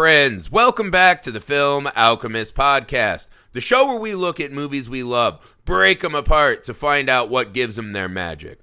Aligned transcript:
Friends. 0.00 0.50
Welcome 0.50 0.90
back 0.90 1.20
to 1.20 1.30
the 1.30 1.42
Film 1.42 1.86
Alchemist 1.94 2.54
Podcast, 2.54 3.28
the 3.52 3.60
show 3.60 3.86
where 3.86 4.00
we 4.00 4.14
look 4.14 4.40
at 4.40 4.50
movies 4.50 4.88
we 4.88 5.02
love, 5.02 5.54
break 5.66 6.00
them 6.00 6.14
apart 6.14 6.64
to 6.64 6.72
find 6.72 7.10
out 7.10 7.28
what 7.28 7.52
gives 7.52 7.76
them 7.76 7.92
their 7.92 8.08
magic. 8.08 8.60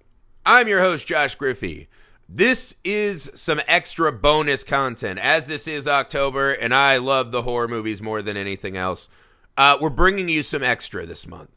I'm 0.48 0.68
your 0.68 0.80
host, 0.80 1.06
Josh 1.06 1.36
Griffey. 1.36 1.90
This 2.28 2.78
is 2.84 3.30
some 3.36 3.62
extra 3.68 4.12
bonus 4.12 4.64
content, 4.64 5.20
as 5.20 5.46
this 5.46 5.68
is 5.68 5.88
October, 5.88 6.54
and 6.54 6.74
I 6.74 6.98
love 6.98 7.32
the 7.32 7.44
horror 7.44 7.68
movies 7.68 8.02
more 8.02 8.24
than 8.24 8.36
anything 8.36 8.76
else. 8.76 9.08
Uh, 9.56 9.78
we're 9.80 9.92
bringing 9.92 10.30
you 10.30 10.42
some 10.42 10.64
extra 10.64 11.06
this 11.06 11.28
month. 11.28 11.52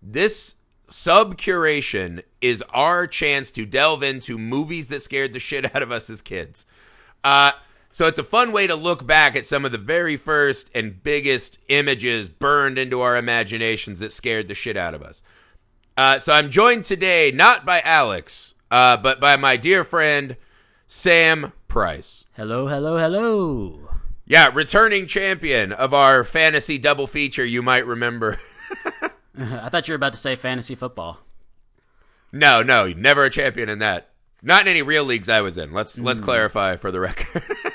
This 0.00 0.54
sub 0.88 1.36
curation 1.36 2.22
is 2.40 2.64
our 2.72 3.06
chance 3.06 3.50
to 3.50 3.66
delve 3.66 4.02
into 4.02 4.38
movies 4.38 4.88
that 4.88 5.02
scared 5.02 5.34
the 5.34 5.38
shit 5.38 5.76
out 5.76 5.82
of 5.82 5.92
us 5.92 6.08
as 6.08 6.22
kids. 6.22 6.64
Uh, 7.22 7.52
so 7.90 8.06
it's 8.06 8.18
a 8.18 8.24
fun 8.24 8.52
way 8.52 8.66
to 8.66 8.74
look 8.74 9.06
back 9.06 9.34
at 9.36 9.46
some 9.46 9.64
of 9.64 9.72
the 9.72 9.78
very 9.78 10.16
first 10.16 10.70
and 10.74 11.02
biggest 11.02 11.58
images 11.68 12.28
burned 12.28 12.78
into 12.78 13.00
our 13.00 13.16
imaginations 13.16 14.00
that 14.00 14.12
scared 14.12 14.48
the 14.48 14.54
shit 14.54 14.76
out 14.76 14.94
of 14.94 15.02
us. 15.02 15.22
Uh, 15.96 16.18
so 16.18 16.32
I'm 16.32 16.50
joined 16.50 16.84
today 16.84 17.32
not 17.32 17.64
by 17.64 17.80
Alex, 17.80 18.54
uh, 18.70 18.96
but 18.96 19.20
by 19.20 19.36
my 19.36 19.56
dear 19.56 19.82
friend 19.84 20.36
Sam 20.86 21.52
Price. 21.66 22.24
Hello, 22.34 22.66
hello, 22.66 22.96
hello. 22.98 23.88
Yeah, 24.26 24.50
returning 24.52 25.06
champion 25.06 25.72
of 25.72 25.94
our 25.94 26.22
fantasy 26.22 26.78
double 26.78 27.06
feature, 27.06 27.44
you 27.44 27.62
might 27.62 27.86
remember. 27.86 28.38
I 29.38 29.68
thought 29.68 29.88
you 29.88 29.92
were 29.92 29.96
about 29.96 30.12
to 30.12 30.18
say 30.18 30.36
fantasy 30.36 30.74
football. 30.74 31.18
no, 32.32 32.62
no, 32.62 32.88
never 32.88 33.24
a 33.24 33.30
champion 33.30 33.68
in 33.68 33.78
that. 33.78 34.10
Not 34.42 34.62
in 34.62 34.68
any 34.68 34.82
real 34.82 35.04
leagues 35.04 35.28
I 35.28 35.40
was 35.40 35.58
in. 35.58 35.72
Let's 35.72 35.98
let's 35.98 36.20
clarify 36.20 36.76
for 36.76 36.92
the 36.92 37.00
record. 37.00 37.42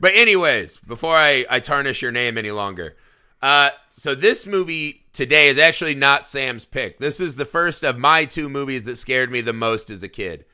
but 0.00 0.12
anyways, 0.14 0.78
before 0.78 1.16
I, 1.16 1.46
I 1.48 1.60
tarnish 1.60 2.02
your 2.02 2.12
name 2.12 2.38
any 2.38 2.50
longer. 2.50 2.96
Uh, 3.40 3.70
so 3.90 4.14
this 4.14 4.46
movie 4.46 5.04
today 5.12 5.48
is 5.48 5.58
actually 5.58 5.94
not 5.94 6.24
Sam's 6.24 6.64
pick. 6.64 6.98
This 6.98 7.20
is 7.20 7.36
the 7.36 7.44
first 7.44 7.84
of 7.84 7.98
my 7.98 8.24
two 8.24 8.48
movies 8.48 8.84
that 8.84 8.96
scared 8.96 9.30
me 9.30 9.40
the 9.40 9.52
most 9.52 9.90
as 9.90 10.02
a 10.02 10.08
kid. 10.08 10.44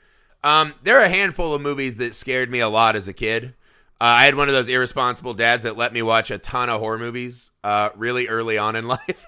Um, 0.42 0.74
there 0.82 0.98
are 0.98 1.04
a 1.04 1.10
handful 1.10 1.52
of 1.52 1.60
movies 1.60 1.96
that 1.98 2.14
scared 2.14 2.50
me 2.50 2.60
a 2.60 2.68
lot 2.68 2.96
as 2.96 3.08
a 3.08 3.12
kid. 3.12 3.54
Uh, 4.00 4.04
I 4.04 4.24
had 4.24 4.36
one 4.36 4.48
of 4.48 4.54
those 4.54 4.68
irresponsible 4.68 5.34
dads 5.34 5.64
that 5.64 5.76
let 5.76 5.92
me 5.92 6.02
watch 6.02 6.30
a 6.30 6.38
ton 6.38 6.70
of 6.70 6.80
horror 6.80 6.98
movies 6.98 7.50
uh, 7.64 7.90
really 7.96 8.28
early 8.28 8.56
on 8.56 8.76
in 8.76 8.86
life. 8.88 9.26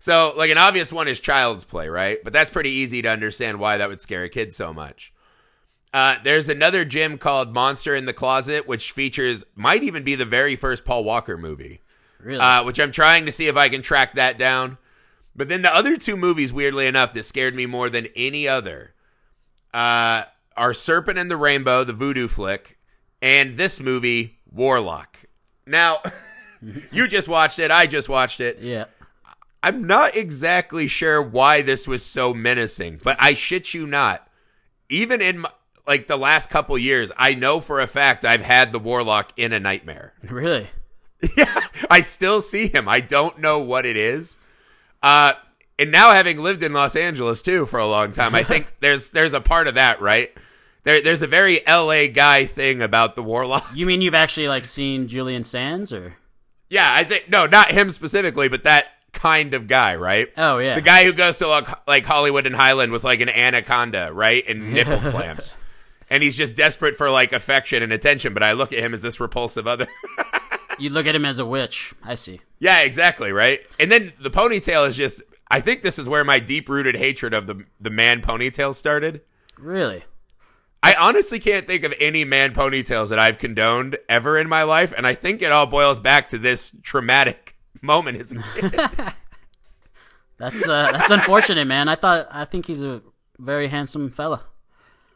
so, 0.00 0.34
like, 0.36 0.50
an 0.50 0.58
obvious 0.58 0.92
one 0.92 1.08
is 1.08 1.20
Child's 1.20 1.64
Play, 1.64 1.88
right? 1.88 2.18
But 2.22 2.32
that's 2.32 2.50
pretty 2.50 2.70
easy 2.70 3.02
to 3.02 3.08
understand 3.08 3.60
why 3.60 3.76
that 3.78 3.88
would 3.88 4.00
scare 4.00 4.24
a 4.24 4.28
kid 4.28 4.52
so 4.52 4.74
much. 4.74 5.12
Uh, 5.92 6.16
there's 6.22 6.48
another 6.48 6.84
gym 6.84 7.18
called 7.18 7.52
Monster 7.52 7.96
in 7.96 8.04
the 8.06 8.12
Closet, 8.12 8.68
which 8.68 8.92
features, 8.92 9.44
might 9.56 9.82
even 9.82 10.04
be 10.04 10.14
the 10.14 10.24
very 10.24 10.54
first 10.56 10.84
Paul 10.84 11.02
Walker 11.04 11.36
movie, 11.36 11.80
Really? 12.20 12.38
uh, 12.38 12.62
which 12.64 12.78
I'm 12.78 12.92
trying 12.92 13.26
to 13.26 13.32
see 13.32 13.48
if 13.48 13.56
I 13.56 13.68
can 13.68 13.82
track 13.82 14.14
that 14.14 14.38
down. 14.38 14.78
But 15.34 15.48
then 15.48 15.62
the 15.62 15.74
other 15.74 15.96
two 15.96 16.16
movies, 16.16 16.52
weirdly 16.52 16.86
enough, 16.86 17.12
that 17.14 17.24
scared 17.24 17.54
me 17.54 17.66
more 17.66 17.90
than 17.90 18.06
any 18.14 18.46
other 18.46 18.94
uh, 19.74 20.24
are 20.56 20.74
Serpent 20.74 21.18
and 21.18 21.30
the 21.30 21.36
Rainbow, 21.36 21.82
the 21.84 21.92
voodoo 21.92 22.28
flick, 22.28 22.78
and 23.22 23.56
this 23.56 23.80
movie, 23.80 24.38
Warlock. 24.50 25.18
Now, 25.66 26.02
you 26.92 27.08
just 27.08 27.28
watched 27.28 27.58
it. 27.58 27.70
I 27.70 27.86
just 27.86 28.08
watched 28.08 28.40
it. 28.40 28.58
yeah. 28.60 28.84
I'm 29.62 29.86
not 29.86 30.16
exactly 30.16 30.86
sure 30.88 31.20
why 31.20 31.60
this 31.62 31.86
was 31.86 32.02
so 32.04 32.32
menacing, 32.32 33.00
but 33.04 33.16
I 33.20 33.34
shit 33.34 33.74
you 33.74 33.86
not. 33.86 34.26
Even 34.88 35.20
in 35.20 35.40
my, 35.40 35.50
like 35.90 36.06
the 36.06 36.16
last 36.16 36.50
couple 36.50 36.78
years, 36.78 37.10
I 37.16 37.34
know 37.34 37.58
for 37.58 37.80
a 37.80 37.88
fact 37.88 38.24
I've 38.24 38.44
had 38.44 38.70
the 38.70 38.78
Warlock 38.78 39.32
in 39.36 39.52
a 39.52 39.58
nightmare. 39.58 40.14
Really? 40.30 40.68
Yeah, 41.36 41.60
I 41.90 42.00
still 42.00 42.40
see 42.40 42.68
him. 42.68 42.88
I 42.88 43.00
don't 43.00 43.40
know 43.40 43.58
what 43.58 43.84
it 43.84 43.96
is. 43.96 44.38
Uh, 45.02 45.32
and 45.78 45.90
now 45.90 46.12
having 46.12 46.38
lived 46.38 46.62
in 46.62 46.72
Los 46.72 46.94
Angeles 46.96 47.42
too 47.42 47.66
for 47.66 47.78
a 47.78 47.86
long 47.86 48.12
time, 48.12 48.34
I 48.34 48.42
think 48.42 48.72
there's 48.80 49.10
there's 49.10 49.34
a 49.34 49.40
part 49.40 49.66
of 49.66 49.74
that, 49.74 50.00
right? 50.00 50.30
There, 50.84 51.02
there's 51.02 51.20
a 51.20 51.26
very 51.26 51.60
LA 51.66 52.06
guy 52.06 52.46
thing 52.46 52.80
about 52.80 53.16
the 53.16 53.22
Warlock. 53.22 53.66
You 53.74 53.84
mean 53.84 54.00
you've 54.00 54.14
actually 54.14 54.48
like 54.48 54.64
seen 54.64 55.08
Julian 55.08 55.44
Sands 55.44 55.92
or? 55.92 56.16
Yeah, 56.70 56.88
I 56.90 57.04
think 57.04 57.28
no, 57.28 57.46
not 57.46 57.70
him 57.72 57.90
specifically, 57.90 58.48
but 58.48 58.62
that 58.62 58.86
kind 59.12 59.54
of 59.54 59.66
guy, 59.66 59.96
right? 59.96 60.28
Oh 60.36 60.58
yeah. 60.58 60.76
The 60.76 60.80
guy 60.80 61.04
who 61.04 61.12
goes 61.12 61.38
to 61.38 61.48
like, 61.48 61.68
like 61.86 62.06
Hollywood 62.06 62.46
and 62.46 62.54
Highland 62.54 62.92
with 62.92 63.04
like 63.04 63.20
an 63.20 63.28
anaconda, 63.28 64.10
right, 64.12 64.44
and 64.48 64.72
nipple 64.72 64.98
clamps, 65.10 65.58
and 66.10 66.22
he's 66.22 66.36
just 66.36 66.56
desperate 66.56 66.96
for 66.96 67.08
like 67.10 67.32
affection 67.32 67.82
and 67.82 67.92
attention. 67.92 68.34
But 68.34 68.42
I 68.42 68.52
look 68.52 68.72
at 68.72 68.80
him 68.80 68.92
as 68.92 69.02
this 69.02 69.20
repulsive 69.20 69.66
other. 69.66 69.86
You 70.78 70.88
look 70.88 71.06
at 71.06 71.14
him 71.14 71.26
as 71.26 71.38
a 71.38 71.44
witch. 71.44 71.92
I 72.02 72.14
see. 72.14 72.40
yeah, 72.58 72.78
exactly, 72.80 73.32
right. 73.32 73.60
And 73.78 73.92
then 73.92 74.14
the 74.18 74.30
ponytail 74.30 74.88
is 74.88 74.96
just. 74.96 75.20
I 75.50 75.60
think 75.60 75.82
this 75.82 75.98
is 75.98 76.08
where 76.08 76.24
my 76.24 76.38
deep 76.38 76.70
rooted 76.70 76.94
hatred 76.96 77.34
of 77.34 77.46
the 77.46 77.66
the 77.78 77.90
man 77.90 78.22
ponytail 78.22 78.74
started. 78.74 79.20
Really? 79.58 80.04
I 80.82 80.94
honestly 80.94 81.38
can't 81.38 81.66
think 81.66 81.84
of 81.84 81.92
any 82.00 82.24
man 82.24 82.54
ponytails 82.54 83.10
that 83.10 83.18
I've 83.18 83.36
condoned 83.36 83.98
ever 84.08 84.38
in 84.38 84.48
my 84.48 84.62
life, 84.62 84.94
and 84.96 85.06
I 85.06 85.14
think 85.14 85.42
it 85.42 85.52
all 85.52 85.66
boils 85.66 86.00
back 86.00 86.30
to 86.30 86.38
this 86.38 86.74
traumatic 86.82 87.56
moment 87.82 88.18
as. 88.18 88.32
That's 90.38 90.66
uh, 90.66 90.92
that's 90.92 91.10
unfortunate, 91.10 91.66
man. 91.66 91.88
I 91.90 91.96
thought 91.96 92.26
I 92.30 92.46
think 92.46 92.64
he's 92.64 92.82
a 92.82 93.02
very 93.38 93.68
handsome 93.68 94.10
fella. 94.10 94.44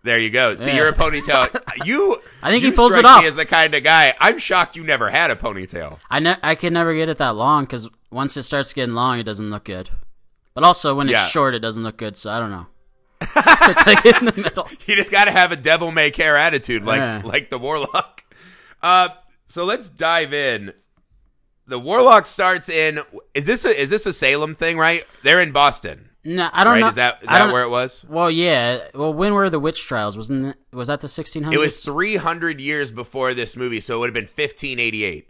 There 0.04 0.18
you 0.20 0.30
go. 0.30 0.54
See, 0.54 0.70
Yeah. 0.70 0.76
you're 0.76 0.88
a 0.88 0.92
ponytail. 0.92 1.48
You, 1.84 2.18
I 2.42 2.50
think 2.50 2.62
you 2.62 2.70
he 2.70 2.76
pulls 2.76 2.94
it 2.94 3.04
off. 3.04 3.22
Me 3.22 3.26
as 3.28 3.34
the 3.36 3.44
kind 3.46 3.74
of 3.74 3.82
guy. 3.82 4.14
I'm 4.20 4.38
shocked 4.38 4.76
you 4.76 4.84
never 4.84 5.10
had 5.10 5.30
a 5.30 5.34
ponytail. 5.34 5.98
I 6.08 6.20
ne- 6.20 6.36
I 6.42 6.54
can 6.54 6.72
never 6.72 6.94
get 6.94 7.08
it 7.08 7.16
that 7.18 7.34
long 7.34 7.64
because 7.64 7.88
once 8.10 8.36
it 8.36 8.44
starts 8.44 8.72
getting 8.72 8.94
long, 8.94 9.18
it 9.18 9.24
doesn't 9.24 9.50
look 9.50 9.64
good. 9.64 9.90
But 10.54 10.62
also 10.62 10.94
when 10.94 11.08
it's 11.08 11.14
Yeah. 11.14 11.26
short, 11.26 11.54
it 11.54 11.58
doesn't 11.58 11.82
look 11.82 11.96
good. 11.96 12.16
So 12.16 12.30
I 12.30 12.38
don't 12.38 12.50
know. 12.50 12.66
it's 13.20 13.86
like 13.86 14.04
in 14.06 14.26
the 14.26 14.32
middle. 14.36 14.68
You 14.86 14.94
just 14.94 15.10
got 15.10 15.24
to 15.24 15.30
have 15.32 15.50
a 15.52 15.56
devil 15.56 15.90
may 15.90 16.10
care 16.10 16.36
attitude, 16.36 16.84
like 16.84 16.98
Yeah. 16.98 17.22
like 17.24 17.50
the 17.50 17.58
warlock. 17.58 18.22
Uh, 18.82 19.08
so 19.48 19.64
let's 19.64 19.88
dive 19.88 20.32
in. 20.34 20.74
The 21.66 21.78
warlock 21.78 22.26
starts 22.26 22.68
in. 22.68 23.00
Is 23.32 23.46
this 23.46 23.64
a 23.64 23.70
is 23.80 23.88
this 23.90 24.04
a 24.06 24.12
Salem 24.12 24.54
thing? 24.54 24.76
Right? 24.78 25.06
They're 25.22 25.40
in 25.40 25.50
Boston, 25.52 26.10
No, 26.24 26.48
I 26.52 26.64
don't 26.64 26.74
right? 26.74 26.80
know. 26.80 26.88
Is 26.88 26.94
that 26.94 27.18
is 27.22 27.28
that 27.28 27.52
where 27.52 27.64
it 27.64 27.68
was? 27.68 28.04
Well, 28.08 28.30
yeah. 28.30 28.88
Well, 28.94 29.12
when 29.12 29.34
were 29.34 29.50
the 29.50 29.60
witch 29.60 29.86
trials? 29.86 30.16
Wasn't 30.16 30.46
it, 30.46 30.56
was 30.72 30.88
that 30.88 31.00
the 31.02 31.06
1600s? 31.06 31.52
It 31.52 31.58
was 31.58 31.80
300 31.80 32.60
years 32.60 32.90
before 32.90 33.34
this 33.34 33.56
movie, 33.56 33.80
so 33.80 33.96
it 33.96 33.98
would 34.00 34.08
have 34.08 34.14
been 34.14 34.24
1588. 34.24 35.28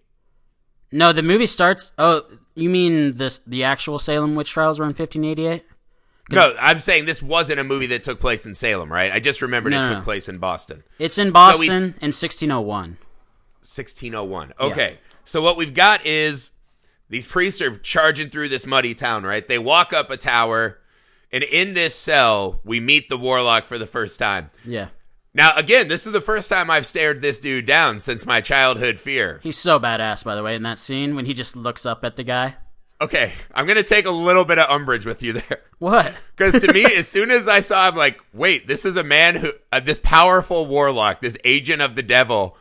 No, 0.92 1.12
the 1.12 1.22
movie 1.22 1.46
starts. 1.46 1.92
Oh, 1.98 2.22
you 2.54 2.70
mean 2.70 3.16
this? 3.16 3.40
The 3.40 3.64
actual 3.64 3.98
Salem 3.98 4.36
witch 4.36 4.50
trials 4.50 4.78
were 4.78 4.84
in 4.84 4.90
1588. 4.90 5.64
No, 6.30 6.54
I'm 6.58 6.80
saying 6.80 7.04
this 7.04 7.22
wasn't 7.22 7.60
a 7.60 7.64
movie 7.64 7.86
that 7.86 8.02
took 8.02 8.20
place 8.20 8.46
in 8.46 8.54
Salem, 8.54 8.90
right? 8.90 9.12
I 9.12 9.20
just 9.20 9.42
remembered 9.42 9.70
No, 9.70 9.82
it 9.82 9.88
no, 9.88 9.94
took 9.96 10.04
place 10.04 10.28
in 10.28 10.38
Boston. 10.38 10.84
It's 10.98 11.18
in 11.18 11.32
Boston 11.32 11.60
we 11.60 11.74
in 11.74 12.12
1601. 12.12 12.98
1601. 13.60 14.54
Okay. 14.58 14.98
So 15.24 15.42
what 15.42 15.56
we've 15.56 15.74
got 15.74 16.06
is 16.06 16.52
these 17.10 17.26
priests 17.26 17.60
are 17.60 17.76
charging 17.78 18.30
through 18.30 18.48
this 18.48 18.66
muddy 18.66 18.94
town, 18.94 19.24
right? 19.24 19.46
They 19.46 19.58
walk 19.58 19.92
up 19.92 20.10
a 20.10 20.16
tower, 20.16 20.80
and 21.34 21.42
in 21.44 21.74
this 21.74 21.94
cell, 21.94 22.60
we 22.64 22.78
meet 22.80 23.08
the 23.08 23.18
warlock 23.18 23.66
for 23.66 23.76
the 23.76 23.86
first 23.86 24.18
time. 24.18 24.50
Yeah, 24.64 24.88
Now, 25.34 25.52
again, 25.56 25.88
this 25.88 26.06
is 26.06 26.12
the 26.12 26.20
first 26.20 26.48
time 26.48 26.70
I've 26.70 26.86
stared 26.86 27.20
this 27.20 27.40
dude 27.40 27.66
down 27.66 27.98
since 27.98 28.24
my 28.24 28.40
childhood 28.40 29.00
fear. 29.00 29.40
he's 29.42 29.58
so 29.58 29.80
badass. 29.80 30.24
By 30.24 30.36
the 30.36 30.42
way, 30.44 30.54
in 30.54 30.62
that 30.62 30.78
scene 30.78 31.16
when 31.16 31.26
he 31.26 31.34
just 31.34 31.56
looks 31.56 31.84
up 31.84 32.04
at 32.04 32.14
the 32.16 32.22
guy. 32.22 32.54
Okay, 33.00 33.34
I'm 33.52 33.66
going 33.66 33.76
to 33.76 33.82
take 33.82 34.06
a 34.06 34.10
little 34.12 34.44
bit 34.44 34.58
of 34.60 34.70
umbrage 34.70 35.04
with 35.04 35.22
you 35.22 35.32
there. 35.34 35.60
What? 35.78 36.14
Because 36.36 36.60
to 36.62 36.72
me, 36.72 36.84
as 36.84 37.06
soon 37.08 37.30
as 37.30 37.46
I 37.48 37.60
saw 37.60 37.88
him, 37.88 37.96
like, 37.96 38.18
wait, 38.32 38.66
this 38.66 38.84
is 38.84 38.96
a 38.96 39.04
man 39.04 39.36
who, 39.36 39.52
uh, 39.70 39.80
this 39.80 40.00
powerful 40.00 40.66
warlock, 40.66 41.20
this 41.20 41.36
agent 41.44 41.82
of 41.82 41.94
the 41.96 42.02
devil, 42.02 42.56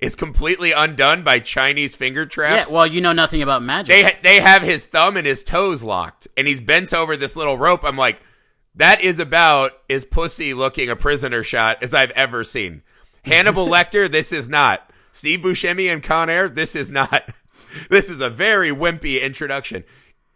is 0.00 0.14
completely 0.14 0.72
undone 0.72 1.22
by 1.22 1.38
Chinese 1.38 1.94
finger 1.94 2.26
traps. 2.26 2.70
Yeah. 2.70 2.76
Well, 2.76 2.86
you 2.86 3.00
know 3.00 3.12
nothing 3.12 3.42
about 3.42 3.62
magic. 3.62 3.94
they 3.94 4.18
they 4.22 4.40
have 4.40 4.62
his 4.62 4.86
thumb 4.86 5.16
and 5.16 5.26
his 5.26 5.42
toes 5.44 5.82
locked, 5.82 6.28
and 6.36 6.46
he's 6.46 6.60
bent 6.60 6.92
over 6.92 7.16
this 7.16 7.36
little 7.36 7.56
rope. 7.58 7.84
I'm 7.84 7.96
like, 7.96 8.20
that 8.74 9.00
is 9.00 9.18
about 9.18 9.72
as 9.88 10.04
pussy 10.04 10.52
looking 10.54 10.90
a 10.90 10.96
prisoner 10.96 11.42
shot 11.42 11.82
as 11.82 11.94
I've 11.94 12.10
ever 12.10 12.44
seen. 12.44 12.82
Hannibal 13.24 13.66
Lecter, 13.68 14.08
this 14.08 14.32
is 14.32 14.48
not. 14.48 14.90
Steve 15.12 15.40
Buscemi 15.40 15.90
and 15.90 16.02
Con 16.02 16.28
Air, 16.28 16.48
this 16.48 16.76
is 16.76 16.90
not. 16.92 17.28
This 17.90 18.08
is 18.08 18.22
a 18.22 18.30
very 18.30 18.70
wimpy 18.70 19.20
introduction. 19.20 19.84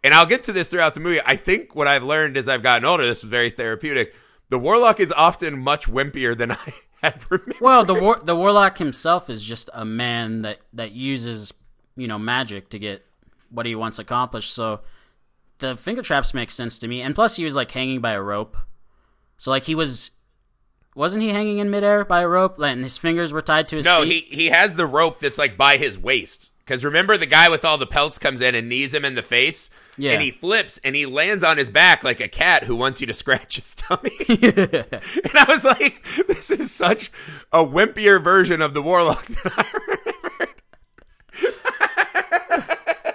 And 0.03 0.13
I'll 0.13 0.27
get 0.27 0.43
to 0.43 0.51
this 0.51 0.69
throughout 0.69 0.93
the 0.93 0.99
movie. 0.99 1.21
I 1.25 1.35
think 1.35 1.75
what 1.75 1.87
I've 1.87 2.03
learned 2.03 2.37
as 2.37 2.47
I've 2.47 2.61
gotten 2.61 2.85
older, 2.85 3.03
this 3.03 3.23
was 3.23 3.31
very 3.31 3.49
therapeutic. 3.49 4.13
The 4.49 4.59
warlock 4.59 4.99
is 4.99 5.11
often 5.11 5.57
much 5.57 5.87
wimpier 5.87 6.37
than 6.37 6.51
I 6.51 6.73
well, 7.61 7.83
the 7.83 7.93
war- 7.95 8.21
the 8.23 8.35
warlock 8.35 8.77
himself 8.77 9.29
is 9.29 9.43
just 9.43 9.69
a 9.73 9.85
man 9.85 10.41
that 10.43 10.59
that 10.73 10.91
uses 10.91 11.53
you 11.95 12.07
know 12.07 12.19
magic 12.19 12.69
to 12.69 12.79
get 12.79 13.05
what 13.49 13.65
he 13.65 13.75
wants 13.75 13.99
accomplished. 13.99 14.53
So 14.53 14.81
the 15.59 15.75
finger 15.75 16.01
traps 16.01 16.33
make 16.33 16.51
sense 16.51 16.79
to 16.79 16.87
me, 16.87 17.01
and 17.01 17.15
plus 17.15 17.35
he 17.35 17.45
was 17.45 17.55
like 17.55 17.71
hanging 17.71 18.01
by 18.01 18.11
a 18.11 18.21
rope, 18.21 18.57
so 19.37 19.51
like 19.51 19.63
he 19.63 19.75
was 19.75 20.11
wasn't 20.95 21.23
he 21.23 21.29
hanging 21.29 21.57
in 21.59 21.69
midair 21.69 22.03
by 22.03 22.19
a 22.21 22.27
rope 22.27 22.59
and 22.59 22.83
his 22.83 22.97
fingers 22.97 23.31
were 23.31 23.41
tied 23.41 23.67
to 23.69 23.77
his 23.77 23.85
No, 23.85 24.03
feet? 24.03 24.25
he 24.25 24.35
he 24.35 24.45
has 24.47 24.75
the 24.75 24.85
rope 24.85 25.19
that's 25.19 25.37
like 25.37 25.55
by 25.57 25.77
his 25.77 25.97
waist. 25.97 26.51
Because 26.65 26.85
remember, 26.85 27.17
the 27.17 27.25
guy 27.25 27.49
with 27.49 27.65
all 27.65 27.77
the 27.77 27.87
pelts 27.87 28.17
comes 28.19 28.39
in 28.39 28.55
and 28.55 28.69
knees 28.69 28.93
him 28.93 29.03
in 29.03 29.15
the 29.15 29.23
face, 29.23 29.71
Yeah. 29.97 30.11
and 30.11 30.21
he 30.21 30.31
flips 30.31 30.77
and 30.83 30.95
he 30.95 31.05
lands 31.05 31.43
on 31.43 31.57
his 31.57 31.69
back 31.69 32.03
like 32.03 32.19
a 32.19 32.27
cat 32.27 32.63
who 32.65 32.75
wants 32.75 33.01
you 33.01 33.07
to 33.07 33.13
scratch 33.15 33.55
his 33.55 33.75
tummy. 33.75 34.11
and 34.29 34.99
I 35.33 35.45
was 35.49 35.63
like, 35.65 36.05
this 36.27 36.49
is 36.51 36.71
such 36.71 37.11
a 37.51 37.65
wimpier 37.65 38.23
version 38.23 38.61
of 38.61 38.73
the 38.73 38.81
warlock 38.81 39.25
that 39.27 39.53
I 39.57 39.65
remembered. 39.73 40.55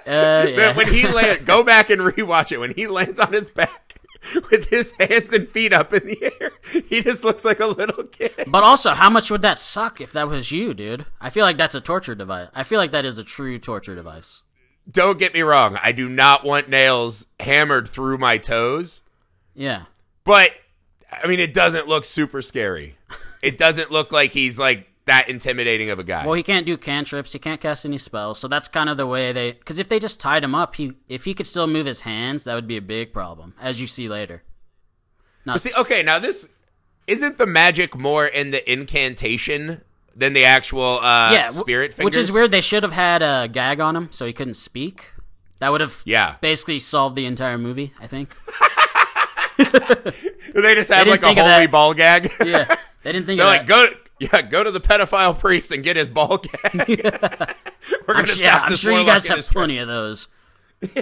Uh, 0.05 0.45
yeah. 0.49 0.55
That 0.55 0.75
when 0.77 0.91
he 0.93 1.05
land, 1.05 1.45
go 1.45 1.63
back 1.63 1.89
and 1.89 1.99
rewatch 2.01 2.51
it. 2.53 2.59
When 2.59 2.73
he 2.73 2.87
lands 2.87 3.19
on 3.19 3.33
his 3.33 3.49
back 3.49 3.86
with 4.51 4.69
his 4.69 4.91
hands 4.99 5.33
and 5.33 5.47
feet 5.47 5.73
up 5.73 5.93
in 5.93 6.05
the 6.05 6.33
air, 6.39 6.51
he 6.87 7.01
just 7.01 7.23
looks 7.23 7.45
like 7.45 7.59
a 7.59 7.67
little 7.67 8.03
kid. 8.03 8.45
But 8.47 8.63
also, 8.63 8.93
how 8.93 9.09
much 9.09 9.31
would 9.31 9.41
that 9.41 9.59
suck 9.59 10.01
if 10.01 10.11
that 10.13 10.27
was 10.27 10.51
you, 10.51 10.73
dude? 10.73 11.05
I 11.19 11.29
feel 11.29 11.45
like 11.45 11.57
that's 11.57 11.75
a 11.75 11.81
torture 11.81 12.15
device. 12.15 12.49
I 12.53 12.63
feel 12.63 12.79
like 12.79 12.91
that 12.91 13.05
is 13.05 13.17
a 13.17 13.23
true 13.23 13.59
torture 13.59 13.95
device. 13.95 14.43
Don't 14.89 15.19
get 15.19 15.33
me 15.33 15.41
wrong. 15.41 15.77
I 15.83 15.91
do 15.91 16.07
not 16.07 16.45
want 16.45 16.69
nails 16.69 17.27
hammered 17.39 17.89
through 17.89 18.17
my 18.17 18.37
toes. 18.37 19.03
Yeah. 19.53 19.83
But 20.23 20.51
I 21.11 21.27
mean, 21.27 21.39
it 21.39 21.53
doesn't 21.53 21.87
look 21.87 22.05
super 22.05 22.41
scary. 22.41 22.95
It 23.41 23.57
doesn't 23.57 23.91
look 23.91 24.11
like 24.11 24.31
he's 24.31 24.57
like 24.57 24.87
that 25.07 25.27
intimidating 25.27 25.89
of 25.89 25.99
a 25.99 26.03
guy. 26.03 26.25
Well, 26.25 26.35
he 26.35 26.43
can't 26.43 26.65
do 26.65 26.77
cantrips. 26.77 27.33
He 27.33 27.39
can't 27.39 27.59
cast 27.59 27.85
any 27.85 27.97
spells. 27.97 28.39
So 28.39 28.47
that's 28.47 28.67
kind 28.67 28.89
of 28.89 28.97
the 28.97 29.07
way 29.07 29.31
they. 29.33 29.53
Because 29.53 29.79
if 29.79 29.89
they 29.89 29.99
just 29.99 30.19
tied 30.21 30.43
him 30.43 30.53
up, 30.55 30.75
he 30.75 30.93
if 31.09 31.25
he 31.25 31.33
could 31.33 31.47
still 31.47 31.67
move 31.67 31.85
his 31.85 32.01
hands, 32.01 32.43
that 32.45 32.53
would 32.55 32.67
be 32.67 32.77
a 32.77 32.81
big 32.81 33.11
problem, 33.13 33.53
as 33.59 33.81
you 33.81 33.87
see 33.87 34.07
later. 34.07 34.43
But 35.45 35.59
see, 35.61 35.71
okay, 35.79 36.03
now 36.03 36.19
this 36.19 36.49
isn't 37.07 37.37
the 37.37 37.47
magic 37.47 37.95
more 37.97 38.25
in 38.27 38.51
the 38.51 38.69
incantation 38.71 39.81
than 40.15 40.33
the 40.33 40.43
actual 40.45 40.99
uh, 40.99 41.31
yeah, 41.31 41.47
spirit 41.47 41.93
fingers. 41.93 42.05
which 42.05 42.17
is 42.17 42.31
weird. 42.31 42.51
They 42.51 42.61
should 42.61 42.83
have 42.83 42.91
had 42.91 43.21
a 43.21 43.47
gag 43.51 43.79
on 43.79 43.95
him 43.95 44.09
so 44.11 44.25
he 44.25 44.33
couldn't 44.33 44.55
speak. 44.55 45.11
That 45.59 45.71
would 45.71 45.81
have 45.81 46.01
Yeah. 46.05 46.35
basically 46.41 46.79
solved 46.79 47.15
the 47.15 47.25
entire 47.25 47.57
movie. 47.57 47.93
I 47.99 48.07
think. 48.07 48.35
They 50.53 50.75
just 50.75 50.89
have 50.91 51.05
They 51.05 51.11
like 51.11 51.23
a 51.23 51.33
holy 51.33 51.67
ball 51.67 51.93
gag. 51.93 52.31
Yeah, 52.43 52.75
they 53.03 53.11
didn't 53.11 53.25
think 53.25 53.37
They're 53.37 53.45
like, 53.45 53.67
that. 53.67 53.91
go, 53.91 53.93
yeah, 54.19 54.41
go 54.41 54.63
to 54.63 54.71
the 54.71 54.79
pedophile 54.81 55.37
priest 55.37 55.71
and 55.71 55.83
get 55.83 55.95
his 55.95 56.07
ball 56.07 56.37
gag. 56.37 56.73
We're 58.07 58.15
I'm, 58.15 58.25
gonna 58.25 58.27
sure, 58.27 58.43
yeah, 58.43 58.61
I'm 58.63 58.75
sure 58.75 58.97
you 58.99 59.05
guys 59.05 59.27
have 59.27 59.45
plenty 59.47 59.77
of 59.77 59.87
those. 59.87 60.27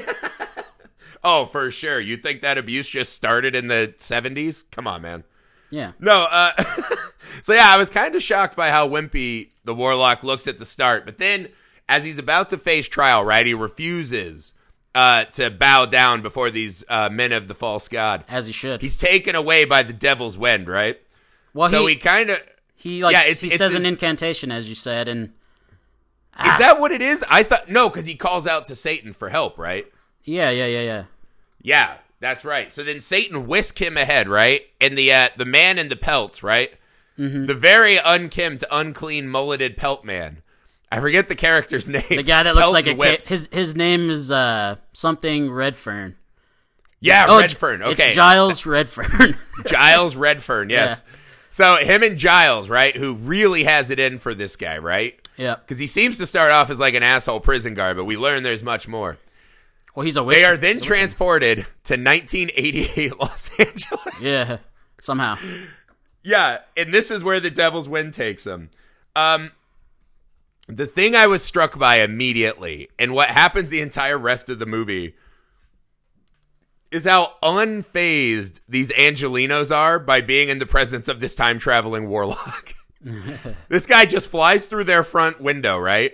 Oh, 1.27 1.47
for 1.47 1.71
sure. 1.71 1.99
You 1.99 2.17
think 2.17 2.41
that 2.41 2.59
abuse 2.59 2.87
just 2.87 3.13
started 3.13 3.55
in 3.55 3.67
the 3.67 3.95
'70s? 3.97 4.69
Come 4.69 4.85
on, 4.85 5.01
man. 5.01 5.23
Yeah. 5.71 5.93
No, 5.99 6.27
uh, 6.29 6.51
so 7.41 7.53
yeah, 7.53 7.65
I 7.65 7.77
was 7.77 7.89
kind 7.89 8.13
of 8.13 8.21
shocked 8.21 8.55
by 8.55 8.69
how 8.69 8.87
wimpy 8.87 9.49
the 9.63 9.73
warlock 9.73 10.23
looks 10.23 10.47
at 10.47 10.59
the 10.59 10.65
start, 10.65 11.03
but 11.03 11.17
then 11.17 11.49
as 11.89 12.03
he's 12.03 12.19
about 12.19 12.51
to 12.51 12.59
face 12.59 12.87
trial, 12.87 13.25
right, 13.25 13.43
he 13.43 13.55
refuses 13.55 14.53
uh, 14.93 15.25
to 15.25 15.49
bow 15.49 15.87
down 15.87 16.21
before 16.21 16.51
these 16.51 16.85
uh, 16.89 17.09
men 17.09 17.31
of 17.31 17.47
the 17.47 17.55
false 17.55 17.87
god. 17.87 18.23
As 18.29 18.45
he 18.45 18.53
should. 18.53 18.83
He's 18.83 18.97
taken 18.97 19.33
away 19.35 19.65
by 19.65 19.81
the 19.81 19.93
devil's 19.93 20.37
wind, 20.37 20.67
right? 20.67 21.01
well, 21.55 21.71
So 21.71 21.87
he 21.87 21.95
he 21.95 21.99
kind 21.99 22.29
of 22.29 22.39
he 22.75 23.03
like 23.03 23.13
yeah, 23.13 23.21
it's- 23.21 23.41
he 23.41 23.47
it's 23.47 23.57
says 23.57 23.73
an 23.75 23.85
incantation, 23.85 24.51
as 24.51 24.67
you 24.69 24.75
said, 24.75 25.07
and 25.07 25.31
is 26.43 26.57
that 26.59 26.79
what 26.79 26.91
it 26.91 27.01
is? 27.01 27.23
I 27.29 27.43
thought 27.43 27.69
no, 27.69 27.89
because 27.89 28.05
he 28.05 28.15
calls 28.15 28.45
out 28.45 28.65
to 28.67 28.75
Satan 28.75 29.13
for 29.13 29.29
help, 29.29 29.57
right? 29.57 29.87
yeah, 30.23 30.49
yeah, 30.49 30.65
yeah, 30.65 30.81
yeah. 30.81 31.03
Yeah, 31.61 31.93
that's 32.19 32.43
right. 32.45 32.71
So 32.71 32.83
then 32.83 32.99
Satan 32.99 33.47
whisk 33.47 33.79
him 33.81 33.97
ahead, 33.97 34.27
right? 34.27 34.61
And 34.81 34.97
the 34.97 35.11
uh, 35.13 35.29
the 35.37 35.45
man 35.45 35.79
in 35.79 35.89
the 35.89 35.95
pelts, 35.95 36.43
right? 36.43 36.71
Mm-hmm. 37.17 37.45
The 37.45 37.53
very 37.53 37.97
unkempt, 37.97 38.63
unclean, 38.71 39.29
mulleted 39.29 39.77
pelt 39.77 40.03
man. 40.03 40.41
I 40.91 40.99
forget 40.99 41.27
the 41.29 41.35
character's 41.35 41.87
name. 41.89 42.03
The 42.09 42.21
guy 42.23 42.43
that 42.43 42.53
looks 42.55 42.71
like 42.71 42.87
a 42.87 42.95
ca- 42.95 43.17
his 43.25 43.49
his 43.51 43.75
name 43.75 44.09
is 44.09 44.31
uh 44.31 44.75
something 44.93 45.49
Redfern. 45.51 46.17
yeah, 46.99 47.25
Oh, 47.29 47.39
Redfern. 47.39 47.81
It's 47.83 47.99
Okay, 48.01 48.13
Giles 48.13 48.65
Redfern. 48.65 49.37
Giles 49.65 50.15
Redfern. 50.15 50.69
Yes. 50.69 51.03
So 51.55 51.77
him 51.77 52.03
and 52.03 52.17
Giles, 52.17 52.67
right? 52.67 52.93
Who 52.93 53.13
really 53.13 53.63
has 53.63 53.89
it 53.89 53.97
in 53.97 54.17
for 54.17 54.35
this 54.35 54.57
guy, 54.57 54.77
right? 54.77 55.17
yeah. 55.37 55.55
Because 55.55 55.79
he 55.79 55.87
seems 55.87 56.17
to 56.17 56.25
start 56.25 56.51
off 56.51 56.69
as 56.69 56.81
like 56.81 56.95
an 56.95 57.01
asshole 57.01 57.39
prison 57.39 57.75
guard, 57.75 57.95
but 57.95 58.03
we 58.03 58.17
learn 58.17 58.43
there's 58.43 58.61
much 58.61 58.89
more. 58.89 59.17
Well, 59.95 60.03
he's 60.03 60.17
a 60.17 60.23
witch. 60.23 60.37
They 60.37 60.43
are 60.43 60.57
then 60.57 60.75
he's 60.75 60.79
a 60.79 60.81
witch. 60.81 60.87
transported 60.87 61.57
to 61.85 61.93
1988 61.93 63.17
Los 63.21 63.49
Angeles. 63.57 64.19
Yeah. 64.19 64.57
Somehow. 64.99 65.37
Yeah, 66.23 66.57
and 66.75 66.93
this 66.93 67.09
is 67.09 67.23
where 67.23 67.39
the 67.39 67.51
Devil's 67.51 67.87
Wind 67.87 68.13
takes 68.13 68.43
them. 68.43 68.69
Um, 69.15 69.53
the 70.67 70.87
thing 70.87 71.15
I 71.15 71.27
was 71.27 71.41
struck 71.41 71.79
by 71.79 72.01
immediately, 72.01 72.89
and 72.99 73.13
what 73.13 73.29
happens 73.29 73.69
the 73.69 73.79
entire 73.79 74.17
rest 74.17 74.49
of 74.49 74.59
the 74.59 74.65
movie, 74.65 75.15
is 76.95 77.05
how 77.05 77.33
unfazed 77.43 78.61
these 78.67 78.89
Angelenos 78.93 79.75
are 79.75 79.99
by 79.99 80.21
being 80.21 80.49
in 80.49 80.59
the 80.59 80.65
presence 80.65 81.07
of 81.07 81.19
this 81.19 81.35
time 81.35 81.59
traveling 81.59 82.07
warlock. 82.09 82.73
this 83.69 83.85
guy 83.85 84.05
just 84.05 84.27
flies 84.27 84.67
through 84.67 84.85
their 84.85 85.03
front 85.03 85.41
window, 85.41 85.77
right? 85.77 86.13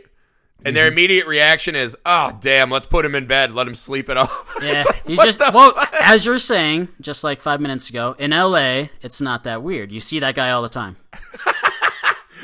And 0.66 0.76
their 0.76 0.86
mm-hmm. 0.86 0.94
immediate 0.94 1.28
reaction 1.28 1.76
is, 1.76 1.98
"Oh, 2.06 2.38
damn! 2.40 2.70
Let's 2.70 2.86
put 2.86 3.04
him 3.06 3.16
in 3.16 3.26
bed. 3.26 3.54
Let 3.54 3.68
him 3.68 3.76
sleep 3.76 4.10
it 4.10 4.18
off." 4.18 4.58
Yeah. 4.62 4.84
Like, 4.86 5.08
he's 5.08 5.20
just 5.20 5.40
well, 5.40 5.74
fuck? 5.74 5.94
as 6.02 6.26
you're 6.26 6.38
saying, 6.38 6.90
just 7.00 7.24
like 7.24 7.42
five 7.42 7.62
minutes 7.62 7.90
ago, 7.90 8.16
in 8.20 8.32
LA, 8.32 8.88
it's 9.02 9.22
not 9.22 9.44
that 9.46 9.64
weird. 9.64 9.92
You 9.92 10.00
see 10.00 10.20
that 10.20 10.36
guy 10.36 10.52
all 10.52 10.62
the 10.62 10.70
time. 10.70 10.98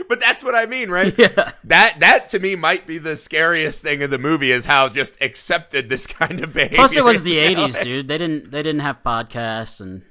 But 0.10 0.20
that's 0.20 0.44
what 0.44 0.56
I 0.56 0.66
mean, 0.66 0.90
right? 0.90 1.14
Yeah. 1.18 1.52
That 1.66 2.00
that 2.00 2.28
to 2.30 2.40
me 2.40 2.56
might 2.56 2.88
be 2.88 2.98
the 2.98 3.16
scariest 3.18 3.82
thing 3.84 4.02
in 4.02 4.10
the 4.10 4.18
movie 4.18 4.52
is 4.52 4.66
how 4.66 4.88
just 4.90 5.22
accepted 5.22 5.90
this 5.90 6.08
kind 6.20 6.42
of 6.44 6.54
behavior. 6.54 6.78
Plus, 6.78 6.96
it 6.96 7.04
was 7.04 7.24
the 7.24 7.36
'80s, 7.36 7.82
dude. 7.84 8.08
They 8.08 8.18
didn't 8.18 8.52
they 8.52 8.64
didn't 8.64 8.82
have 8.82 9.04
podcasts 9.04 9.82
and 9.82 10.04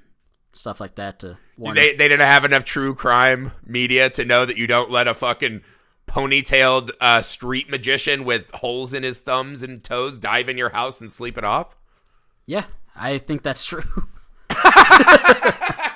stuff 0.52 0.80
like 0.80 0.96
that 0.96 1.20
to 1.20 1.38
warn. 1.56 1.74
They 1.74 1.94
they 1.94 2.08
didn't 2.08 2.26
have 2.26 2.44
enough 2.44 2.64
true 2.64 2.94
crime 2.94 3.52
media 3.64 4.10
to 4.10 4.24
know 4.24 4.44
that 4.44 4.56
you 4.56 4.66
don't 4.66 4.90
let 4.90 5.08
a 5.08 5.14
fucking 5.14 5.62
ponytailed 6.08 6.90
uh, 7.00 7.20
street 7.22 7.68
magician 7.70 8.24
with 8.24 8.50
holes 8.52 8.92
in 8.92 9.02
his 9.02 9.20
thumbs 9.20 9.62
and 9.62 9.82
toes 9.82 10.18
dive 10.18 10.48
in 10.48 10.56
your 10.56 10.70
house 10.70 11.00
and 11.00 11.10
sleep 11.10 11.36
it 11.36 11.44
off. 11.44 11.76
yeah, 12.46 12.64
I 12.94 13.18
think 13.18 13.42
that's 13.42 13.64
true. 13.66 13.82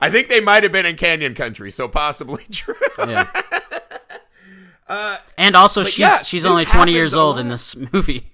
I 0.00 0.10
think 0.10 0.28
they 0.28 0.40
might 0.40 0.62
have 0.62 0.72
been 0.72 0.86
in 0.86 0.96
Canyon 0.96 1.34
Country, 1.34 1.70
so 1.70 1.88
possibly 1.88 2.44
true. 2.50 2.74
Yeah. 2.98 3.30
and 5.38 5.56
also, 5.56 5.82
she's 5.82 5.98
yeah, 5.98 6.18
she's 6.18 6.46
only 6.46 6.64
20 6.64 6.92
years 6.92 7.14
old 7.14 7.38
in 7.38 7.48
this 7.48 7.74
movie. 7.92 8.32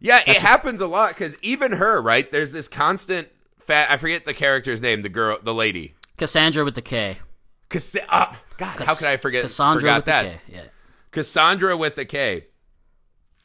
yeah, 0.00 0.20
it 0.26 0.38
happens 0.38 0.80
a 0.80 0.86
lot 0.86 1.10
because 1.10 1.36
even 1.42 1.72
her, 1.72 2.00
right? 2.00 2.30
There's 2.30 2.52
this 2.52 2.68
constant 2.68 3.28
fat. 3.58 3.90
I 3.90 3.96
forget 3.96 4.24
the 4.24 4.34
character's 4.34 4.80
name. 4.80 5.02
The 5.02 5.08
girl, 5.08 5.38
the 5.42 5.54
lady. 5.54 5.94
Kassandra 6.16 6.64
with 6.64 6.74
the 6.74 6.82
K. 6.82 7.18
Cass- 7.68 7.96
uh, 8.08 8.34
God, 8.56 8.80
how 8.80 8.94
could 8.94 9.06
I 9.06 9.16
forget? 9.18 9.44
Kassandra 9.44 9.80
forgot 9.80 9.98
with 9.98 10.04
that. 10.06 10.22
the 10.22 10.28
K. 10.30 10.40
Yeah. 10.48 10.64
Kassandra 11.12 11.78
with 11.78 11.94
the 11.94 12.04
K. 12.04 12.46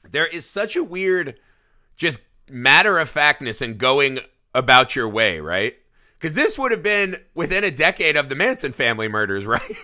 There 0.10 0.28
is 0.28 0.50
such 0.50 0.76
a 0.76 0.84
weird, 0.84 1.40
just 1.96 2.22
matter 2.50 3.00
of 3.00 3.10
factness 3.10 3.62
in 3.62 3.78
going 3.78 4.20
about 4.54 4.96
your 4.96 5.08
way, 5.08 5.40
right? 5.40 5.76
Because 6.24 6.36
this 6.36 6.58
would 6.58 6.72
have 6.72 6.82
been 6.82 7.18
within 7.36 7.66
a 7.66 7.70
decade 7.70 8.16
of 8.16 8.30
the 8.30 8.36
Manson 8.36 8.72
family 8.72 9.10
murders, 9.10 9.46
right? 9.48 9.76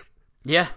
Yeah. 0.42 0.68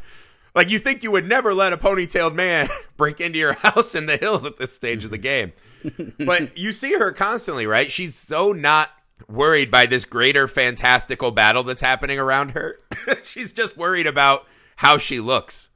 like 0.54 0.70
you 0.70 0.78
think 0.78 1.04
you 1.04 1.12
would 1.12 1.26
never 1.26 1.54
let 1.54 1.72
a 1.72 1.78
ponytailed 1.78 2.36
man 2.36 2.68
break 2.98 3.22
into 3.22 3.40
your 3.40 3.54
house 3.54 3.96
in 3.96 4.06
the 4.06 4.18
hills 4.18 4.46
at 4.46 4.58
this 4.58 4.74
stage 4.74 5.06
of 5.06 5.12
the 5.12 5.18
game. 5.18 5.54
but 6.20 6.58
you 6.58 6.74
see 6.74 6.96
her 6.96 7.14
constantly, 7.14 7.66
right? 7.66 7.90
She's 7.90 8.14
so 8.14 8.52
not 8.52 8.90
worried 9.30 9.72
by 9.72 9.86
this 9.86 10.04
greater 10.04 10.50
fantastical 10.50 11.32
battle 11.32 11.64
that's 11.64 11.80
happening 11.80 12.20
around 12.20 12.50
her. 12.50 12.80
She's 13.24 13.54
just 13.54 13.78
worried 13.78 14.06
about 14.06 14.46
how 14.76 14.98
she 14.98 15.22
looks. 15.22 15.70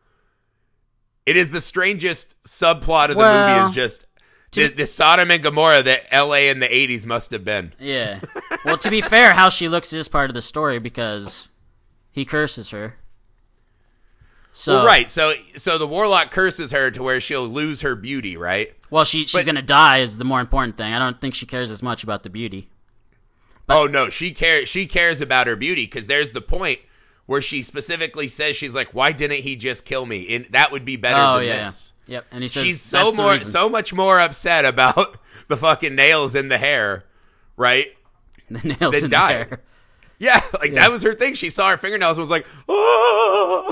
It 1.26 1.38
is 1.38 1.52
the 1.52 1.62
strangest 1.62 2.44
subplot 2.44 3.10
of 3.10 3.16
the 3.16 3.24
movie 3.24 3.70
is 3.70 3.76
just 3.76 4.06
the, 4.52 4.68
the 4.70 4.86
Sodom 4.86 5.30
and 5.32 5.44
Gomorrah 5.44 5.84
that 5.84 6.04
LA 6.12 6.50
in 6.50 6.60
the 6.60 6.68
80s 6.68 7.06
must 7.06 7.32
have 7.32 7.44
been. 7.44 7.74
Yeah. 7.80 8.20
Well, 8.66 8.78
to 8.80 8.90
be 8.90 9.00
fair, 9.02 9.32
how 9.34 9.48
she 9.50 9.70
looks 9.70 9.94
is 9.94 10.10
part 10.10 10.30
of 10.30 10.34
the 10.34 10.42
story 10.42 10.80
because 10.80 11.48
he 12.12 12.26
curses 12.26 12.72
her. 12.72 12.98
So 14.52 14.76
Well, 14.78 14.86
right. 14.86 15.10
So 15.10 15.34
so 15.56 15.78
the 15.78 15.88
warlock 15.88 16.32
curses 16.32 16.72
her 16.72 16.90
to 16.92 17.04
where 17.04 17.20
she'll 17.22 17.48
lose 17.48 17.82
her 17.82 17.96
beauty, 17.96 18.36
right? 18.36 18.74
Well, 18.90 19.06
she 19.06 19.22
she's 19.24 19.34
But- 19.34 19.46
gonna 19.46 19.62
die 19.62 20.00
is 20.00 20.18
the 20.18 20.26
more 20.26 20.42
important 20.42 20.76
thing. 20.78 20.92
I 20.94 21.00
don't 21.00 21.22
think 21.22 21.34
she 21.34 21.46
cares 21.46 21.72
as 21.72 21.82
much 21.84 22.04
about 22.04 22.24
the 22.24 22.30
beauty. 22.30 22.70
oh 23.70 23.86
no, 23.86 24.10
she 24.10 24.32
cares. 24.32 24.68
She 24.68 24.86
cares 24.86 25.22
about 25.22 25.48
her 25.48 25.56
beauty 25.56 25.86
because 25.86 26.08
there's 26.08 26.32
the 26.32 26.42
point 26.42 26.80
where 27.26 27.42
she 27.42 27.62
specifically 27.62 28.28
says 28.28 28.56
she's 28.56 28.74
like, 28.76 28.94
"Why 28.94 29.12
didn't 29.12 29.42
he 29.44 29.56
just 29.56 29.86
kill 29.86 30.06
me?" 30.06 30.34
And 30.36 30.46
that 30.48 30.72
would 30.72 30.84
be 30.86 30.96
better 30.98 31.22
Oh 31.22 31.38
than 31.38 31.48
yeah. 31.48 31.66
this. 31.66 31.94
Yep. 32.08 32.26
And 32.32 32.42
he 32.42 32.48
says 32.48 32.64
She's 32.64 32.82
so 32.82 33.12
more, 33.14 33.38
so 33.40 33.70
much 33.70 33.94
more 33.94 34.20
upset 34.20 34.66
about 34.66 35.18
the 35.48 35.58
fucking 35.58 35.96
nails 35.96 36.36
in 36.36 36.48
the 36.48 36.58
hair, 36.58 37.06
right? 37.56 37.88
the 38.50 38.76
nails 38.80 39.04
in 39.04 39.10
the 39.10 39.18
hair. 39.18 39.62
Yeah, 40.20 40.42
like 40.60 40.74
that 40.74 40.90
was 40.92 41.04
her 41.04 41.14
thing. 41.14 41.36
She 41.36 41.52
saw 41.52 41.70
her 41.70 41.78
fingernails 41.78 42.18
and 42.18 42.24
was 42.24 42.32
like, 42.32 42.48
oh. 42.68 43.72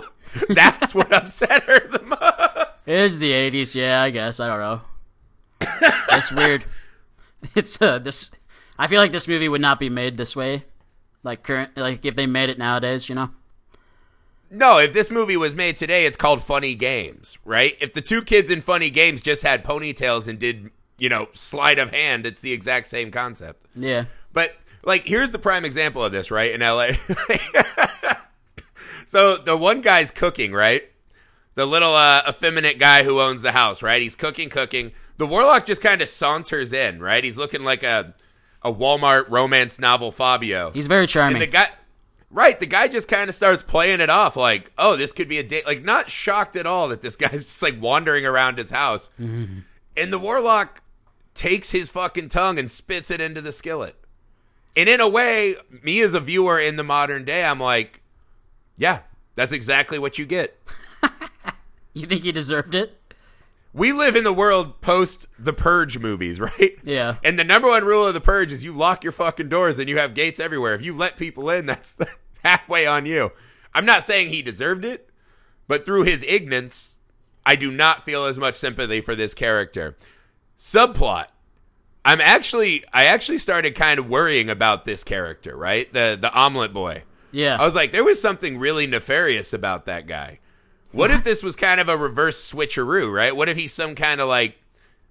That's 0.50 0.94
what 0.94 1.12
upset 1.12 1.64
her 1.64 1.88
the 1.88 2.04
most. 2.04 2.88
It 2.88 3.00
is 3.00 3.20
the 3.20 3.32
'80s, 3.32 3.74
yeah. 3.74 4.04
I 4.04 4.12
guess 4.12 4.40
I 4.40 4.48
don't 4.48 4.60
know. 4.60 4.82
it's 6.12 6.32
weird. 6.32 6.66
It's 7.56 7.82
uh 7.82 7.98
this. 7.98 8.30
I 8.78 8.86
feel 8.86 9.02
like 9.02 9.12
this 9.12 9.28
movie 9.28 9.50
would 9.50 9.62
not 9.62 9.80
be 9.80 9.90
made 9.90 10.18
this 10.18 10.36
way, 10.36 10.66
like 11.24 11.42
current, 11.42 11.76
like 11.76 12.06
if 12.06 12.16
they 12.16 12.28
made 12.28 12.50
it 12.50 12.60
nowadays, 12.60 13.10
you 13.10 13.16
know. 13.16 13.32
No, 14.52 14.80
if 14.80 14.94
this 14.94 15.12
movie 15.12 15.38
was 15.38 15.56
made 15.56 15.78
today, 15.78 16.06
it's 16.06 16.18
called 16.18 16.44
Funny 16.44 16.76
Games, 16.76 17.38
right? 17.46 17.76
If 17.82 17.94
the 17.94 18.02
two 18.02 18.22
kids 18.22 18.52
in 18.52 18.62
Funny 18.62 18.90
Games 18.90 19.22
just 19.22 19.44
had 19.44 19.64
ponytails 19.64 20.28
and 20.28 20.40
did, 20.40 20.72
you 20.98 21.10
know, 21.10 21.30
sleight 21.34 21.80
of 21.80 21.92
hand, 21.92 22.26
it's 22.26 22.42
the 22.42 22.52
exact 22.52 22.88
same 22.88 23.12
concept. 23.12 23.66
Yeah. 23.76 24.06
But 24.34 24.56
like, 24.84 25.06
here's 25.06 25.32
the 25.32 25.40
prime 25.40 25.66
example 25.66 26.04
of 26.04 26.12
this, 26.12 26.32
right? 26.32 26.52
In 26.52 26.62
LA. 26.62 26.92
so 29.06 29.38
the 29.38 29.58
one 29.58 29.82
guy's 29.82 30.12
cooking, 30.12 30.54
right? 30.54 30.84
The 31.56 31.66
little 31.66 31.96
uh, 31.96 32.22
effeminate 32.28 32.80
guy 32.80 33.04
who 33.04 33.20
owns 33.20 33.42
the 33.42 33.52
house, 33.52 33.82
right? 33.82 34.02
He's 34.02 34.16
cooking, 34.16 34.50
cooking. 34.50 34.92
The 35.18 35.26
warlock 35.26 35.66
just 35.66 35.82
kind 35.82 36.02
of 36.02 36.08
saunters 36.08 36.74
in, 36.74 37.00
right? 37.00 37.24
He's 37.24 37.38
looking 37.38 37.64
like 37.64 37.84
a 37.84 38.14
a 38.66 38.74
Walmart 38.74 39.30
romance 39.30 39.80
novel 39.80 40.12
Fabio. 40.12 40.72
He's 40.72 40.88
very 40.88 41.06
charming. 41.06 41.36
And 41.36 41.42
the 41.44 41.48
guy, 41.48 41.70
right? 42.30 42.60
The 42.60 42.66
guy 42.66 42.88
just 42.88 43.08
kind 43.08 43.30
of 43.30 43.36
starts 43.36 43.64
playing 43.64 44.02
it 44.02 44.10
off 44.10 44.36
like, 44.36 44.72
"Oh, 44.78 44.96
this 44.96 45.14
could 45.14 45.30
be 45.30 45.38
a 45.38 45.44
date." 45.44 45.66
Like, 45.66 45.84
not 45.84 46.10
shocked 46.10 46.56
at 46.56 46.66
all 46.66 46.90
that 46.90 47.02
this 47.02 47.16
guy's 47.18 47.44
just 47.44 47.62
like 47.62 47.82
wandering 47.82 48.26
around 48.26 48.58
his 48.58 48.72
house. 48.72 49.12
Mm-hmm. 49.20 49.60
And 49.98 50.14
the 50.14 50.20
warlock 50.20 50.82
takes 51.34 51.72
his 51.72 51.90
fucking 51.90 52.30
tongue 52.30 52.58
and 52.58 52.72
spits 52.72 53.12
it 53.12 53.22
into 53.22 53.42
the 53.42 53.52
skillet. 53.52 53.96
And 54.76 54.90
in 54.90 55.00
a 55.00 55.08
way, 55.08 55.56
me 55.84 56.02
as 56.02 56.14
a 56.14 56.20
viewer 56.20 56.60
in 56.60 56.76
the 56.76 56.84
modern 56.84 57.24
day, 57.24 57.46
I'm 57.46 57.60
like, 57.60 58.02
yeah, 58.78 59.00
that's 59.36 59.54
exactly 59.54 59.98
what 59.98 60.18
you 60.18 60.26
get. 60.26 60.60
you 61.94 62.06
think 62.06 62.24
he 62.24 62.32
deserved 62.32 62.76
it? 62.76 63.00
We 63.76 63.92
live 63.92 64.16
in 64.16 64.24
the 64.24 64.32
world 64.32 64.80
post 64.80 65.28
the 65.38 65.52
Purge 65.52 66.00
movies, 66.00 66.40
right? 66.40 66.78
Yeah. 66.84 67.18
And 67.24 67.38
the 67.38 67.44
number 67.44 67.68
one 67.68 67.84
rule 67.84 68.08
of 68.08 68.14
the 68.14 68.22
Purge 68.22 68.54
is 68.54 68.64
you 68.64 68.72
lock 68.72 69.04
your 69.04 69.12
fucking 69.12 69.50
doors 69.50 69.80
and 69.80 69.90
you 69.90 69.98
have 69.98 70.14
gates 70.14 70.40
everywhere. 70.40 70.74
If 70.74 70.86
you 70.86 70.96
let 70.96 71.18
people 71.18 71.50
in, 71.50 71.66
that's 71.68 72.00
halfway 72.42 72.88
on 72.88 73.06
you. 73.06 73.32
I'm 73.74 73.86
not 73.86 74.06
saying 74.06 74.30
he 74.30 74.42
deserved 74.42 74.86
it, 74.86 75.10
but 75.68 75.86
through 75.86 76.04
his 76.04 76.24
ignorance, 76.24 77.00
I 77.46 77.58
do 77.58 77.70
not 77.70 78.06
feel 78.06 78.24
as 78.26 78.38
much 78.38 78.56
sympathy 78.56 79.02
for 79.02 79.14
this 79.14 79.34
character. 79.34 79.98
Subplot. 80.58 81.26
I'm 82.06 82.22
actually 82.22 82.86
I 82.94 83.06
actually 83.06 83.40
started 83.40 83.76
kind 83.76 84.00
of 84.00 84.08
worrying 84.08 84.50
about 84.50 84.86
this 84.86 85.04
character, 85.04 85.58
right? 85.58 85.92
The 85.92 86.18
the 86.20 86.32
omelet 86.32 86.72
boy. 86.72 87.04
Yeah. 87.32 87.58
I 87.60 87.66
was 87.66 87.76
like, 87.76 87.92
there 87.92 88.06
was 88.06 88.22
something 88.22 88.58
really 88.58 88.88
nefarious 88.88 89.52
about 89.52 89.86
that 89.88 90.08
guy. 90.08 90.40
What 90.96 91.12
if 91.12 91.24
this 91.24 91.44
was 91.44 91.56
kind 91.56 91.82
of 91.82 91.90
a 91.90 91.98
reverse 91.98 92.52
switcheroo, 92.52 93.14
right? 93.14 93.36
What 93.36 93.50
if 93.50 93.58
he's 93.58 93.74
some 93.74 93.96
kind 93.96 94.22
of 94.22 94.30
like, 94.30 94.58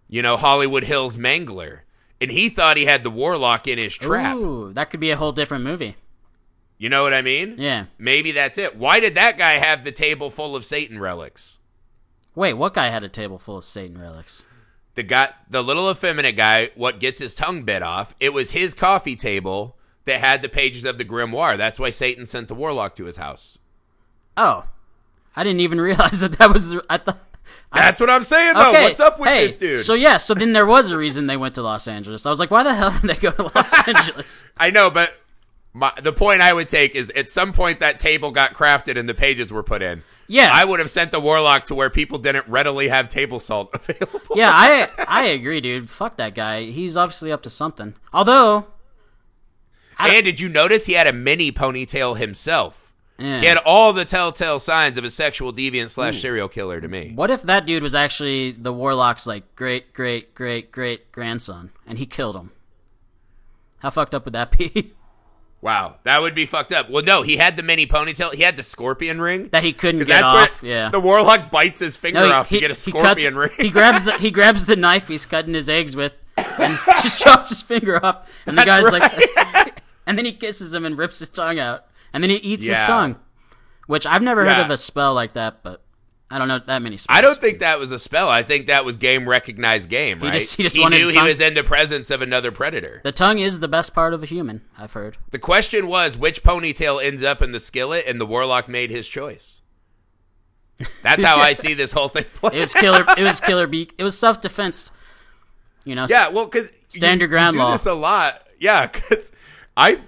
you 0.09 0.23
know, 0.23 0.37
Hollywood 0.37 0.85
Hills 0.85 1.17
mangler, 1.17 1.81
and 2.21 2.31
he 2.31 2.49
thought 2.49 2.77
he 2.77 2.87
had 2.87 3.05
the 3.05 3.11
warlock 3.11 3.69
in 3.69 3.79
his 3.79 3.95
trap? 3.95 4.37
Ooh, 4.37 4.73
that 4.73 4.91
could 4.91 5.01
be 5.01 5.11
a 5.11 5.17
whole 5.17 5.33
different 5.33 5.63
movie. 5.63 5.97
You 6.79 6.89
know 6.89 7.03
what 7.03 7.15
I 7.15 7.23
mean? 7.23 7.57
Yeah. 7.59 7.87
Maybe 7.99 8.33
that's 8.33 8.59
it. 8.59 8.77
Why 8.77 8.99
did 8.99 9.15
that 9.15 9.39
guy 9.39 9.59
have 9.59 9.85
the 9.85 9.93
table 9.93 10.31
full 10.31 10.57
of 10.57 10.65
Satan 10.65 10.99
relics? 10.99 11.61
Wait, 12.35 12.55
what 12.55 12.75
guy 12.75 12.89
had 12.89 13.05
a 13.05 13.09
table 13.09 13.39
full 13.39 13.59
of 13.59 13.65
Satan 13.65 14.01
relics? 14.01 14.43
The 14.95 15.03
guy, 15.03 15.33
the 15.49 15.63
little 15.63 15.91
effeminate 15.91 16.37
guy, 16.37 16.71
what 16.75 16.99
gets 17.01 17.21
his 17.21 17.35
tongue 17.35 17.63
bit 17.63 17.83
off? 17.83 18.15
It 18.21 18.33
was 18.33 18.51
his 18.51 18.75
coffee 18.75 19.17
table 19.17 19.77
that 20.05 20.21
had 20.21 20.43
the 20.43 20.49
pages 20.49 20.85
of 20.85 20.99
the 20.99 21.05
grimoire. 21.05 21.57
That's 21.57 21.79
why 21.79 21.91
Satan 21.91 22.27
sent 22.27 22.49
the 22.49 22.55
warlock 22.55 22.95
to 22.97 23.05
his 23.05 23.17
house. 23.17 23.59
Oh, 24.37 24.65
I 25.37 25.45
didn't 25.45 25.61
even 25.61 25.81
realize 25.91 26.21
that 26.21 26.33
that 26.39 26.53
was. 26.53 26.77
I 26.89 26.99
thought. 26.99 27.19
That's 27.73 27.99
what 28.01 28.09
I'm 28.09 28.23
saying, 28.23 28.55
though. 28.55 28.71
Okay, 28.71 28.85
What's 28.85 29.01
up 29.01 29.19
with 29.19 29.29
hey, 29.29 29.45
this 29.47 29.59
dude? 29.59 29.81
So 29.85 29.95
yeah, 29.95 30.17
so 30.17 30.33
then 30.35 30.53
there 30.53 30.65
was 30.65 30.91
a 30.93 30.97
reason 30.97 31.27
they 31.27 31.37
went 31.37 31.57
to 31.57 31.63
Los 31.63 31.89
Angeles. 31.89 32.25
I 32.25 32.31
was 32.31 32.39
like, 32.39 32.51
why 32.51 32.63
the 32.63 32.75
hell 32.75 32.91
did 32.93 33.03
they 33.03 33.17
go 33.17 33.33
to 33.33 33.43
Los 33.55 33.73
Angeles? 33.89 34.47
I 34.57 34.71
know, 34.71 34.91
but 34.91 35.15
my, 35.73 35.93
the 36.01 36.13
point 36.13 36.41
I 36.41 36.53
would 36.53 36.69
take 36.69 36.95
is 36.95 37.11
at 37.11 37.31
some 37.31 37.53
point 37.53 37.81
that 37.81 37.99
table 37.99 38.31
got 38.31 38.55
crafted 38.55 38.97
and 38.97 39.09
the 39.09 39.15
pages 39.15 39.53
were 39.53 39.65
put 39.65 39.83
in. 39.83 40.05
Yeah. 40.29 40.51
I 40.53 40.65
would 40.65 40.79
have 40.79 40.91
sent 40.91 41.11
the 41.13 41.21
warlock 41.21 41.67
to 41.67 41.75
where 41.75 41.91
people 41.91 42.19
didn't 42.19 42.47
readily 42.49 42.89
have 42.89 43.09
table 43.09 43.41
salt 43.41 43.71
available. 43.75 44.37
Yeah, 44.37 44.51
I 44.53 44.89
I 45.07 45.25
agree, 45.27 45.61
dude. 45.61 45.91
Fuck 45.91 46.17
that 46.17 46.35
guy. 46.35 46.65
He's 46.67 46.97
obviously 46.97 47.31
up 47.33 47.43
to 47.43 47.51
something. 47.51 47.95
Although, 48.13 48.67
I- 49.99 50.11
and 50.15 50.25
did 50.25 50.39
you 50.41 50.49
notice 50.49 50.87
he 50.87 50.93
had 50.95 51.07
a 51.09 51.13
mini 51.13 51.51
ponytail 51.53 52.17
himself? 52.17 52.84
Eh, 53.19 53.41
He 53.41 53.47
had 53.47 53.59
all 53.59 53.93
the 53.93 54.05
telltale 54.05 54.59
signs 54.59 54.99
of 54.99 55.05
a 55.05 55.11
sexual 55.11 55.53
deviant 55.53 55.91
slash 55.91 56.21
serial 56.21 56.49
killer 56.49 56.81
to 56.81 56.89
me. 56.89 57.13
what 57.15 57.31
if 57.31 57.43
that 57.43 57.67
dude 57.67 57.83
was 57.83 57.95
actually 57.95 58.53
the 58.53 58.73
warlock's 58.73 59.27
like 59.27 59.55
great 59.57 59.93
great 59.95 60.35
great 60.35 60.71
great 60.73 61.13
grandson, 61.13 61.71
and 61.87 61.99
he 61.99 62.07
killed 62.07 62.37
him? 62.37 62.51
How 63.79 63.91
fucked 63.91 64.15
up 64.15 64.25
would 64.25 64.35
that 64.35 64.51
be? 64.59 64.93
Wow, 65.61 65.97
that 66.05 66.21
would 66.21 66.35
be 66.35 66.45
fucked 66.45 66.73
up. 66.73 66.91
Well, 66.91 67.03
no, 67.03 67.23
he 67.23 67.39
had 67.39 67.57
the 67.57 67.63
mini 67.63 67.87
ponytail. 67.87 68.35
He 68.35 68.43
had 68.43 68.57
the 68.57 68.63
scorpion 68.63 69.19
ring. 69.19 69.49
that 69.53 69.65
he 69.65 69.73
couldn't 69.73 70.05
get 70.07 70.23
off. 70.23 70.63
yeah. 70.63 70.91
the 70.91 71.01
warlock 71.01 71.51
bites 71.51 71.81
his 71.81 71.97
finger 71.97 72.21
No, 72.21 72.27
he- 72.27 72.33
off 72.33 72.49
he- 72.49 72.57
to 72.57 72.61
get 72.61 72.71
a 72.71 72.75
he 72.75 72.91
scorpion 72.91 73.35
cuts- 73.35 73.59
ring. 73.59 73.67
He 73.67 73.71
grabs 73.71 74.05
the, 74.05 74.13
he 74.19 74.31
grabs 74.31 74.67
the 74.67 74.77
knife 74.77 75.09
he's 75.09 75.25
cutting 75.25 75.55
his 75.55 75.71
eggs 75.71 75.97
with, 75.97 76.13
and 76.37 76.79
just 77.03 77.19
chops 77.23 77.49
his 77.49 77.63
finger 77.63 78.05
off. 78.05 78.29
And 78.45 78.59
the 78.59 78.65
That's 78.67 78.91
guy's 78.91 78.93
like, 78.93 79.83
and 80.07 80.19
then 80.19 80.27
he 80.27 80.33
kisses 80.33 80.75
him 80.75 80.85
and 80.85 80.99
rips 80.99 81.21
his 81.21 81.31
tongue 81.31 81.59
out, 81.59 81.87
and 82.15 82.23
then 82.23 82.31
he 82.31 82.37
eats 82.37 82.65
Yeah. 82.67 82.79
his 82.79 82.87
tongue. 82.89 83.17
Which 83.87 84.07
I've 84.07 84.23
never 84.23 84.47
heard 84.47 84.65
of 84.65 84.71
a 84.71 84.79
spell 84.79 85.13
like 85.13 85.35
that, 85.35 85.63
but 85.63 85.83
I 86.31 86.39
don't 86.39 86.49
know 86.49 86.59
that 86.59 86.79
many 86.81 86.97
spells. 86.97 87.19
I 87.19 87.21
don't 87.21 87.39
think 87.39 87.59
that 87.59 87.79
was 87.79 87.93
a 87.93 87.99
spell. 87.99 88.31
I 88.31 88.43
think 88.43 88.69
that 88.69 88.83
was 88.87 88.97
game 88.97 89.29
recognized 89.29 89.91
game. 89.91 90.21
Right? 90.21 90.33
just- 90.33 90.57
he 90.57 90.63
just 90.63 90.81
wanted 90.81 90.97
knew 91.01 91.09
he 91.11 91.21
was 91.21 91.39
in 91.39 91.53
the 91.53 91.63
presence 91.63 92.09
of 92.11 92.23
another 92.23 92.51
predator. 92.51 93.03
the 93.05 93.13
tongue 93.13 93.41
is 93.41 93.61
the 93.61 93.69
best 93.69 93.93
part 93.93 94.15
of 94.15 94.23
a 94.23 94.27
human. 94.27 94.63
I've 94.79 94.95
heard. 94.95 95.19
The 95.33 95.39
question 95.39 95.87
was 95.87 96.17
which 96.17 96.43
ponytail 96.43 97.05
ends 97.05 97.23
up 97.23 97.43
in 97.43 97.53
the 97.53 97.61
skillet, 97.61 98.07
and 98.09 98.19
the 98.19 98.25
warlock 98.27 98.69
made 98.71 98.91
his 98.91 99.07
choice. 99.07 99.61
That's 101.03 101.23
how 101.23 101.37
I 101.39 101.53
see 101.53 101.75
this 101.75 101.93
whole 101.93 102.09
thing. 102.09 102.25
It 102.45 102.59
was 102.59 102.73
killer. 102.75 103.05
it 103.17 103.23
was 103.23 103.41
killer 103.41 103.67
beak. 103.67 103.95
It 103.99 104.03
was 104.05 104.19
self 104.19 104.41
defense. 104.41 104.91
You 105.85 105.95
know. 105.95 106.07
yeah, 106.09 106.29
well, 106.29 106.47
because 106.47 106.73
Stand 106.89 107.21
your 107.21 107.29
ground 107.29 107.55
you 107.55 107.61
do 107.61 107.65
law. 107.65 107.73
this 107.73 107.85
a 107.85 107.93
lot. 107.93 108.43
Yeah, 108.59 108.87
because 108.87 109.31
I 109.77 110.01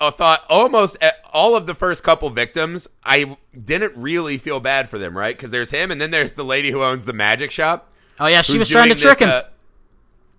uh, 0.00 0.10
thought 0.10 0.44
almost 0.48 0.96
all 1.32 1.56
of 1.56 1.66
the 1.66 1.74
first 1.74 2.04
couple 2.04 2.28
victims, 2.30 2.88
I 3.04 3.36
didn't 3.64 3.96
really 3.96 4.38
feel 4.38 4.60
bad 4.60 4.88
for 4.88 4.98
them, 4.98 5.16
right? 5.16 5.36
Because 5.36 5.50
there's 5.50 5.70
him, 5.70 5.90
and 5.90 6.00
then 6.00 6.10
there's 6.10 6.34
the 6.34 6.44
lady 6.44 6.70
who 6.70 6.82
owns 6.82 7.04
the 7.04 7.12
magic 7.12 7.50
shop. 7.50 7.90
Oh 8.18 8.26
yeah, 8.26 8.42
she 8.42 8.58
was 8.58 8.68
trying 8.68 8.88
to 8.88 8.94
trick 8.94 9.18
this, 9.18 9.28
him. 9.28 9.30
uh, 9.30 9.42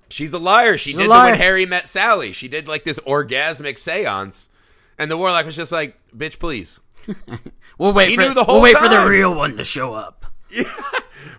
she's 0.09 0.33
a 0.33 0.39
liar. 0.39 0.77
She 0.77 0.93
a 0.93 0.97
did 0.97 1.07
the 1.07 1.11
when 1.11 1.35
Harry 1.35 1.65
met 1.65 1.87
Sally. 1.87 2.31
She 2.31 2.47
did 2.47 2.67
like 2.67 2.83
this 2.83 2.99
orgasmic 2.99 3.77
seance, 3.77 4.49
and 4.97 5.11
the 5.11 5.17
warlock 5.17 5.45
was 5.45 5.55
just 5.55 5.71
like, 5.71 5.97
"Bitch, 6.15 6.39
please." 6.39 6.79
we'll 7.77 7.93
wait 7.93 8.09
he 8.09 8.15
for 8.15 8.33
the 8.33 8.43
we'll 8.47 8.61
wait 8.61 8.77
for 8.77 8.89
the 8.89 9.05
real 9.07 9.33
one 9.33 9.57
to 9.57 9.63
show 9.63 9.93
up. 9.93 10.25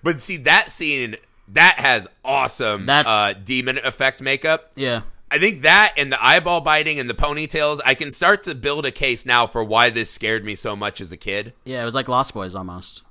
But 0.03 0.21
see 0.21 0.37
that 0.39 0.71
scene 0.71 1.17
that 1.49 1.77
has 1.79 2.07
awesome 2.25 2.87
That's- 2.87 3.13
uh, 3.13 3.33
demon 3.33 3.79
effect 3.79 4.23
makeup. 4.23 4.73
Yeah. 4.75 5.03
I 5.31 5.39
think 5.39 5.63
that 5.63 5.95
and 5.97 6.11
the 6.11 6.25
eyeball 6.25 6.61
biting 6.63 6.99
and 6.99 7.09
the 7.09 7.15
ponytails, 7.15 7.81
I 7.85 7.95
can 7.95 8.11
start 8.11 8.43
to 8.45 8.55
build 8.55 8.87
a 8.87 8.91
case 8.91 9.27
now 9.27 9.47
for 9.47 9.63
why 9.63 9.91
this 9.91 10.11
scared 10.11 10.45
me 10.45 10.55
so 10.55 10.75
much 10.75 11.01
as 11.01 11.13
a 11.13 11.17
kid. 11.17 11.53
Yeah, 11.65 11.83
it 11.83 11.85
was 11.85 11.95
like 11.95 12.09
Lost 12.09 12.33
Boys 12.35 12.55
almost. 12.55 13.03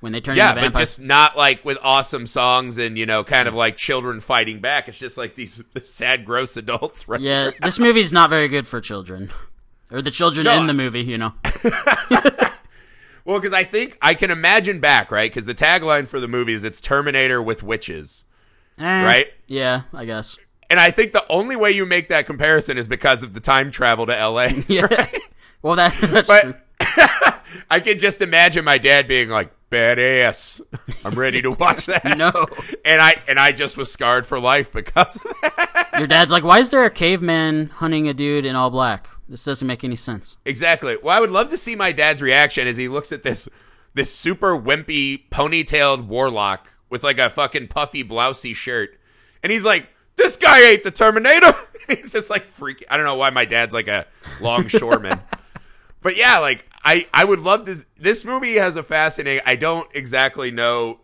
When 0.00 0.12
they 0.12 0.20
turned 0.20 0.38
Yeah, 0.38 0.56
into 0.56 0.70
but 0.70 0.78
just 0.78 1.00
not 1.00 1.36
like 1.36 1.64
with 1.64 1.78
awesome 1.82 2.26
songs 2.26 2.78
and 2.78 2.96
you 2.96 3.06
know, 3.06 3.22
kind 3.22 3.46
of 3.46 3.54
like 3.54 3.76
children 3.76 4.20
fighting 4.20 4.60
back. 4.60 4.88
It's 4.88 4.98
just 4.98 5.18
like 5.18 5.34
these 5.34 5.62
sad, 5.80 6.24
gross 6.24 6.56
adults, 6.56 7.06
right? 7.06 7.20
Yeah, 7.20 7.50
this 7.62 7.78
movie's 7.78 8.12
not 8.12 8.30
very 8.30 8.48
good 8.48 8.66
for 8.66 8.80
children. 8.80 9.30
Or 9.92 10.00
the 10.00 10.10
children 10.10 10.44
No, 10.44 10.58
in 10.58 10.66
the 10.66 10.74
movie, 10.74 11.02
you 11.02 11.18
know. 11.18 11.34
Well, 13.24 13.38
because 13.38 13.52
I 13.52 13.64
think 13.64 13.98
I 14.00 14.14
can 14.14 14.30
imagine 14.30 14.80
back, 14.80 15.10
right? 15.10 15.30
Because 15.30 15.44
the 15.44 15.54
tagline 15.54 16.08
for 16.08 16.18
the 16.18 16.26
movie 16.26 16.54
is 16.54 16.64
"It's 16.64 16.80
Terminator 16.80 17.40
with 17.40 17.62
witches," 17.62 18.24
Eh, 18.78 18.82
right? 19.02 19.26
Yeah, 19.46 19.82
I 19.92 20.06
guess. 20.06 20.38
And 20.70 20.78
I 20.80 20.90
think 20.92 21.12
the 21.12 21.24
only 21.28 21.56
way 21.56 21.72
you 21.72 21.84
make 21.84 22.08
that 22.08 22.26
comparison 22.26 22.78
is 22.78 22.86
because 22.88 23.22
of 23.24 23.34
the 23.34 23.40
time 23.40 23.70
travel 23.70 24.06
to 24.06 24.16
L.A. 24.16 24.64
Yeah. 24.68 25.08
well, 25.62 25.74
that 25.76 25.94
that's 26.00 26.28
true. 26.28 26.54
But 26.78 27.42
I 27.70 27.80
can 27.80 27.98
just 27.98 28.22
imagine 28.22 28.64
my 28.64 28.78
dad 28.78 29.08
being 29.08 29.28
like, 29.28 29.52
"Badass, 29.70 30.60
I'm 31.04 31.14
ready 31.18 31.42
to 31.42 31.50
watch 31.50 31.86
that." 31.86 32.04
No. 32.16 32.30
and 32.84 33.00
I 33.02 33.20
and 33.28 33.38
I 33.38 33.52
just 33.52 33.76
was 33.76 33.92
scarred 33.92 34.26
for 34.26 34.38
life 34.38 34.72
because 34.72 35.16
of 35.16 35.22
that. 35.42 35.90
Your 35.98 36.06
dad's 36.06 36.30
like, 36.32 36.44
why 36.44 36.60
is 36.60 36.70
there 36.70 36.84
a 36.84 36.90
caveman 36.90 37.66
hunting 37.70 38.08
a 38.08 38.14
dude 38.14 38.46
in 38.46 38.54
all 38.56 38.70
black? 38.70 39.08
This 39.28 39.44
doesn't 39.44 39.66
make 39.66 39.84
any 39.84 39.96
sense. 39.96 40.36
exactly. 40.44 40.96
Well, 41.02 41.16
I 41.16 41.20
would 41.20 41.30
love 41.30 41.50
to 41.50 41.56
see 41.56 41.76
my 41.76 41.92
dad's 41.92 42.22
reaction 42.22 42.66
as 42.66 42.76
he 42.76 42.88
looks 42.88 43.12
at 43.12 43.22
this 43.22 43.48
this 43.94 44.14
super 44.14 44.56
wimpy 44.56 45.28
ponytailed 45.30 46.06
warlock 46.06 46.68
with 46.88 47.02
like 47.04 47.18
a 47.18 47.28
fucking 47.28 47.68
puffy 47.68 48.02
blousey 48.04 48.54
shirt, 48.54 48.98
and 49.42 49.50
he's 49.52 49.64
like, 49.64 49.88
"This 50.20 50.36
guy 50.36 50.60
ain't 50.60 50.82
the 50.82 50.90
Terminator." 50.90 51.54
He's 51.88 52.12
just 52.12 52.30
like 52.30 52.52
freaking. 52.52 52.84
I 52.90 52.96
don't 52.96 53.06
know 53.06 53.16
why 53.16 53.30
my 53.30 53.46
dad's 53.46 53.72
like 53.72 53.88
a 53.88 54.06
longshoreman. 54.40 55.18
but 56.02 56.16
yeah, 56.16 56.38
like 56.38 56.68
I 56.84 57.06
I 57.12 57.24
would 57.24 57.40
love 57.40 57.64
to. 57.64 57.84
This 57.96 58.24
movie 58.24 58.54
has 58.56 58.76
a 58.76 58.82
fascinating. 58.82 59.42
I 59.46 59.56
don't 59.56 59.88
exactly 59.94 60.50
know 60.50 61.00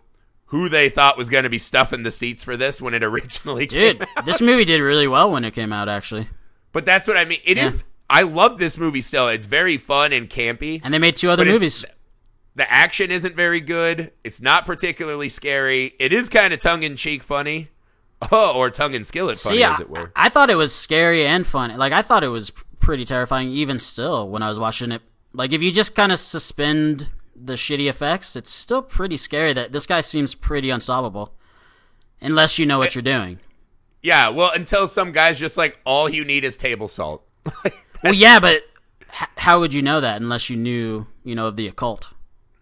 who 0.50 0.68
they 0.68 0.88
thought 0.88 1.18
was 1.18 1.28
going 1.28 1.44
to 1.44 1.50
be 1.50 1.58
stuffing 1.58 2.02
the 2.02 2.11
seats 2.11 2.44
for 2.44 2.56
this 2.56 2.80
when 2.80 2.94
it 2.94 3.02
originally 3.02 3.66
Dude, 3.66 3.99
came 3.99 4.08
out. 4.16 4.26
this 4.26 4.40
movie 4.40 4.64
did 4.64 4.80
really 4.80 5.08
well 5.08 5.30
when 5.30 5.44
it 5.44 5.52
came 5.52 5.73
out, 5.73 5.88
actually. 5.88 6.28
But 6.73 6.85
that's 6.85 7.08
what 7.08 7.16
I 7.16 7.25
mean. 7.25 7.40
It 7.44 7.58
is. 7.58 7.82
Yeah. 7.82 7.92
I 8.08 8.23
love 8.23 8.58
this 8.58 8.78
movie 8.78 9.00
still. 9.00 9.28
It's 9.28 9.46
very 9.46 9.76
fun 9.76 10.12
and 10.12 10.30
campy. 10.30 10.80
And 10.85 10.94
they 10.94 10.99
made 10.99 11.16
two 11.16 11.30
other 11.30 11.44
movies. 11.44 11.85
The 12.54 12.70
action 12.73 13.11
isn't 13.11 13.35
very 13.35 13.61
good. 13.61 14.12
It's 14.23 14.40
not 14.40 14.64
particularly 14.64 15.28
scary. 15.28 15.94
It 15.99 16.12
is 16.12 16.28
kind 16.28 16.54
of 16.54 16.61
tongue 16.61 16.85
in 16.85 16.96
cheek 16.96 17.23
funny. 17.23 17.68
Oh, 18.32 18.54
or 18.56 18.70
tongue 18.70 18.94
and 18.94 19.06
skillet 19.06 19.38
funny, 19.38 19.58
See, 19.58 19.62
as 19.64 19.78
I, 19.78 19.82
it 19.82 19.90
were. 19.90 20.12
I 20.16 20.28
thought 20.28 20.49
it 20.50 20.54
was 20.56 20.75
scary 20.75 21.26
and 21.26 21.46
funny. 21.46 21.76
Like 21.76 21.92
I 21.92 22.02
thought 22.02 22.25
it 22.25 22.28
was 22.28 22.50
pretty 22.80 23.04
terrifying, 23.04 23.50
even 23.50 23.78
still 23.78 24.28
when 24.28 24.42
I 24.42 24.49
was 24.49 24.58
watching 24.58 24.90
it. 24.92 25.02
Like 25.32 25.52
if 25.52 25.62
you 25.62 25.70
just 25.70 25.94
kind 25.94 26.11
of 26.12 26.18
suspend 26.18 27.08
the 27.35 27.54
shitty 27.54 27.88
effects, 27.88 28.35
it's 28.37 28.50
still 28.50 28.80
pretty 28.80 29.16
scary. 29.18 29.52
That 29.52 29.73
this 29.73 29.87
guy 29.87 30.00
seems 30.00 30.35
pretty 30.35 30.70
unstoppable, 30.70 31.35
unless 32.20 32.58
you 32.58 32.64
know 32.66 32.78
what 32.78 32.88
eh, 32.88 32.90
you're 32.94 33.02
doing. 33.02 33.40
Yeah, 34.02 34.28
well, 34.30 34.50
until 34.54 34.87
some 34.88 35.12
guy's 35.12 35.38
just 35.38 35.56
like, 35.58 35.80
all 35.85 36.08
you 36.08 36.25
need 36.25 36.44
is 36.44 36.56
table 36.56 36.88
salt. 36.88 37.23
Well, 38.04 38.12
yeah, 38.14 38.38
but 38.38 38.62
h- 39.11 39.28
how 39.38 39.58
would 39.61 39.73
you 39.73 39.80
know 39.82 40.00
that 40.02 40.20
unless 40.20 40.50
you 40.50 40.56
knew, 40.56 41.06
you 41.25 41.35
know, 41.35 41.46
of 41.46 41.56
the 41.56 41.66
occult, 41.66 42.12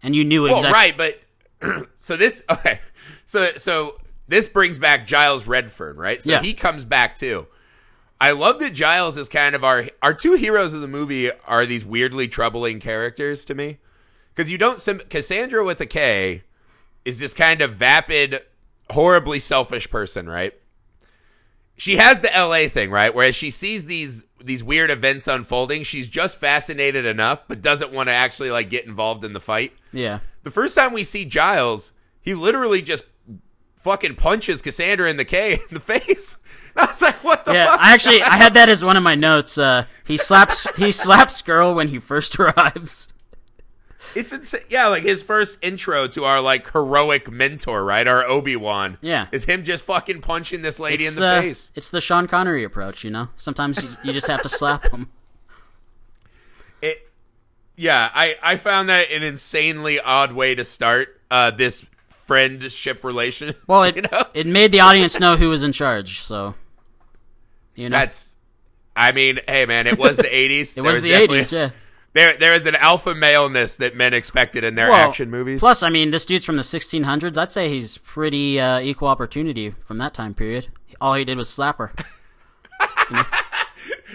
and 0.02 0.14
you 0.14 0.24
knew 0.24 0.44
Well, 0.44 0.56
exactly? 0.56 0.72
right, 0.72 0.96
but 1.60 1.88
so 1.96 2.16
this 2.16 2.44
okay, 2.50 2.80
so 3.26 3.50
so 3.56 3.98
this 4.28 4.48
brings 4.48 4.78
back 4.78 5.06
Giles 5.06 5.46
Redfern, 5.46 5.96
right? 5.96 6.22
So 6.22 6.32
Yeah. 6.32 6.40
he 6.42 6.54
comes 6.54 6.84
back 6.84 7.16
too. 7.16 7.46
I 8.20 8.30
love 8.30 8.58
that 8.60 8.72
Giles 8.72 9.16
is 9.18 9.28
kind 9.28 9.54
of 9.54 9.64
our 9.64 9.86
our 10.02 10.14
two 10.14 10.34
heroes 10.34 10.72
of 10.72 10.80
the 10.80 10.88
movie 10.88 11.30
are 11.46 11.66
these 11.66 11.84
weirdly 11.84 12.28
troubling 12.28 12.80
characters 12.80 13.44
to 13.46 13.54
me 13.54 13.78
because 14.34 14.50
you 14.50 14.56
don't 14.58 14.80
sim- 14.80 15.00
Kassandra 15.10 15.64
with 15.66 15.80
a 15.80 15.86
K 15.86 16.44
is 17.04 17.18
this 17.18 17.34
kind 17.34 17.60
of 17.60 17.74
vapid, 17.74 18.40
horribly 18.90 19.38
selfish 19.38 19.90
person, 19.90 20.26
right? 20.28 20.54
She 21.76 21.96
has 21.96 22.20
the 22.20 22.30
LA 22.34 22.68
thing, 22.68 22.90
right? 22.90 23.12
Whereas 23.14 23.34
she 23.34 23.50
sees 23.50 23.86
these 23.86 24.24
these 24.42 24.62
weird 24.62 24.90
events 24.90 25.26
unfolding, 25.26 25.82
she's 25.82 26.06
just 26.08 26.38
fascinated 26.38 27.04
enough, 27.04 27.42
but 27.48 27.62
doesn't 27.62 27.92
want 27.92 28.08
to 28.08 28.12
actually 28.12 28.50
like 28.50 28.70
get 28.70 28.86
involved 28.86 29.24
in 29.24 29.32
the 29.32 29.40
fight. 29.40 29.72
Yeah, 29.92 30.20
The 30.44 30.50
first 30.50 30.76
time 30.76 30.92
we 30.92 31.02
see 31.04 31.24
Giles, 31.24 31.92
he 32.20 32.34
literally 32.34 32.80
just 32.82 33.06
fucking 33.84 34.16
punches 34.16 34.62
Kassandra 34.62 35.08
in 35.08 35.18
the 35.18 35.24
K 35.24 35.52
in 35.68 35.74
the 35.74 35.80
face. 35.80 36.38
I 36.76 36.86
was 36.86 37.00
like, 37.00 37.22
what 37.22 37.44
the 37.44 37.52
yeah. 37.52 37.66
fuck? 37.66 37.80
I 37.80 37.94
actually 37.94 38.22
I 38.22 38.36
had 38.36 38.54
that 38.54 38.68
as 38.68 38.84
one 38.84 38.96
of 38.96 39.04
my 39.04 39.14
notes. 39.14 39.56
Uh, 39.56 39.84
he 40.04 40.16
slaps 40.16 40.66
he 40.76 40.90
slaps 41.04 41.40
girl 41.42 41.72
when 41.74 41.88
he 41.88 42.00
first 42.00 42.36
arrives. 42.40 43.10
It's 44.14 44.32
insane. 44.32 44.62
Yeah, 44.68 44.88
like 44.88 45.02
his 45.02 45.22
first 45.22 45.58
intro 45.62 46.06
to 46.08 46.24
our 46.24 46.40
like 46.40 46.70
heroic 46.72 47.30
mentor, 47.30 47.84
right? 47.84 48.06
Our 48.06 48.24
Obi 48.24 48.56
Wan. 48.56 48.98
Yeah. 49.00 49.28
is 49.32 49.44
him 49.44 49.64
just 49.64 49.84
fucking 49.84 50.20
punching 50.20 50.62
this 50.62 50.78
lady 50.78 51.04
It's, 51.04 51.16
in 51.16 51.22
the 51.22 51.28
uh, 51.28 51.40
face. 51.42 51.70
It's 51.74 51.90
the 51.90 52.00
Sean 52.00 52.26
Connery 52.26 52.64
approach, 52.64 53.04
you 53.04 53.10
know. 53.10 53.28
Sometimes 53.36 53.82
you, 53.82 53.88
you 54.04 54.12
just 54.12 54.26
have 54.26 54.42
to 54.42 54.48
slap 54.48 54.90
him. 54.90 55.10
It, 56.82 57.10
yeah, 57.76 58.10
I 58.14 58.36
I 58.42 58.56
found 58.56 58.88
that 58.88 59.10
an 59.10 59.22
insanely 59.22 60.00
odd 60.00 60.32
way 60.32 60.54
to 60.54 60.64
start 60.64 61.20
uh, 61.30 61.50
this 61.50 61.86
friendship 62.26 63.04
relation. 63.04 63.54
Well, 63.66 63.82
it 63.84 63.96
you 63.96 64.02
know, 64.02 64.24
it 64.34 64.46
made 64.46 64.72
the 64.72 64.80
audience 64.80 65.18
know 65.20 65.36
who 65.36 65.48
was 65.48 65.62
in 65.62 65.72
charge. 65.72 66.20
So, 66.20 66.54
you 67.74 67.88
know, 67.88 67.96
that's. 67.96 68.36
I 68.96 69.12
mean, 69.12 69.40
hey 69.48 69.66
man, 69.66 69.86
it 69.86 69.98
was 69.98 70.16
the 70.16 70.22
'80s. 70.24 70.76
it 70.78 70.82
was 70.82 71.02
the 71.02 71.12
eighties. 71.12 71.52
Yeah. 71.52 71.70
There, 72.12 72.36
there 72.36 72.52
is 72.54 72.64
an 72.66 72.76
alpha 72.76 73.12
maleness 73.12 73.74
that 73.78 73.96
men 73.96 74.14
expected 74.14 74.62
in 74.62 74.76
their 74.76 74.88
Well, 74.90 75.08
action 75.08 75.30
movies. 75.32 75.58
Plus, 75.58 75.82
I 75.82 75.90
mean, 75.90 76.12
this 76.12 76.24
dude's 76.24 76.44
from 76.44 76.56
the 76.56 76.62
1600s. 76.62 77.36
I'd 77.36 77.50
say 77.50 77.68
he's 77.68 77.98
pretty 77.98 78.60
uh, 78.60 78.78
equal 78.78 79.08
opportunity 79.08 79.70
from 79.84 79.98
that 79.98 80.14
time 80.14 80.32
period. 80.32 80.68
All 81.00 81.14
he 81.14 81.24
did 81.24 81.36
was 81.36 81.48
slap 81.48 81.78
her. 81.78 81.92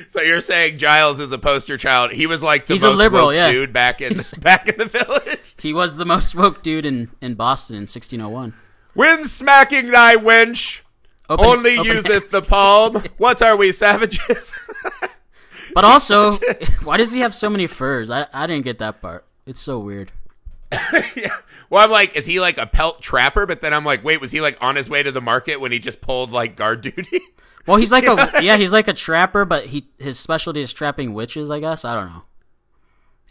So 0.08 0.22
you're 0.22 0.40
saying 0.42 0.78
Giles 0.78 1.20
is 1.20 1.32
a 1.32 1.38
poster 1.38 1.78
child? 1.78 2.12
He 2.12 2.26
was 2.28 2.42
like 2.42 2.68
the 2.68 2.74
He's 2.76 2.84
a 2.84 2.90
most 2.90 2.98
liberal, 2.98 3.26
woke 3.28 3.36
yeah. 3.36 3.52
dude 3.52 3.74
back 3.74 4.02
in 4.02 4.14
He's- 4.14 4.34
back 4.38 4.68
in 4.70 4.78
the 4.78 4.86
village. 4.86 5.56
He 5.60 5.74
was 5.74 5.98
the 5.98 6.06
most 6.06 6.36
woke 6.36 6.64
dude 6.64 6.86
in, 6.86 7.10
in 7.22 7.36
Boston 7.36 7.76
in 7.76 7.82
1601. 7.84 8.54
When 8.94 9.24
smacking 9.26 9.88
thy 9.88 10.16
wench, 10.16 10.82
Open- 11.30 11.46
only 11.46 11.78
open 11.78 11.92
useth 11.92 12.12
hands. 12.12 12.32
the 12.32 12.42
palm. 12.42 13.04
What 13.18 13.42
are 13.42 13.56
we 13.58 13.72
savages? 13.72 14.54
But 15.76 15.84
also, 15.86 16.32
why 16.84 16.98
does 16.98 17.12
he 17.12 17.20
have 17.20 17.36
so 17.36 17.48
many 17.48 17.68
furs? 17.68 18.10
I, 18.10 18.26
I 18.34 18.48
didn't 18.48 18.64
get 18.64 18.80
that 18.80 19.04
part. 19.04 19.24
It's 19.46 19.62
so 19.62 19.78
weird. 19.78 20.12
yeah. 20.72 21.38
Well, 21.70 21.84
I'm 21.84 21.92
like, 21.92 22.16
is 22.16 22.26
he 22.26 22.40
like 22.40 22.58
a 22.58 22.66
pelt 22.66 23.02
trapper? 23.02 23.46
But 23.46 23.62
then 23.62 23.74
I'm 23.74 23.86
like, 23.86 24.04
wait, 24.04 24.20
was 24.22 24.32
he 24.32 24.42
like 24.42 24.58
on 24.62 24.76
his 24.76 24.90
way 24.90 25.04
to 25.04 25.12
the 25.12 25.22
market 25.22 25.58
when 25.60 25.72
he 25.72 25.80
just 25.80 26.02
pulled 26.02 26.32
like 26.32 26.56
guard 26.56 26.82
duty? 26.82 27.22
Well, 27.68 27.78
he's 27.78 27.92
like 27.92 28.06
a 28.06 28.42
yeah, 28.42 28.58
he's 28.58 28.74
like 28.74 28.88
a 28.88 28.94
trapper, 28.94 29.46
but 29.46 29.68
he 29.68 29.90
his 30.00 30.18
specialty 30.18 30.62
is 30.62 30.74
trapping 30.74 31.14
witches. 31.14 31.52
I 31.52 31.60
guess 31.60 31.86
I 31.86 31.94
don't 31.94 32.08
know. 32.08 32.24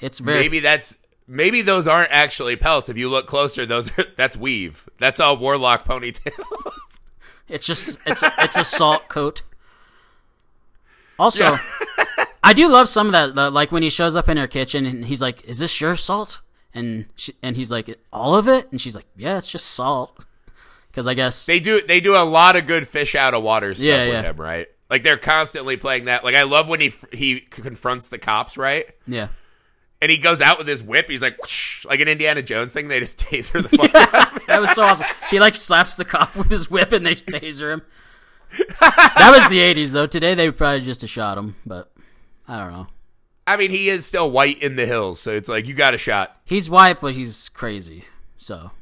It's 0.00 0.20
very 0.20 0.38
maybe 0.38 0.60
that's 0.60 0.98
maybe 1.26 1.60
those 1.60 1.88
aren't 1.88 2.12
actually 2.12 2.54
pelts. 2.54 2.88
If 2.88 2.96
you 2.96 3.08
look 3.08 3.26
closer, 3.26 3.66
those 3.66 3.90
are 3.98 4.04
that's 4.16 4.36
weave. 4.36 4.88
That's 4.98 5.18
all 5.18 5.36
warlock 5.38 5.84
ponytails. 5.86 7.00
It's 7.48 7.66
just 7.66 7.98
it's 8.06 8.22
it's 8.38 8.56
a 8.58 8.62
salt 8.62 9.08
coat. 9.08 9.42
Also, 11.18 11.56
I 12.44 12.52
do 12.52 12.68
love 12.68 12.88
some 12.88 13.06
of 13.08 13.12
that. 13.12 13.34
the- 13.34 13.50
Like 13.50 13.72
when 13.72 13.82
he 13.82 13.90
shows 13.90 14.14
up 14.14 14.28
in 14.28 14.36
her 14.36 14.46
kitchen 14.46 14.86
and 14.86 15.06
he's 15.06 15.22
like, 15.22 15.42
"Is 15.44 15.58
this 15.58 15.80
your 15.80 15.96
salt?" 15.96 16.40
And 16.78 17.06
she, 17.16 17.34
and 17.42 17.56
he's 17.56 17.70
like, 17.72 17.98
"All 18.12 18.34
of 18.36 18.48
it?" 18.48 18.70
And 18.70 18.80
she's 18.80 18.94
like, 18.96 19.06
"Yeah, 19.16 19.38
it's 19.38 19.50
just 19.50 19.66
salt." 19.66 20.24
Because 20.90 21.06
I 21.06 21.14
guess 21.14 21.46
they 21.46 21.60
do 21.60 21.80
they 21.82 22.00
do 22.00 22.16
a 22.16 22.24
lot 22.24 22.56
of 22.56 22.66
good 22.66 22.88
fish 22.88 23.14
out 23.14 23.32
of 23.34 23.42
water 23.42 23.72
stuff 23.74 23.86
Yeah, 23.86 24.04
with 24.06 24.14
yeah. 24.14 24.22
him, 24.22 24.36
right? 24.36 24.66
Like 24.90 25.04
they're 25.04 25.18
constantly 25.18 25.76
playing 25.76 26.06
that. 26.06 26.24
Like 26.24 26.34
I 26.34 26.42
love 26.42 26.66
when 26.66 26.80
he 26.80 26.92
he 27.12 27.40
confronts 27.40 28.08
the 28.08 28.18
cops, 28.18 28.56
right? 28.56 28.86
yeah. 29.06 29.28
And 30.00 30.10
he 30.10 30.16
goes 30.16 30.40
out 30.40 30.58
with 30.58 30.66
his 30.66 30.82
whip. 30.82 31.08
He's 31.08 31.22
like, 31.22 31.38
whoosh, 31.40 31.84
like 31.84 32.00
an 32.00 32.08
Indiana 32.08 32.40
Jones 32.42 32.72
thing. 32.72 32.88
They 32.88 32.98
just 33.00 33.18
taser 33.30 33.62
the 33.62 33.68
fuck 33.76 33.94
out 33.94 34.14
of 34.28 34.32
him. 34.32 34.42
That 34.48 34.60
was 34.60 34.70
so 34.72 34.82
awesome. 34.82 35.06
He 35.30 35.38
like 35.38 35.54
slaps 35.54 35.94
the 35.94 36.04
cop 36.06 36.34
with 36.34 36.48
his 36.50 36.68
whip 36.70 36.90
and 36.92 37.04
they 37.06 37.14
taser 37.14 37.72
him. 37.74 37.82
that 38.80 39.30
was 39.38 39.48
the 39.50 39.58
'80s 39.58 39.92
though. 39.92 40.06
Today 40.06 40.34
they 40.34 40.50
probably 40.50 40.80
just 40.80 41.02
have 41.02 41.10
shot 41.10 41.38
him, 41.38 41.54
but 41.66 41.92
I 42.48 42.58
don't 42.58 42.72
know. 42.72 42.86
I 43.48 43.56
mean, 43.56 43.70
he 43.70 43.88
is 43.88 44.04
still 44.04 44.30
white 44.30 44.62
in 44.62 44.76
the 44.76 44.84
hills, 44.84 45.20
so 45.20 45.32
it's 45.32 45.48
like 45.48 45.66
you 45.66 45.72
got 45.72 45.94
a 45.94 45.98
shot. 45.98 46.38
He's 46.44 46.68
white, 46.68 47.00
but 47.00 47.14
he's 47.14 47.48
crazy. 47.48 48.04
So, 48.36 48.72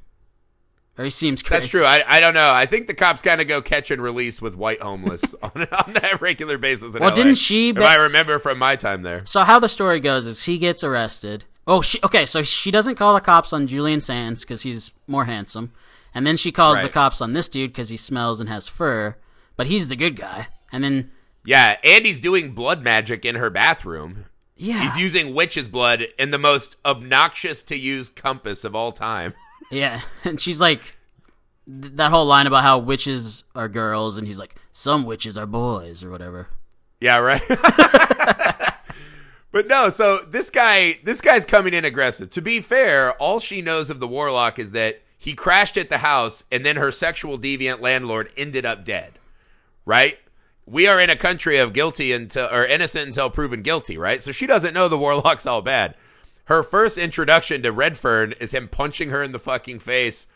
or 0.98 1.04
he 1.04 1.10
seems 1.10 1.40
crazy. 1.40 1.60
That's 1.60 1.70
true. 1.70 1.84
I, 1.84 2.02
I 2.06 2.18
don't 2.18 2.34
know. 2.34 2.50
I 2.50 2.66
think 2.66 2.88
the 2.88 2.94
cops 2.94 3.22
kind 3.22 3.40
of 3.40 3.46
go 3.46 3.62
catch 3.62 3.92
and 3.92 4.02
release 4.02 4.42
with 4.42 4.56
white 4.56 4.82
homeless 4.82 5.34
on, 5.42 5.52
on 5.54 5.92
that 5.92 6.18
regular 6.20 6.58
basis. 6.58 6.96
In 6.96 7.00
Well, 7.00 7.10
LA, 7.10 7.16
didn't 7.16 7.36
she 7.36 7.70
If 7.70 7.78
I 7.78 7.94
remember 7.94 8.40
from 8.40 8.58
my 8.58 8.74
time 8.74 9.02
there. 9.02 9.24
So 9.24 9.44
how 9.44 9.60
the 9.60 9.68
story 9.68 10.00
goes 10.00 10.26
is 10.26 10.44
he 10.44 10.58
gets 10.58 10.82
arrested. 10.82 11.44
Oh, 11.68 11.80
she 11.80 12.00
okay. 12.02 12.26
So 12.26 12.42
she 12.42 12.72
doesn't 12.72 12.96
call 12.96 13.14
the 13.14 13.20
cops 13.20 13.52
on 13.52 13.68
Julian 13.68 14.00
Sands 14.00 14.42
because 14.42 14.62
he's 14.62 14.90
more 15.06 15.26
handsome, 15.26 15.72
and 16.12 16.26
then 16.26 16.36
she 16.36 16.50
calls 16.50 16.82
the 16.82 16.88
cops 16.88 17.20
on 17.20 17.34
this 17.34 17.48
dude 17.48 17.70
because 17.72 17.90
he 17.90 17.96
smells 17.96 18.40
and 18.40 18.48
has 18.48 18.66
fur, 18.66 19.16
but 19.56 19.68
he's 19.68 19.86
the 19.86 19.96
good 19.96 20.16
guy. 20.16 20.48
And 20.72 20.82
then 20.82 21.12
Yeah, 21.44 21.76
Andy's 21.84 22.20
doing 22.20 22.52
blood 22.52 22.82
magic 22.82 23.24
in 23.24 23.36
her 23.36 23.50
bathroom. 23.50 24.26
Yeah, 24.56 24.82
He's 24.82 24.96
using 24.96 25.34
witch's 25.34 25.68
blood 25.68 26.06
in 26.18 26.30
the 26.30 26.38
most 26.38 26.76
obnoxious 26.84 27.62
to 27.64 27.76
use 27.76 28.08
compass 28.08 28.64
of 28.64 28.74
all 28.74 28.90
time. 28.90 29.34
yeah, 29.70 30.00
and 30.24 30.40
she's 30.40 30.60
like 30.60 30.96
th- 31.66 31.92
that 31.96 32.10
whole 32.10 32.24
line 32.24 32.46
about 32.46 32.62
how 32.62 32.78
witches 32.78 33.44
are 33.54 33.68
girls, 33.68 34.16
and 34.16 34.26
he's 34.26 34.38
like 34.38 34.56
some 34.72 35.04
witches 35.04 35.36
are 35.36 35.46
boys 35.46 36.02
or 36.02 36.10
whatever. 36.10 36.48
Yeah, 37.00 37.18
right. 37.18 37.42
but 39.52 39.66
no, 39.66 39.90
so 39.90 40.20
this 40.26 40.48
guy, 40.48 41.00
this 41.04 41.20
guy's 41.20 41.44
coming 41.44 41.74
in 41.74 41.84
aggressive. 41.84 42.30
To 42.30 42.40
be 42.40 42.60
fair, 42.60 43.12
all 43.12 43.40
she 43.40 43.60
knows 43.60 43.90
of 43.90 44.00
the 44.00 44.08
warlock 44.08 44.58
is 44.58 44.72
that 44.72 45.02
he 45.18 45.34
crashed 45.34 45.76
at 45.76 45.90
the 45.90 45.98
house, 45.98 46.44
and 46.50 46.64
then 46.64 46.76
her 46.76 46.90
sexual 46.90 47.38
deviant 47.38 47.80
landlord 47.80 48.32
ended 48.38 48.64
up 48.64 48.86
dead. 48.86 49.18
Right? 49.84 50.18
We 50.66 50.86
are 50.88 51.00
in 51.00 51.10
a 51.10 51.16
country 51.16 51.58
of 51.58 51.72
guilty 51.72 52.12
until 52.12 52.48
or 52.50 52.66
innocent 52.66 53.06
until 53.06 53.30
proven 53.30 53.62
guilty. 53.62 53.96
Right? 53.96 54.20
So 54.20 54.32
she 54.32 54.46
doesn't 54.46 54.74
know 54.74 54.88
the 54.88 54.98
warlock's 54.98 55.46
all 55.46 55.62
bad. 55.62 55.94
Her 56.46 56.62
first 56.62 56.96
introduction 56.98 57.62
to 57.62 57.72
Redfern 57.72 58.32
is 58.40 58.52
him 58.52 58.68
punching 58.68 59.10
her 59.10 59.22
in 59.22 59.32
the 59.32 59.38
fucking 59.38 59.80
face 59.80 60.28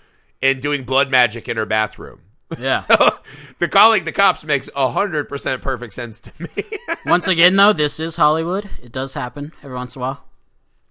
and 0.43 0.61
doing 0.61 0.85
blood 0.85 1.11
magic 1.11 1.49
in 1.49 1.57
her 1.57 1.67
bathroom. 1.67 2.21
Yeah. 2.59 2.79
So 2.79 3.19
the 3.61 3.69
calling 3.69 4.03
the 4.03 4.11
cops 4.11 4.45
makes 4.45 4.69
hundred 4.75 5.29
percent 5.29 5.63
perfect 5.63 5.93
sense 5.93 6.19
to 6.19 6.33
me. 6.41 6.65
Once 7.07 7.29
again, 7.29 7.55
though, 7.55 7.73
this 7.73 8.01
is 8.01 8.17
Hollywood. 8.17 8.69
It 8.83 8.91
does 8.91 9.15
happen 9.15 9.53
every 9.63 9.77
once 9.77 9.95
in 9.95 10.03
a 10.03 10.05
while. 10.05 10.25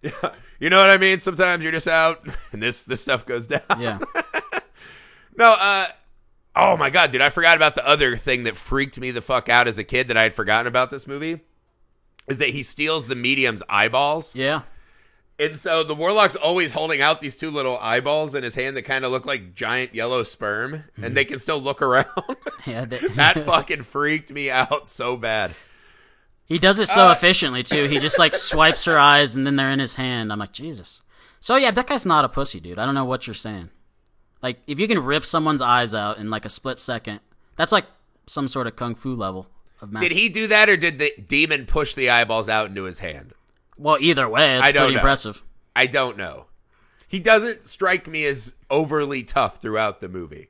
Yeah. 0.02 0.12
you 0.62 0.70
know 0.70 0.80
what 0.80 0.90
I 0.90 0.98
mean? 0.98 1.20
Sometimes 1.20 1.62
you're 1.62 1.74
just 1.74 1.90
out 1.90 2.26
and 2.54 2.64
this 2.64 2.86
this 2.86 3.02
stuff 3.02 3.26
goes 3.26 3.46
down. 3.48 3.62
Yeah. 3.78 4.00
No, 5.36 5.54
uh 5.60 5.88
Oh 6.62 6.76
my 6.76 6.90
god, 6.90 7.12
dude! 7.12 7.22
I 7.22 7.30
forgot 7.30 7.56
about 7.56 7.76
the 7.76 7.88
other 7.88 8.18
thing 8.18 8.44
that 8.44 8.58
freaked 8.58 9.00
me 9.00 9.12
the 9.12 9.22
fuck 9.22 9.48
out 9.50 9.68
as 9.68 9.78
a 9.78 9.84
kid 9.84 10.08
that 10.10 10.18
I 10.18 10.24
had 10.24 10.34
forgotten 10.34 10.68
about 10.68 10.90
this 10.92 11.08
movie. 11.08 11.40
Is 12.28 12.38
that 12.40 12.50
he 12.50 12.64
steals 12.64 13.08
the 13.08 13.16
medium's 13.16 13.64
eyeballs? 13.70 14.36
Yeah. 14.36 14.62
And 15.40 15.58
so 15.58 15.84
the 15.86 15.96
warlock's 15.96 16.36
always 16.36 16.74
holding 16.74 17.02
out 17.02 17.22
these 17.22 17.38
two 17.38 17.50
little 17.50 17.78
eyeballs 17.80 18.36
in 18.36 18.44
his 18.44 18.56
hand 18.56 18.76
that 18.76 18.82
kind 18.82 19.06
of 19.06 19.12
look 19.12 19.26
like 19.26 19.54
giant 19.56 19.96
yellow 19.96 20.24
sperm, 20.24 20.84
and 21.02 21.16
they 21.16 21.24
can 21.24 21.40
still 21.40 21.60
look 21.62 21.82
around. 21.82 22.08
Yeah. 22.68 22.84
they- 22.84 23.00
that 23.16 23.46
fucking 23.46 23.84
freaked 23.84 24.34
me 24.34 24.50
out 24.52 24.90
so 24.90 25.16
bad. 25.16 25.52
He 26.46 26.60
does 26.60 26.78
it 26.78 26.90
so 26.90 27.08
Uh, 27.08 27.12
efficiently 27.14 27.64
too. 27.64 27.86
He 27.88 28.00
just 28.00 28.20
like 28.20 28.36
swipes 28.36 28.84
her 28.86 29.00
eyes 29.00 29.34
and 29.36 29.48
then 29.48 29.56
they're 29.56 29.72
in 29.72 29.80
his 29.80 29.96
hand. 29.96 30.34
I'm 30.34 30.40
like, 30.40 30.52
Jesus. 30.52 31.02
So 31.40 31.56
yeah, 31.56 31.72
that 31.72 31.88
guy's 31.88 32.06
not 32.06 32.26
a 32.26 32.30
pussy, 32.30 32.60
dude. 32.60 32.78
I 32.78 32.86
don't 32.86 32.96
know 32.96 33.06
what 33.06 33.26
you're 33.28 33.34
saying. 33.34 33.70
Like, 34.42 34.60
if 34.68 34.80
you 34.80 34.88
can 34.88 35.00
rip 35.04 35.26
someone's 35.26 35.62
eyes 35.62 35.94
out 35.94 36.18
in 36.18 36.30
like 36.30 36.46
a 36.46 36.50
split 36.50 36.80
second, 36.80 37.20
that's 37.56 37.72
like 37.72 37.86
some 38.26 38.48
sort 38.48 38.68
of 38.68 38.76
kung 38.76 38.96
fu 38.96 39.14
level 39.16 39.48
of 39.82 39.92
magic. 39.92 40.10
Did 40.10 40.18
he 40.18 40.30
do 40.30 40.48
that, 40.48 40.70
or 40.70 40.78
did 40.78 40.98
the 41.00 41.14
demon 41.28 41.66
push 41.66 41.94
the 41.94 42.10
eyeballs 42.10 42.48
out 42.50 42.68
into 42.68 42.84
his 42.84 43.00
hand? 43.00 43.34
well, 43.78 43.98
either 44.00 44.28
way, 44.28 44.58
it's 44.58 44.68
I 44.68 44.72
don't 44.74 44.82
pretty 44.84 44.96
know. 44.96 45.00
impressive. 45.00 45.44
I 45.76 45.88
don't 45.88 46.18
know. 46.18 46.48
He 47.08 47.20
doesn't 47.20 47.64
strike 47.66 48.08
me 48.08 48.26
as 48.26 48.56
overly 48.70 49.24
tough 49.24 49.58
throughout 49.62 50.00
the 50.02 50.10
movie. 50.10 50.50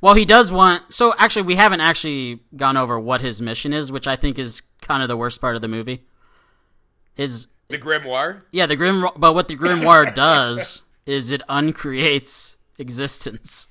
Well, 0.00 0.14
he 0.14 0.24
does 0.24 0.50
want. 0.50 0.92
So 0.92 1.12
actually, 1.18 1.42
we 1.42 1.56
haven't 1.56 1.80
actually 1.82 2.40
gone 2.56 2.76
over 2.78 2.98
what 2.98 3.20
his 3.20 3.40
mission 3.42 3.72
is, 3.74 3.92
which 3.92 4.08
I 4.08 4.16
think 4.16 4.38
is 4.38 4.62
kind 4.80 5.02
of 5.02 5.08
the 5.08 5.16
worst 5.16 5.40
part 5.42 5.56
of 5.56 5.62
the 5.62 5.68
movie. 5.68 6.04
His 7.14 7.48
The 7.68 7.78
grimoire. 7.78 8.42
yeah, 8.50 8.64
the 8.66 8.76
grim. 8.76 9.06
But 9.16 9.34
what 9.34 9.48
the 9.48 9.56
grimoire 9.56 10.14
does 10.14 10.82
is 11.04 11.30
it 11.30 11.42
uncreates 11.50 12.56
existence. 12.80 13.68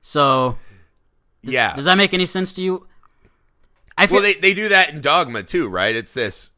So 0.00 0.58
Yeah. 1.42 1.74
does 1.74 1.84
that 1.86 1.96
make 1.96 2.12
any 2.12 2.26
sense 2.26 2.52
to 2.54 2.62
you? 2.62 2.86
I 3.96 4.06
feel 4.06 4.16
Well, 4.16 4.22
they, 4.24 4.34
they 4.34 4.54
do 4.54 4.68
that 4.68 4.90
in 4.90 5.00
Dogma 5.00 5.42
too, 5.42 5.68
right? 5.68 5.94
It's 5.94 6.12
this 6.12 6.52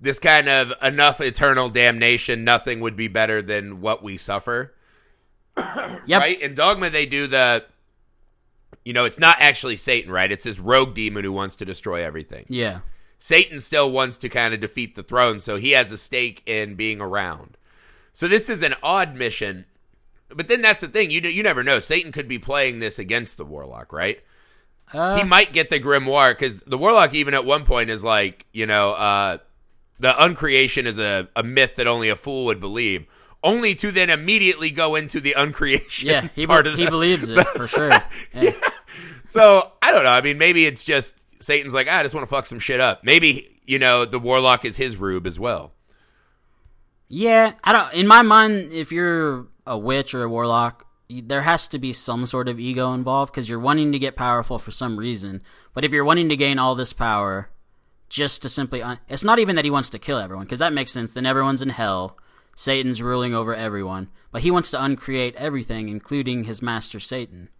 this 0.00 0.18
kind 0.18 0.48
of 0.48 0.72
enough 0.82 1.20
eternal 1.20 1.68
damnation, 1.68 2.42
nothing 2.42 2.80
would 2.80 2.96
be 2.96 3.06
better 3.06 3.40
than 3.40 3.80
what 3.80 4.02
we 4.02 4.16
suffer. 4.16 4.74
Yep. 6.06 6.20
Right? 6.20 6.40
In 6.40 6.54
Dogma 6.54 6.90
they 6.90 7.06
do 7.06 7.26
the 7.26 7.64
you 8.84 8.92
know, 8.92 9.04
it's 9.04 9.18
not 9.20 9.36
actually 9.38 9.76
Satan, 9.76 10.10
right? 10.10 10.32
It's 10.32 10.42
this 10.44 10.58
rogue 10.58 10.94
demon 10.94 11.22
who 11.22 11.30
wants 11.30 11.54
to 11.56 11.64
destroy 11.64 12.04
everything. 12.04 12.44
yeah. 12.48 12.80
Satan 13.16 13.60
still 13.60 13.88
wants 13.92 14.18
to 14.18 14.28
kind 14.28 14.52
of 14.52 14.58
defeat 14.58 14.96
the 14.96 15.04
throne, 15.04 15.38
so 15.38 15.56
he 15.56 15.70
has 15.70 15.92
a 15.92 15.96
stake 15.96 16.42
in 16.44 16.74
being 16.74 17.00
around. 17.00 17.56
So 18.12 18.26
this 18.26 18.48
is 18.48 18.64
an 18.64 18.74
odd 18.82 19.14
mission, 19.14 19.64
but 20.34 20.48
then 20.48 20.62
that's 20.62 20.80
the 20.80 20.88
thing. 20.88 21.10
You 21.10 21.20
you 21.20 21.42
never 21.42 21.62
know. 21.62 21.80
Satan 21.80 22.12
could 22.12 22.28
be 22.28 22.38
playing 22.38 22.80
this 22.80 22.98
against 22.98 23.36
the 23.36 23.44
warlock, 23.44 23.92
right? 23.92 24.20
Uh, 24.92 25.16
he 25.16 25.24
might 25.24 25.52
get 25.52 25.70
the 25.70 25.80
grimoire 25.80 26.32
because 26.32 26.60
the 26.60 26.76
warlock 26.78 27.14
even 27.14 27.34
at 27.34 27.44
one 27.44 27.64
point 27.64 27.88
is 27.90 28.04
like, 28.04 28.46
you 28.52 28.66
know, 28.66 28.92
uh, 28.92 29.38
the 29.98 30.12
uncreation 30.12 30.84
is 30.84 30.98
a, 30.98 31.28
a 31.34 31.42
myth 31.42 31.76
that 31.76 31.86
only 31.86 32.08
a 32.08 32.16
fool 32.16 32.46
would 32.46 32.60
believe. 32.60 33.06
Only 33.44 33.74
to 33.76 33.90
then 33.90 34.10
immediately 34.10 34.70
go 34.70 34.94
into 34.94 35.20
the 35.20 35.32
uncreation 35.36 36.04
yeah, 36.04 36.28
he, 36.34 36.46
part 36.46 36.64
be- 36.64 36.72
he 36.72 36.84
the, 36.84 36.90
believes 36.90 37.28
it 37.28 37.46
for 37.48 37.66
sure. 37.66 37.90
Yeah. 38.34 38.52
So 39.28 39.72
I 39.80 39.92
don't 39.92 40.04
know. 40.04 40.10
I 40.10 40.20
mean, 40.20 40.36
maybe 40.36 40.66
it's 40.66 40.84
just 40.84 41.18
Satan's 41.42 41.72
like, 41.72 41.86
"Ah, 41.90 41.98
I 41.98 42.02
just 42.02 42.14
want 42.14 42.26
to 42.26 42.30
fuck 42.30 42.44
some 42.44 42.58
shit 42.58 42.80
up. 42.80 43.02
Maybe 43.02 43.48
you 43.64 43.78
know 43.78 44.04
the 44.04 44.18
warlock 44.18 44.64
is 44.66 44.76
his 44.76 44.96
rube 44.98 45.26
as 45.26 45.40
well. 45.40 45.72
Yeah, 47.14 47.52
I 47.62 47.72
don't. 47.72 47.92
In 47.92 48.06
my 48.06 48.22
mind, 48.22 48.72
if 48.72 48.90
you're 48.90 49.46
a 49.66 49.76
witch 49.76 50.14
or 50.14 50.22
a 50.22 50.30
warlock, 50.30 50.86
there 51.10 51.42
has 51.42 51.68
to 51.68 51.78
be 51.78 51.92
some 51.92 52.24
sort 52.24 52.48
of 52.48 52.58
ego 52.58 52.94
involved 52.94 53.34
because 53.34 53.50
you're 53.50 53.58
wanting 53.58 53.92
to 53.92 53.98
get 53.98 54.16
powerful 54.16 54.58
for 54.58 54.70
some 54.70 54.98
reason. 54.98 55.42
But 55.74 55.84
if 55.84 55.92
you're 55.92 56.06
wanting 56.06 56.30
to 56.30 56.36
gain 56.36 56.58
all 56.58 56.74
this 56.74 56.94
power 56.94 57.50
just 58.08 58.40
to 58.40 58.48
simply, 58.48 58.82
un- 58.82 58.98
it's 59.10 59.24
not 59.24 59.38
even 59.38 59.56
that 59.56 59.66
he 59.66 59.70
wants 59.70 59.90
to 59.90 59.98
kill 59.98 60.16
everyone 60.16 60.46
because 60.46 60.58
that 60.60 60.72
makes 60.72 60.90
sense. 60.90 61.12
Then 61.12 61.26
everyone's 61.26 61.60
in 61.60 61.68
hell. 61.68 62.16
Satan's 62.56 63.02
ruling 63.02 63.34
over 63.34 63.54
everyone, 63.54 64.08
but 64.30 64.40
he 64.40 64.50
wants 64.50 64.70
to 64.70 64.82
uncreate 64.82 65.36
everything, 65.36 65.90
including 65.90 66.44
his 66.44 66.62
master 66.62 66.98
Satan, 66.98 67.50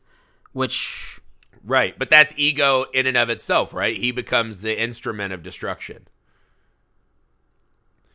which 0.53 1.21
Right, 1.63 1.99
but 1.99 2.09
that's 2.09 2.33
ego 2.39 2.87
in 2.95 3.07
and 3.07 3.19
of 3.19 3.29
itself, 3.29 3.75
right? 3.75 3.99
He 3.99 4.13
becomes 4.13 4.63
the 4.63 4.81
instrument 4.81 5.35
of 5.35 5.43
destruction. 5.43 6.09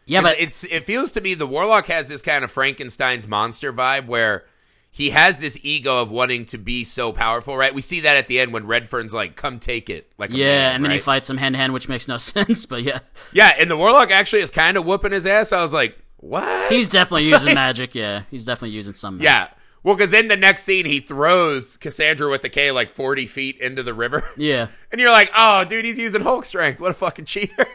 Yeah, 0.07 0.21
but 0.21 0.39
it's 0.39 0.63
it 0.63 0.83
feels 0.83 1.11
to 1.13 1.21
me 1.21 1.33
the 1.35 1.47
warlock 1.47 1.85
has 1.87 2.07
this 2.09 2.21
kind 2.21 2.43
of 2.43 2.51
Frankenstein's 2.51 3.27
monster 3.27 3.71
vibe 3.71 4.07
where 4.07 4.45
he 4.89 5.11
has 5.11 5.37
this 5.39 5.59
ego 5.63 6.01
of 6.01 6.09
wanting 6.09 6.45
to 6.45 6.57
be 6.57 6.83
so 6.83 7.11
powerful, 7.11 7.55
right? 7.55 7.73
We 7.75 7.81
see 7.81 7.99
that 7.99 8.17
at 8.17 8.27
the 8.27 8.39
end 8.39 8.51
when 8.53 8.65
Redfern's 8.65 9.13
like, 9.13 9.35
"Come 9.35 9.59
take 9.59 9.89
it," 9.89 10.11
like 10.17 10.31
a 10.31 10.35
yeah, 10.37 10.45
man, 10.45 10.75
and 10.75 10.85
then 10.85 10.91
he 10.91 10.99
fights 10.99 11.29
him 11.29 11.37
hand 11.37 11.53
to 11.53 11.59
hand, 11.59 11.73
which 11.73 11.87
makes 11.89 12.07
no 12.07 12.17
sense. 12.33 12.65
But 12.65 12.83
yeah, 12.83 12.99
Yeah, 13.31 13.53
and 13.59 13.69
the 13.69 13.77
warlock 13.77 14.09
actually 14.09 14.41
is 14.41 14.49
kind 14.49 14.75
of 14.77 14.85
whooping 14.85 15.11
his 15.11 15.25
ass. 15.25 15.51
I 15.51 15.61
was 15.61 15.73
like, 15.73 15.97
"What?" 16.17 16.71
he's 16.71 16.89
definitely 16.89 17.25
using 17.25 17.53
magic. 17.65 17.93
Yeah, 17.93 18.23
he's 18.31 18.45
definitely 18.45 18.75
using 18.75 18.93
some. 18.93 19.17
Magic. 19.17 19.25
yeah. 19.25 19.47
Well, 19.83 19.95
because 19.95 20.09
then 20.11 20.27
the 20.27 20.35
next 20.35 20.63
scene 20.63 20.85
he 20.85 20.99
throws 20.99 21.77
Kassandra 21.77 22.29
with 22.31 22.41
the 22.41 22.49
K 22.49 22.71
like 22.71 22.89
forty 22.89 23.25
feet 23.25 23.57
into 23.59 23.83
the 23.83 23.93
river. 23.93 24.23
yeah. 24.37 24.67
And 24.91 24.99
you're 25.01 25.11
like, 25.11 25.29
oh, 25.35 25.65
dude, 25.65 25.83
he's 25.85 25.99
using 25.99 26.21
Hulk 26.21 26.43
strength. 26.45 26.79
What 26.79 26.91
a 26.91 26.93
fucking 26.93 27.25
cheater. 27.25 27.67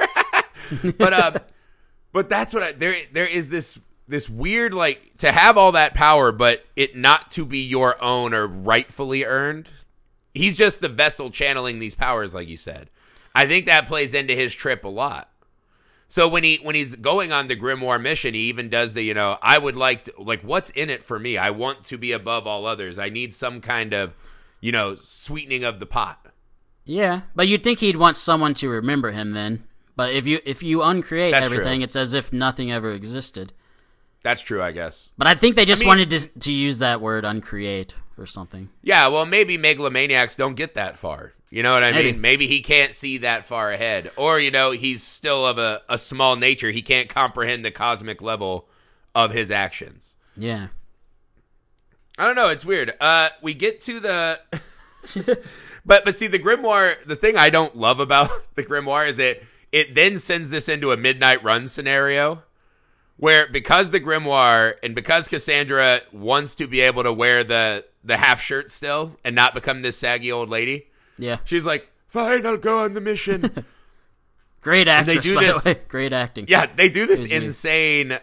but 0.98 1.12
uh, 1.12 1.38
but 2.12 2.28
that's 2.28 2.52
what 2.54 2.62
I 2.62 2.72
there 2.72 2.96
there 3.12 3.26
is 3.26 3.48
this 3.48 3.78
this 4.08 4.28
weird 4.28 4.74
like 4.74 5.16
to 5.18 5.32
have 5.32 5.56
all 5.56 5.72
that 5.72 5.94
power, 5.94 6.32
but 6.32 6.64
it 6.76 6.96
not 6.96 7.30
to 7.32 7.44
be 7.44 7.58
your 7.58 8.02
own 8.02 8.34
or 8.34 8.46
rightfully 8.46 9.24
earned. 9.24 9.68
He's 10.34 10.56
just 10.56 10.80
the 10.80 10.88
vessel 10.88 11.30
channeling 11.30 11.78
these 11.78 11.94
powers, 11.94 12.34
like 12.34 12.48
you 12.48 12.56
said. 12.56 12.90
I 13.34 13.46
think 13.46 13.66
that 13.66 13.86
plays 13.86 14.14
into 14.14 14.34
his 14.34 14.54
trip 14.54 14.84
a 14.84 14.88
lot. 14.88 15.30
So 16.08 16.28
when 16.28 16.44
he 16.44 16.56
when 16.56 16.74
he's 16.74 16.94
going 16.94 17.32
on 17.32 17.46
the 17.46 17.56
grimoire 17.56 18.00
mission, 18.00 18.34
he 18.34 18.40
even 18.40 18.68
does 18.68 18.92
the 18.92 19.02
you 19.02 19.14
know 19.14 19.38
I 19.40 19.56
would 19.56 19.76
like 19.76 20.04
to 20.04 20.14
like 20.18 20.42
what's 20.42 20.68
in 20.70 20.90
it 20.90 21.02
for 21.02 21.18
me. 21.18 21.38
I 21.38 21.50
want 21.50 21.84
to 21.84 21.96
be 21.96 22.12
above 22.12 22.46
all 22.46 22.66
others. 22.66 22.98
I 22.98 23.08
need 23.08 23.32
some 23.32 23.62
kind 23.62 23.94
of 23.94 24.14
you 24.60 24.72
know 24.72 24.94
sweetening 24.94 25.64
of 25.64 25.80
the 25.80 25.86
pot. 25.86 26.26
Yeah, 26.84 27.22
but 27.34 27.48
you'd 27.48 27.64
think 27.64 27.78
he'd 27.78 27.96
want 27.96 28.16
someone 28.16 28.52
to 28.54 28.68
remember 28.68 29.12
him 29.12 29.32
then. 29.32 29.64
But 29.96 30.12
if 30.14 30.26
you 30.26 30.40
if 30.44 30.62
you 30.62 30.82
uncreate 30.82 31.32
That's 31.32 31.46
everything, 31.46 31.80
true. 31.80 31.84
it's 31.84 31.96
as 31.96 32.14
if 32.14 32.32
nothing 32.32 32.72
ever 32.72 32.92
existed. 32.92 33.52
That's 34.22 34.40
true, 34.40 34.62
I 34.62 34.72
guess. 34.72 35.12
But 35.18 35.26
I 35.26 35.34
think 35.34 35.56
they 35.56 35.64
just 35.64 35.80
mean- 35.80 35.88
wanted 35.88 36.10
to 36.10 36.28
to 36.28 36.52
use 36.52 36.78
that 36.78 37.00
word 37.00 37.24
uncreate 37.24 37.94
or 38.18 38.26
something. 38.26 38.68
Yeah, 38.82 39.08
well, 39.08 39.26
maybe 39.26 39.58
megalomaniacs 39.58 40.36
don't 40.36 40.54
get 40.54 40.74
that 40.74 40.96
far. 40.96 41.34
You 41.50 41.62
know 41.62 41.72
what 41.74 41.84
I 41.84 41.92
Maybe. 41.92 42.12
mean? 42.12 42.20
Maybe 42.22 42.46
he 42.46 42.62
can't 42.62 42.94
see 42.94 43.18
that 43.18 43.44
far 43.44 43.70
ahead. 43.72 44.10
Or, 44.16 44.40
you 44.40 44.50
know, 44.50 44.70
he's 44.70 45.02
still 45.02 45.46
of 45.46 45.58
a, 45.58 45.82
a 45.86 45.98
small 45.98 46.34
nature. 46.34 46.70
He 46.70 46.80
can't 46.80 47.10
comprehend 47.10 47.62
the 47.62 47.70
cosmic 47.70 48.22
level 48.22 48.68
of 49.14 49.32
his 49.32 49.50
actions. 49.50 50.16
Yeah. 50.34 50.68
I 52.16 52.24
don't 52.26 52.36
know. 52.36 52.48
It's 52.48 52.64
weird. 52.64 52.94
Uh, 52.98 53.28
we 53.42 53.52
get 53.52 53.82
to 53.82 54.00
the. 54.00 54.40
but 55.84 56.04
but 56.06 56.16
see 56.16 56.26
the 56.26 56.38
grimoire. 56.38 57.02
The 57.04 57.16
thing 57.16 57.36
I 57.36 57.50
don't 57.50 57.76
love 57.76 58.00
about 58.00 58.30
the 58.54 58.62
grimoire 58.64 59.08
is 59.08 59.18
that 59.18 59.42
it 59.72 59.94
then 59.94 60.18
sends 60.18 60.50
this 60.50 60.68
into 60.68 60.92
a 60.92 60.96
midnight 60.96 61.42
run 61.42 61.66
scenario, 61.66 62.42
where 63.16 63.46
because 63.48 63.90
the 63.90 64.00
grimoire 64.00 64.74
and 64.82 64.94
because 64.94 65.28
Kassandra 65.28 66.00
wants 66.12 66.54
to 66.56 66.66
be 66.66 66.80
able 66.80 67.02
to 67.02 67.12
wear 67.12 67.42
the 67.42 67.84
the 68.04 68.16
half 68.18 68.40
shirt 68.40 68.70
still 68.70 69.16
and 69.24 69.34
not 69.34 69.54
become 69.54 69.82
this 69.82 69.96
saggy 69.96 70.30
old 70.30 70.48
lady, 70.50 70.88
Yeah. 71.18 71.38
she's 71.44 71.64
like, 71.64 71.88
"Fine, 72.06 72.44
I'll 72.46 72.56
go 72.56 72.80
on 72.80 72.94
the 72.94 73.00
mission." 73.00 73.64
Great 74.60 74.86
they 74.86 75.16
do 75.18 75.34
by 75.34 75.44
this- 75.44 75.62
the 75.64 75.70
way. 75.70 75.80
Great 75.88 76.12
acting. 76.12 76.44
Yeah, 76.48 76.66
they 76.74 76.88
do 76.88 77.04
this 77.06 77.26
insane, 77.26 78.18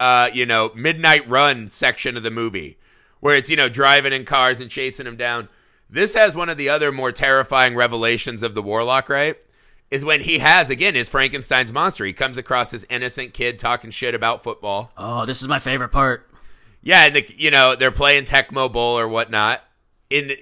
uh, 0.00 0.30
you 0.32 0.46
know, 0.46 0.70
midnight 0.74 1.28
run 1.28 1.68
section 1.68 2.16
of 2.16 2.22
the 2.22 2.30
movie 2.30 2.78
where 3.20 3.36
it's, 3.36 3.50
you 3.50 3.56
know, 3.56 3.68
driving 3.68 4.12
in 4.12 4.24
cars 4.24 4.60
and 4.60 4.70
chasing 4.70 5.06
him 5.06 5.16
down. 5.16 5.48
This 5.90 6.14
has 6.14 6.34
one 6.34 6.48
of 6.48 6.56
the 6.56 6.68
other 6.70 6.90
more 6.92 7.12
terrifying 7.12 7.74
revelations 7.74 8.42
of 8.42 8.54
the 8.54 8.62
Warlock, 8.62 9.08
right? 9.10 9.36
Is 9.90 10.04
when 10.04 10.22
he 10.22 10.38
has, 10.38 10.70
again, 10.70 10.94
his 10.94 11.08
Frankenstein's 11.08 11.72
monster. 11.72 12.04
He 12.04 12.12
comes 12.12 12.36
across 12.36 12.72
this 12.72 12.84
innocent 12.90 13.32
kid 13.32 13.58
talking 13.58 13.90
shit 13.90 14.14
about 14.14 14.42
football. 14.42 14.90
Oh, 14.96 15.24
this 15.24 15.40
is 15.40 15.46
my 15.46 15.58
favorite 15.60 15.90
part. 15.90 16.28
Yeah, 16.82 17.04
and 17.06 17.14
the, 17.16 17.26
you 17.36 17.50
know, 17.50 17.76
they're 17.76 17.90
playing 17.92 18.24
Tecmo 18.24 18.72
Bowl 18.72 18.98
or 18.98 19.06
whatnot. 19.06 19.62
And 20.10 20.36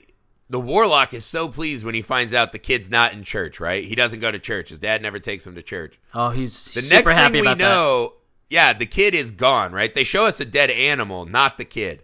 the 0.48 0.59
Warlock 0.61 1.12
is 1.12 1.24
so 1.24 1.48
pleased 1.48 1.85
when 1.85 1.94
he 1.94 2.00
finds 2.02 2.33
out 2.33 2.52
the 2.52 2.59
kid's 2.59 2.90
not 2.90 3.12
in 3.12 3.24
church, 3.24 3.61
right? 3.61 3.85
He 3.85 3.94
doesn't 3.94 4.20
go 4.20 4.31
to 4.31 4.38
church. 4.38 4.70
His 4.70 4.78
dad 4.78 5.02
never 5.02 5.18
takes 5.18 5.46
him 5.46 5.55
to 5.57 5.62
church. 5.62 5.98
Oh, 6.14 6.31
he's 6.31 6.66
The 6.72 6.81
super 6.81 6.94
next 6.94 7.11
happy 7.12 7.33
thing 7.35 7.40
we 7.42 7.46
about 7.48 7.59
that. 7.59 7.64
know, 7.64 8.12
yeah, 8.48 8.72
the 8.72 8.87
kid 8.87 9.14
is 9.14 9.31
gone, 9.33 9.72
right? 9.72 9.92
They 9.94 10.05
show 10.05 10.24
us 10.24 10.40
a 10.40 10.44
dead 10.46 10.70
animal, 10.70 11.26
not 11.26 11.59
the 11.59 11.64
kid. 11.64 12.02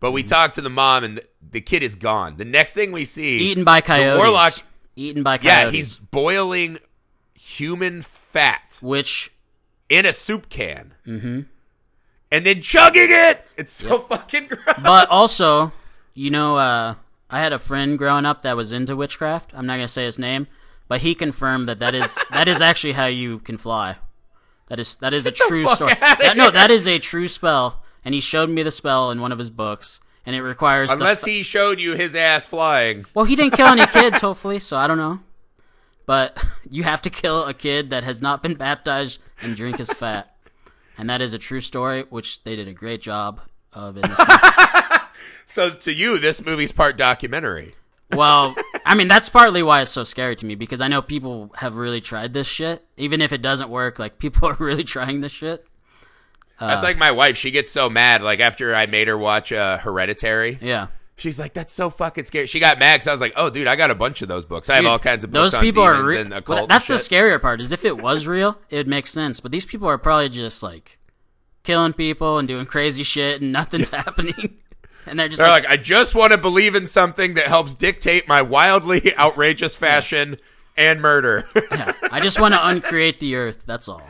But 0.00 0.08
Mm-hmm. 0.08 0.14
we 0.14 0.22
talk 0.24 0.52
to 0.54 0.60
the 0.62 0.70
mom, 0.70 1.04
and 1.04 1.18
the, 1.18 1.26
the 1.52 1.60
kid 1.60 1.82
is 1.82 1.94
gone. 1.94 2.36
The 2.38 2.44
next 2.44 2.74
thing 2.74 2.92
we 2.92 3.04
see, 3.04 3.38
Eaten 3.50 3.64
by 3.64 3.80
coyotes. 3.82 4.18
warlock- 4.18 4.62
Eaten 4.96 5.22
by 5.22 5.38
coyotes. 5.38 5.44
yeah, 5.46 5.70
he's 5.70 5.96
boiling 5.98 6.78
human 7.34 8.02
fat 8.02 8.78
which 8.80 9.30
in 9.88 10.04
a 10.06 10.12
soup 10.12 10.48
can, 10.48 10.94
mm-hmm. 11.06 11.40
and 12.32 12.46
then 12.46 12.60
chugging 12.60 13.08
it. 13.08 13.46
It's 13.56 13.72
so 13.72 13.98
fucking 13.98 14.48
gross. 14.48 14.78
but 14.82 15.08
also, 15.10 15.72
you 16.14 16.30
know, 16.30 16.56
uh 16.56 16.94
I 17.28 17.40
had 17.40 17.52
a 17.52 17.58
friend 17.58 17.98
growing 17.98 18.24
up 18.24 18.42
that 18.42 18.56
was 18.56 18.72
into 18.72 18.96
witchcraft. 18.96 19.52
I'm 19.54 19.66
not 19.66 19.74
gonna 19.74 19.88
say 19.88 20.04
his 20.04 20.18
name, 20.18 20.46
but 20.88 21.02
he 21.02 21.14
confirmed 21.14 21.68
that 21.68 21.78
that 21.80 21.94
is 21.94 22.18
that 22.30 22.48
is 22.48 22.60
actually 22.60 22.94
how 22.94 23.06
you 23.06 23.40
can 23.40 23.58
fly. 23.58 23.96
That 24.68 24.80
is 24.80 24.96
that 24.96 25.14
is 25.14 25.26
a 25.26 25.30
true 25.30 25.66
story. 25.68 25.94
That- 26.00 26.34
no, 26.36 26.50
that 26.50 26.70
is 26.70 26.86
a 26.88 26.98
true 26.98 27.28
spell, 27.28 27.82
and 28.04 28.14
he 28.14 28.20
showed 28.20 28.48
me 28.50 28.62
the 28.62 28.70
spell 28.70 29.10
in 29.10 29.20
one 29.20 29.30
of 29.32 29.38
his 29.38 29.50
books, 29.50 30.00
and 30.26 30.36
it 30.36 30.42
requires 30.42 30.90
Unless 30.90 31.22
f- 31.22 31.28
he 31.28 31.42
showed 31.42 31.80
you 31.80 31.94
his 31.94 32.14
ass 32.14 32.46
flying. 32.46 33.06
Well, 33.14 33.24
he 33.24 33.36
didn't 33.36 33.54
kill 33.56 33.68
any 33.68 33.86
kids, 33.92 34.20
hopefully, 34.20 34.58
so 34.58 34.76
I 34.76 34.86
don't 34.86 34.98
know. 34.98 35.20
But 36.04 36.36
you 36.70 36.82
have 36.82 37.00
to 37.02 37.10
kill 37.10 37.44
a 37.44 37.54
kid 37.54 37.90
that 37.90 38.04
has 38.04 38.20
not 38.20 38.42
been 38.42 38.54
baptized 38.54 39.20
and 39.40 39.56
drink 39.56 39.78
his 39.78 39.92
fat. 39.92 40.32
And 40.98 41.10
that 41.10 41.20
is 41.20 41.34
a 41.34 41.38
true 41.38 41.60
story, 41.60 42.06
which 42.08 42.42
they 42.44 42.56
did 42.56 42.68
a 42.68 42.72
great 42.72 43.02
job 43.02 43.42
of 43.74 43.96
in 43.98 44.00
this. 44.00 44.18
So 45.46 45.70
to 45.70 45.92
you, 45.92 46.18
this 46.18 46.44
movie's 46.44 46.72
part 46.72 46.96
documentary. 46.96 47.74
Well, 48.12 48.54
I 48.84 48.94
mean, 48.94 49.08
that's 49.08 49.28
partly 49.28 49.62
why 49.62 49.82
it's 49.82 49.90
so 49.90 50.04
scary 50.04 50.36
to 50.36 50.46
me, 50.46 50.54
because 50.54 50.80
I 50.80 50.88
know 50.88 51.02
people 51.02 51.52
have 51.56 51.76
really 51.76 52.00
tried 52.00 52.32
this 52.32 52.46
shit. 52.46 52.84
Even 52.96 53.20
if 53.20 53.32
it 53.32 53.42
doesn't 53.42 53.68
work, 53.70 53.98
like, 53.98 54.18
people 54.18 54.48
are 54.48 54.56
really 54.58 54.84
trying 54.84 55.20
this 55.20 55.32
shit. 55.32 55.66
That's 56.58 56.82
like 56.82 56.96
my 56.98 57.10
wife. 57.10 57.36
She 57.36 57.50
gets 57.50 57.70
so 57.70 57.90
mad. 57.90 58.22
Like 58.22 58.40
after 58.40 58.74
I 58.74 58.86
made 58.86 59.08
her 59.08 59.18
watch 59.18 59.52
uh, 59.52 59.78
Hereditary, 59.78 60.58
Yeah. 60.62 60.86
she's 61.16 61.38
like, 61.38 61.52
"That's 61.54 61.72
so 61.72 61.90
fucking 61.90 62.24
scary." 62.24 62.46
She 62.46 62.60
got 62.60 62.78
mad 62.78 62.96
because 62.96 63.08
I 63.08 63.12
was 63.12 63.20
like, 63.20 63.34
"Oh, 63.36 63.50
dude, 63.50 63.66
I 63.66 63.76
got 63.76 63.90
a 63.90 63.94
bunch 63.94 64.22
of 64.22 64.28
those 64.28 64.44
books. 64.44 64.70
I 64.70 64.74
have 64.76 64.82
Dude, 64.84 64.90
all 64.90 64.98
kinds 64.98 65.24
of 65.24 65.30
books 65.30 65.52
Those 65.52 65.54
on 65.56 65.60
people 65.62 65.82
are 65.82 65.92
demons 65.94 66.08
re- 66.14 66.20
and 66.22 66.32
occult." 66.34 66.60
and 66.60 66.68
that's 66.70 66.86
the 66.86 66.98
shit. 66.98 67.10
scarier 67.12 67.40
part. 67.40 67.60
Is 67.60 67.72
if 67.72 67.84
it 67.84 67.98
was 67.98 68.26
real, 68.26 68.58
it 68.70 68.76
would 68.76 68.88
make 68.88 69.06
sense. 69.06 69.40
But 69.40 69.52
these 69.52 69.66
people 69.66 69.86
are 69.88 69.98
probably 69.98 70.28
just 70.30 70.62
like 70.62 70.98
killing 71.62 71.92
people 71.92 72.38
and 72.38 72.46
doing 72.48 72.64
crazy 72.66 73.02
shit, 73.02 73.42
and 73.42 73.52
nothing's 73.52 73.90
happening. 74.00 74.58
And 75.08 75.20
they're 75.20 75.28
just 75.28 75.38
They're 75.38 75.46
like, 75.48 75.62
like, 75.62 75.72
I 75.72 75.76
just 75.80 76.16
want 76.16 76.32
to 76.32 76.36
believe 76.38 76.74
in 76.74 76.84
something 76.88 77.34
that 77.34 77.46
helps 77.46 77.76
dictate 77.76 78.26
my 78.26 78.42
wildly 78.42 79.14
outrageous 79.18 79.76
fashion 79.76 80.36
and 80.76 81.00
murder. 81.00 81.44
yeah, 81.70 81.92
I 82.10 82.18
just 82.18 82.40
want 82.40 82.54
to 82.54 82.66
uncreate 82.66 83.20
the 83.20 83.36
earth. 83.36 83.62
That's 83.66 83.86
all. 83.88 84.02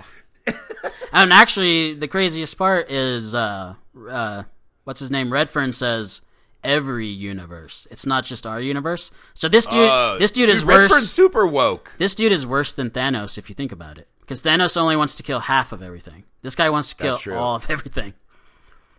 and 1.12 1.32
actually, 1.32 1.94
the 1.94 2.08
craziest 2.08 2.56
part 2.56 2.90
is, 2.90 3.34
uh, 3.34 3.74
uh, 4.08 4.42
what's 4.84 5.00
his 5.00 5.10
name? 5.10 5.32
Redfern 5.32 5.72
says 5.72 6.20
every 6.64 7.06
universe. 7.06 7.86
It's 7.90 8.06
not 8.06 8.24
just 8.24 8.46
our 8.46 8.60
universe. 8.60 9.10
So 9.34 9.48
this 9.48 9.66
dude, 9.66 9.88
Uh, 9.88 10.18
this 10.18 10.30
dude, 10.30 10.48
is 10.48 10.64
Redford's 10.64 10.92
worse. 10.92 11.10
super 11.10 11.46
woke. 11.46 11.92
This 11.98 12.14
dude 12.14 12.32
is 12.32 12.46
worse 12.46 12.72
than 12.72 12.90
Thanos 12.90 13.38
if 13.38 13.48
you 13.48 13.54
think 13.54 13.72
about 13.72 13.98
it. 13.98 14.08
Because 14.20 14.42
Thanos 14.42 14.76
only 14.76 14.96
wants 14.96 15.14
to 15.16 15.22
kill 15.22 15.38
half 15.40 15.70
of 15.72 15.80
everything. 15.82 16.24
This 16.42 16.56
guy 16.56 16.68
wants 16.70 16.92
to 16.92 16.96
kill 16.96 17.34
all 17.38 17.54
of 17.56 17.70
everything. 17.70 18.14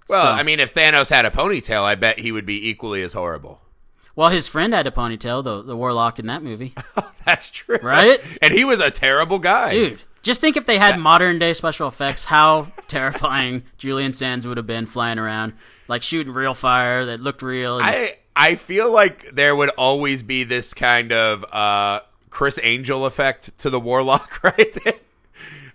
Well, 0.08 0.24
So- 0.24 0.32
I 0.32 0.44
mean, 0.44 0.60
if 0.62 0.74
Thanos 0.74 1.10
had 1.10 1.26
a 1.26 1.30
ponytail, 1.30 1.84
I 1.84 1.96
bet 1.96 2.20
he 2.20 2.32
would 2.32 2.46
be 2.46 2.70
equally 2.70 3.02
as 3.02 3.12
horrible. 3.14 3.62
Well, 4.16 4.30
his 4.30 4.48
friend 4.48 4.74
had 4.74 4.88
a 4.88 4.92
ponytail, 4.92 5.44
the 5.44 5.62
the 5.62 5.76
warlock 5.78 6.18
in 6.18 6.26
that 6.28 6.42
movie, 6.42 6.74
That's 7.26 7.52
true, 7.52 7.78
Right? 7.84 8.20
And 8.42 8.52
he 8.54 8.64
was 8.64 8.80
a 8.80 8.90
terrible 8.90 9.38
guy, 9.38 9.70
dude. 9.72 10.04
Just 10.28 10.42
think 10.42 10.58
if 10.58 10.66
they 10.66 10.78
had 10.78 11.00
modern 11.00 11.40
day 11.40 11.54
special 11.54 11.88
effects, 11.88 12.26
how 12.26 12.68
terrifying 12.90 13.63
Julian 13.78 14.12
Sands 14.12 14.46
would 14.46 14.58
have 14.58 14.68
been 14.68 14.86
flying 14.86 15.18
around, 15.20 15.54
like 15.88 16.04
shooting 16.04 16.34
real 16.34 16.54
fire 16.54 17.06
that 17.06 17.22
looked 17.22 17.42
real. 17.42 17.78
and- 17.80 17.88
I 17.88 18.18
I 18.36 18.56
feel 18.56 18.92
like 18.92 19.32
there 19.32 19.56
would 19.56 19.70
always 19.78 20.22
be 20.24 20.44
this 20.44 20.74
kind 20.74 21.12
of 21.12 21.44
uh, 21.52 22.02
Criss 22.30 22.60
Angel 22.62 23.06
effect 23.06 23.58
to 23.60 23.70
the 23.70 23.80
Warlock, 23.80 24.44
right? 24.44 24.78
there. 24.84 24.94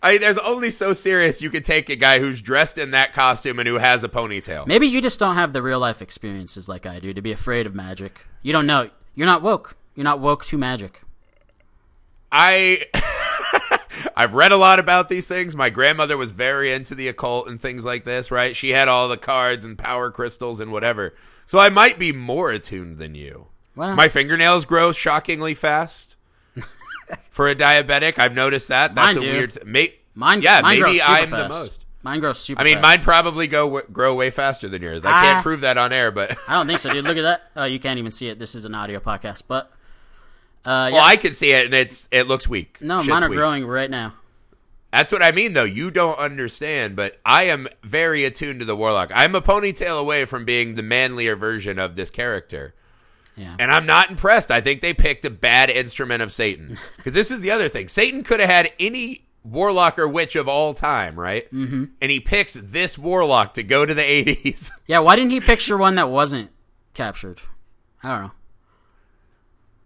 I 0.03 0.13
mean, 0.13 0.21
there's 0.21 0.39
only 0.39 0.71
so 0.71 0.93
serious 0.93 1.41
you 1.41 1.49
could 1.49 1.65
take 1.65 1.89
a 1.89 1.97
guy 1.97 2.19
who's 2.19 2.43
dressed 2.43 2.77
in 2.77 2.91
that 2.91 3.15
costume 3.15 3.59
and 3.59 3.67
who 3.67 3.79
has 3.79 4.05
a 4.05 4.09
ponytail. 4.09 4.67
Maybe 4.67 4.87
you 4.87 5.01
just 5.01 5.19
don't 5.19 5.37
have 5.37 5.53
the 5.55 5.63
real 5.63 5.79
life 5.81 6.03
experiences 6.03 6.69
like 6.69 6.85
I 6.87 6.99
do 7.01 7.13
to 7.15 7.23
be 7.23 7.33
afraid 7.33 7.67
of 7.67 7.75
magic. 7.75 8.27
You 8.43 8.53
don't 8.53 8.67
know. 8.67 8.91
You're 9.15 9.27
not 9.27 9.43
woke. 9.43 9.77
You're 9.95 10.05
not 10.05 10.21
woke 10.21 10.45
to 10.47 10.59
magic. 10.59 11.01
I 12.31 12.87
I've 14.17 14.35
read 14.35 14.53
a 14.53 14.57
lot 14.57 14.79
about 14.79 15.09
these 15.09 15.27
things. 15.29 15.55
My 15.57 15.71
grandmother 15.71 16.17
was 16.17 16.31
very 16.31 16.73
into 16.73 16.95
the 16.95 17.09
occult 17.09 17.49
and 17.49 17.61
things 17.61 17.85
like 17.85 18.05
this, 18.05 18.31
right? 18.31 18.55
She 18.57 18.71
had 18.71 18.89
all 18.89 19.09
the 19.09 19.17
cards 19.17 19.65
and 19.65 19.77
power 19.79 20.11
crystals 20.11 20.61
and 20.61 20.73
whatever. 20.73 21.15
So 21.47 21.59
I 21.59 21.69
might 21.69 21.99
be 21.99 22.13
more 22.13 22.51
attuned 22.51 22.99
than 22.99 23.15
you. 23.15 23.49
Well, 23.77 23.95
My 23.97 24.09
fingernails 24.09 24.65
grow 24.65 24.93
shockingly 24.93 25.55
fast. 25.55 26.17
For 27.31 27.49
a 27.49 27.55
diabetic, 27.55 28.19
I've 28.19 28.35
noticed 28.35 28.69
that. 28.69 28.95
That's 28.95 29.17
Mine 29.17 29.25
a 29.25 29.27
do. 29.27 29.33
weird. 29.37 29.53
Th- 29.53 29.67
may, 29.67 29.95
mine, 30.15 30.43
yeah, 30.43 30.61
mine 30.61 30.81
maybe 30.81 30.99
grows 30.99 31.01
I'm 31.09 31.29
fast. 31.29 31.31
the 31.31 31.49
most. 31.49 31.87
Mine 32.03 32.21
grows 32.21 32.39
super. 32.39 32.61
I 32.61 32.65
mean, 32.65 32.75
fast. 32.77 32.83
mine 32.83 33.01
probably 33.03 33.47
go 33.47 33.67
w- 33.67 33.87
grow 33.93 34.15
way 34.15 34.31
faster 34.31 34.69
than 34.69 34.83
yours. 34.83 35.05
I 35.05 35.13
can't 35.25 35.39
Ah. 35.39 35.43
prove 35.43 35.61
that 35.61 35.79
on 35.79 35.93
air, 35.93 36.11
but 36.11 36.37
I 36.49 36.55
don't 36.55 36.67
think 36.67 36.79
so, 36.81 36.93
dude. 36.93 37.05
Look 37.05 37.17
at 37.17 37.23
that. 37.23 37.51
Oh, 37.57 37.65
you 37.75 37.79
can't 37.79 37.99
even 37.99 38.11
see 38.13 38.29
it. 38.29 38.39
This 38.39 38.55
is 38.55 38.65
an 38.65 38.75
audio 38.75 38.99
podcast, 39.01 39.43
but 39.47 39.71
uh, 40.65 40.89
yeah. 40.91 40.91
well, 40.97 41.05
I 41.05 41.17
can 41.17 41.33
see 41.33 41.53
it, 41.53 41.67
and 41.67 41.75
it's 41.75 42.09
it 42.13 42.27
looks 42.29 42.49
weak. 42.49 42.79
no, 42.81 42.99
Shit's 42.99 43.09
mine 43.09 43.25
are 43.25 43.29
weak. 43.29 43.37
growing 43.39 43.67
right 43.67 43.91
now. 43.91 44.15
That's 44.93 45.11
what 45.11 45.23
I 45.23 45.33
mean, 45.33 45.55
though. 45.55 45.65
You 45.65 45.91
don't 45.91 46.19
understand, 46.19 46.97
but 46.97 47.19
I 47.25 47.45
am 47.45 47.67
very 47.83 48.25
attuned 48.25 48.61
to 48.61 48.67
the 48.67 48.77
warlock. 48.77 49.11
I'm 49.15 49.35
a 49.35 49.41
ponytail 49.41 49.99
away 49.99 50.27
from 50.27 50.45
being 50.45 50.75
the 50.75 50.83
manlier 50.83 51.35
version 51.35 51.79
of 51.79 51.97
this 51.97 52.11
character. 52.11 52.75
Yeah. 53.35 53.57
And 53.59 53.73
I'm 53.73 53.87
not 53.87 54.11
impressed. 54.11 54.51
I 54.51 54.61
think 54.61 54.83
they 54.83 54.93
picked 54.93 55.25
a 55.25 55.31
bad 55.31 55.71
instrument 55.71 56.23
of 56.23 56.31
Satan. 56.31 56.79
Because 56.99 57.15
this 57.15 57.31
is 57.31 57.41
the 57.41 57.51
other 57.51 57.71
thing. 57.71 57.89
Satan 57.89 58.23
could 58.23 58.41
have 58.41 58.51
had 58.51 58.71
any 58.79 59.25
warlock 59.43 59.99
or 59.99 60.07
witch 60.07 60.37
of 60.37 60.47
all 60.47 60.75
time, 60.75 61.19
right? 61.19 61.51
Mm-hmm. 61.51 61.85
And 62.03 62.11
he 62.11 62.21
picks 62.21 62.53
this 62.53 62.99
warlock 62.99 63.55
to 63.55 63.63
go 63.63 63.87
to 63.87 63.95
the 63.95 64.03
80s. 64.03 64.71
Yeah. 64.87 64.99
Why 64.99 65.17
didn't 65.17 65.31
he 65.31 65.41
picture 65.41 65.79
one 65.79 65.95
that 65.95 66.11
wasn't 66.11 66.51
captured? 66.93 67.41
I 68.03 68.09
don't 68.11 68.23
know. 68.25 68.33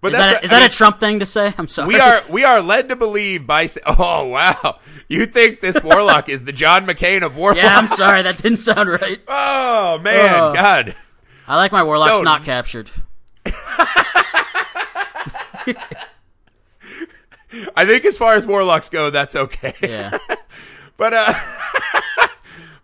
But 0.03 0.13
Is 0.13 0.19
that, 0.19 0.43
a- 0.43 0.45
is 0.45 0.53
I 0.53 0.55
that 0.57 0.61
mean, 0.61 0.67
a 0.67 0.73
Trump 0.73 1.01
thing 1.01 1.19
to 1.21 1.27
say? 1.27 1.53
I'm 1.59 1.69
sorry. 1.69 1.89
we 1.89 1.99
are 2.01 2.21
we 2.31 2.45
are 2.45 2.61
led 2.61 2.89
to 2.91 2.97
believe 2.97 3.47
by 3.47 3.69
oh 3.87 4.27
wow 4.29 4.79
you 5.09 5.27
think 5.27 5.61
this 5.61 5.83
warlock 5.83 6.29
is 6.29 6.45
the 6.45 6.53
John 6.53 6.87
McCain 6.87 7.23
of 7.23 7.37
warlocks? 7.37 7.63
Yeah, 7.63 7.77
I'm 7.77 7.87
sorry. 8.03 8.23
That 8.23 8.37
didn't 8.39 8.59
sound 8.59 8.89
right. 8.89 9.21
Oh 9.29 9.99
man, 10.03 10.35
Oh. 10.35 10.53
God. 10.55 10.95
I 11.49 11.57
like 11.57 11.73
my 11.73 11.83
warlocks 11.83 12.13
Don't- 12.13 12.25
not 12.25 12.45
captured. 12.45 12.91
I 17.75 17.87
think 17.87 18.05
as 18.05 18.19
far 18.19 18.35
as 18.35 18.47
warlocks 18.47 18.89
go, 18.89 19.11
that's 19.11 19.35
okay. 19.37 19.75
Yeah. 19.83 20.19
But 20.97 21.13
uh 21.15 21.35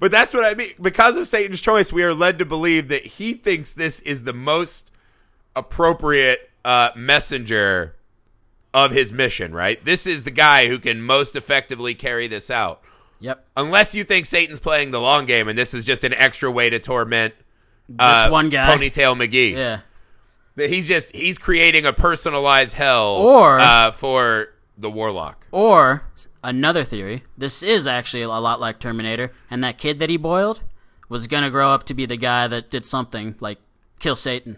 But 0.01 0.11
that's 0.11 0.35
what 0.35 0.44
I 0.44 0.55
mean. 0.55 0.72
Because 0.81 1.16
of 1.16 1.27
Satan's 1.29 1.61
choice, 1.61 1.92
we 1.92 2.03
are 2.03 2.12
led 2.14 2.38
to 2.40 2.44
believe 2.44 2.88
that 2.88 3.05
he 3.05 3.35
thinks 3.35 3.72
this 3.72 4.01
is 4.01 4.25
the 4.25 4.33
most 4.33 4.92
appropriate 5.55 6.51
uh, 6.64 6.90
messenger 6.96 7.96
of 8.75 8.90
his 8.92 9.12
mission, 9.12 9.53
right? 9.53 9.85
This 9.85 10.07
is 10.07 10.22
the 10.25 10.31
guy 10.31 10.68
who 10.68 10.79
can 10.79 11.03
most 11.03 11.37
effectively 11.37 11.94
carry 11.94 12.27
this 12.27 12.51
out. 12.51 12.83
Yep. 13.20 13.44
Unless 13.57 13.94
you 13.94 14.03
think 14.05 14.27
Satan's 14.27 14.59
playing 14.61 14.90
the 14.90 15.01
long 15.01 15.27
game 15.27 15.48
and 15.48 15.57
this 15.59 15.75
is 15.75 15.85
just 15.85 16.03
an 16.05 16.12
extra 16.14 16.51
way 16.51 16.70
to 16.70 16.79
torment 16.79 17.35
uh, 17.98 18.29
one 18.29 18.48
guy. 18.48 18.75
Ponytail 18.75 19.16
McGee. 19.16 19.53
Yeah. 19.53 19.81
He's 20.57 20.88
just 20.88 21.14
he's 21.14 21.38
creating 21.38 21.87
a 21.87 21.92
personalized 21.92 22.75
hell 22.75 23.16
Or- 23.16 23.61
uh, 23.61 23.90
for 23.92 24.48
the 24.77 24.90
warlock. 24.90 25.46
Or 25.51 26.05
another 26.42 26.85
theory. 26.85 27.22
This 27.38 27.62
is 27.62 27.87
actually 27.87 28.22
a 28.22 28.29
lot 28.29 28.61
like 28.61 28.79
Terminator, 28.79 29.33
and 29.51 29.62
that 29.62 29.79
kid 29.79 29.98
that 30.01 30.11
he 30.11 30.16
boiled 30.16 30.62
was 31.09 31.27
gonna 31.27 31.51
grow 31.51 31.70
up 31.72 31.85
to 31.85 31.94
be 31.94 32.07
the 32.07 32.16
guy 32.16 32.48
that 32.48 32.70
did 32.70 32.85
something 32.85 33.35
like 33.40 33.59
kill 33.98 34.16
Satan. 34.16 34.57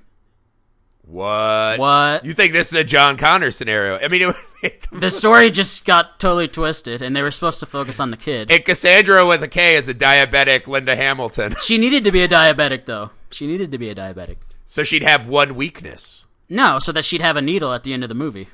What? 1.07 1.79
What? 1.79 2.25
You 2.25 2.33
think 2.33 2.53
this 2.53 2.73
is 2.73 2.79
a 2.79 2.85
John 2.85 3.17
Connor 3.17 3.51
scenario? 3.51 3.99
I 3.99 4.09
mean, 4.09 4.33
it 4.63 4.87
the 4.91 5.11
story 5.11 5.51
just 5.51 5.85
got 5.87 6.19
totally 6.19 6.49
twisted, 6.49 7.03
and 7.03 7.15
they 7.15 7.23
were 7.23 7.31
supposed 7.31 7.61
to 7.61 7.67
focus 7.67 8.01
on 8.01 8.11
the 8.11 8.17
kid. 8.17 8.51
And 8.51 8.65
Kassandra 8.65 9.29
with 9.29 9.43
a 9.43 9.49
K 9.49 9.77
is 9.77 9.89
a 9.89 9.95
diabetic 9.95 10.67
Linda 10.67 10.97
Hamilton. 10.97 11.55
She 11.65 11.79
needed 11.79 12.05
to 12.05 12.13
be 12.13 12.23
a 12.23 12.29
diabetic, 12.29 12.87
though. 12.87 13.11
She 13.31 13.47
needed 13.47 13.71
to 13.73 13.79
be 13.79 13.89
a 13.91 13.95
diabetic. 13.95 14.37
So 14.67 14.83
she'd 14.83 15.03
have 15.03 15.27
one 15.27 15.55
weakness. 15.55 16.27
No, 16.49 16.79
so 16.79 16.93
that 16.93 17.05
she'd 17.05 17.21
have 17.21 17.37
a 17.37 17.43
needle 17.43 17.73
at 17.73 17.85
the 17.85 17.93
end 17.93 18.03
of 18.03 18.09
the 18.09 18.15
movie. 18.15 18.49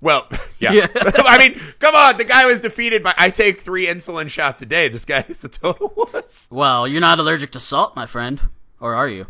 Well, 0.00 0.28
yeah. 0.58 0.72
Yeah. 0.72 0.86
I 0.94 1.38
mean, 1.38 1.60
come 1.78 1.94
on. 1.94 2.16
The 2.16 2.24
guy 2.24 2.46
was 2.46 2.60
defeated 2.60 3.02
by. 3.02 3.14
I 3.16 3.30
take 3.30 3.60
three 3.60 3.86
insulin 3.86 4.28
shots 4.28 4.60
a 4.62 4.66
day. 4.66 4.88
This 4.88 5.04
guy 5.04 5.24
is 5.28 5.42
a 5.44 5.48
total 5.48 5.92
wuss. 5.96 6.48
Well, 6.50 6.86
you're 6.86 7.00
not 7.00 7.18
allergic 7.18 7.50
to 7.52 7.60
salt, 7.60 7.96
my 7.96 8.06
friend. 8.06 8.40
Or 8.80 8.94
are 8.94 9.08
you? 9.08 9.26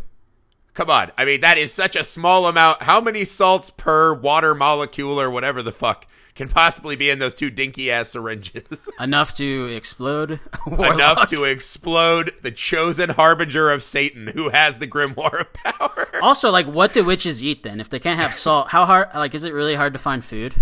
Come 0.77 0.91
on. 0.91 1.11
I 1.17 1.25
mean, 1.25 1.41
that 1.41 1.57
is 1.57 1.73
such 1.73 1.95
a 1.95 2.03
small 2.03 2.45
amount. 2.45 2.83
How 2.83 3.01
many 3.01 3.25
salts 3.25 3.71
per 3.71 4.13
water 4.13 4.53
molecule 4.53 5.19
or 5.19 5.27
whatever 5.31 5.63
the 5.63 5.71
fuck 5.71 6.05
can 6.35 6.49
possibly 6.49 6.95
be 6.95 7.09
in 7.09 7.17
those 7.17 7.33
two 7.33 7.49
dinky 7.49 7.89
ass 7.89 8.09
syringes? 8.09 8.87
Enough 8.99 9.33
to 9.37 9.65
explode? 9.75 10.39
Enough 10.67 11.31
to 11.31 11.45
explode 11.45 12.31
the 12.43 12.51
chosen 12.51 13.09
harbinger 13.09 13.71
of 13.71 13.81
Satan 13.81 14.27
who 14.27 14.51
has 14.51 14.77
the 14.77 14.85
grimoire 14.85 15.41
of 15.41 15.53
power. 15.53 16.07
Also, 16.21 16.51
like, 16.51 16.67
what 16.67 16.93
do 16.93 17.03
witches 17.03 17.43
eat 17.43 17.63
then? 17.63 17.79
If 17.79 17.89
they 17.89 17.99
can't 17.99 18.19
have 18.19 18.33
salt, 18.35 18.69
how 18.69 18.85
hard? 18.85 19.09
Like, 19.15 19.33
is 19.33 19.43
it 19.43 19.53
really 19.53 19.73
hard 19.75 19.93
to 19.93 19.99
find 19.99 20.23
food? 20.23 20.61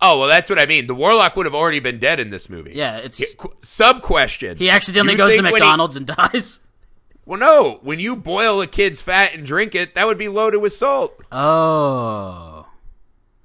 Oh, 0.00 0.20
well, 0.20 0.28
that's 0.28 0.48
what 0.48 0.58
I 0.58 0.66
mean. 0.66 0.86
The 0.86 0.94
warlock 0.94 1.34
would 1.36 1.46
have 1.46 1.54
already 1.54 1.78
been 1.80 1.98
dead 1.98 2.20
in 2.20 2.30
this 2.30 2.48
movie. 2.48 2.72
Yeah, 2.74 2.96
it's 2.98 3.22
Sub 3.60 4.02
question. 4.02 4.56
he 4.56 4.70
accidentally 4.70 5.16
goes 5.16 5.36
to 5.36 5.42
when 5.42 5.46
he- 5.46 5.50
McDonald's 5.52 5.96
and 5.96 6.06
dies. 6.06 6.60
Well, 7.30 7.38
no. 7.38 7.78
When 7.82 8.00
you 8.00 8.16
boil 8.16 8.60
a 8.60 8.66
kid's 8.66 9.00
fat 9.00 9.34
and 9.36 9.46
drink 9.46 9.76
it, 9.76 9.94
that 9.94 10.04
would 10.08 10.18
be 10.18 10.26
loaded 10.26 10.58
with 10.58 10.72
salt. 10.72 11.16
Oh. 11.30 12.66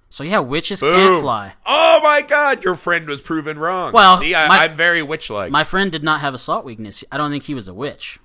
So 0.10 0.24
yeah, 0.24 0.40
witches 0.40 0.80
Boom. 0.80 0.96
can't 0.96 1.22
fly. 1.22 1.54
Oh 1.68 2.00
my 2.02 2.24
God! 2.24 2.64
Your 2.64 2.74
friend 2.74 3.08
was 3.08 3.22
proven 3.22 3.60
wrong. 3.60 3.94
Well, 3.94 4.18
see, 4.18 4.34
I, 4.34 4.64
I'm 4.64 4.76
very 4.76 5.04
witch-like. 5.04 5.52
My 5.52 5.64
friend 5.64 5.92
did 5.92 6.04
not 6.04 6.22
have 6.22 6.34
a 6.34 6.40
salt 6.40 6.66
weakness. 6.66 7.04
I 7.12 7.18
don't 7.18 7.30
think 7.30 7.44
he 7.44 7.54
was 7.54 7.68
a 7.68 7.76
witch. 7.76 8.18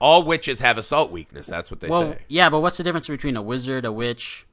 All 0.00 0.22
witches 0.22 0.60
have 0.60 0.78
a 0.78 0.82
salt 0.82 1.10
weakness. 1.10 1.46
That's 1.46 1.70
what 1.70 1.80
they 1.80 1.88
Well, 1.88 2.12
say. 2.12 2.18
yeah, 2.28 2.48
but 2.48 2.60
what's 2.60 2.78
the 2.78 2.82
difference 2.84 3.08
between 3.08 3.36
a 3.36 3.42
wizard, 3.42 3.84
a 3.84 3.92
witch, 3.92 4.46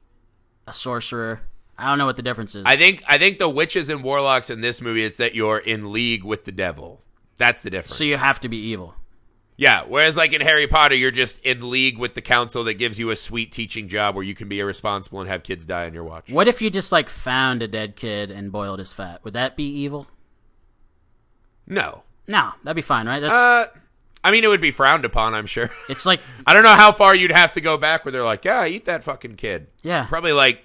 a 0.66 0.74
sorcerer? 0.74 1.40
I 1.78 1.88
don't 1.88 1.96
know 1.96 2.06
what 2.06 2.16
the 2.16 2.22
difference 2.22 2.54
is. 2.54 2.64
I 2.66 2.76
think 2.76 3.02
I 3.08 3.16
think 3.16 3.38
the 3.38 3.48
witches 3.48 3.88
and 3.88 4.02
warlocks 4.04 4.50
in 4.50 4.60
this 4.60 4.82
movie 4.82 5.04
it's 5.04 5.16
that 5.16 5.34
you're 5.34 5.56
in 5.56 5.90
league 5.90 6.22
with 6.22 6.44
the 6.44 6.52
devil. 6.52 7.00
That's 7.38 7.62
the 7.62 7.70
difference. 7.70 7.96
so 7.96 8.04
you 8.04 8.18
have 8.18 8.40
to 8.40 8.48
be 8.50 8.58
evil. 8.58 8.94
Yeah, 9.56 9.84
whereas 9.86 10.16
like 10.16 10.32
in 10.32 10.40
Harry 10.40 10.66
Potter, 10.66 10.94
you're 10.94 11.10
just 11.10 11.38
in 11.46 11.68
league 11.70 11.98
with 11.98 12.14
the 12.14 12.20
council 12.22 12.64
that 12.64 12.74
gives 12.74 12.98
you 12.98 13.10
a 13.10 13.16
sweet 13.16 13.52
teaching 13.52 13.88
job 13.88 14.14
where 14.14 14.24
you 14.24 14.34
can 14.34 14.48
be 14.48 14.58
irresponsible 14.60 15.20
and 15.20 15.28
have 15.28 15.42
kids 15.42 15.64
die 15.64 15.86
on 15.86 15.94
your 15.94 16.04
watch. 16.04 16.30
What 16.30 16.48
if 16.48 16.60
you 16.60 16.70
just 16.70 16.90
like 16.92 17.08
found 17.08 17.62
a 17.62 17.68
dead 17.68 17.94
kid 17.96 18.30
and 18.30 18.50
boiled 18.50 18.78
his 18.80 18.92
fat? 18.92 19.22
Would 19.24 19.34
that 19.34 19.56
be 19.56 19.64
evil? 19.68 20.08
No. 21.66 22.02
No, 22.26 22.52
that'd 22.62 22.76
be 22.76 22.82
fine, 22.82 23.06
right? 23.06 23.20
That's 23.20 23.32
Uh, 23.32 23.66
I 24.22 24.30
mean, 24.30 24.42
it 24.44 24.48
would 24.48 24.60
be 24.60 24.70
frowned 24.70 25.04
upon. 25.04 25.34
I'm 25.34 25.46
sure. 25.46 25.70
it's 25.88 26.06
like 26.06 26.20
I 26.46 26.54
don't 26.54 26.62
know 26.62 26.74
how 26.74 26.92
far 26.92 27.14
you'd 27.14 27.30
have 27.32 27.52
to 27.52 27.60
go 27.60 27.76
back 27.76 28.04
where 28.04 28.12
they're 28.12 28.24
like, 28.24 28.44
yeah, 28.44 28.66
eat 28.66 28.86
that 28.86 29.04
fucking 29.04 29.36
kid. 29.36 29.68
yeah. 29.82 30.06
Probably 30.06 30.32
like, 30.32 30.64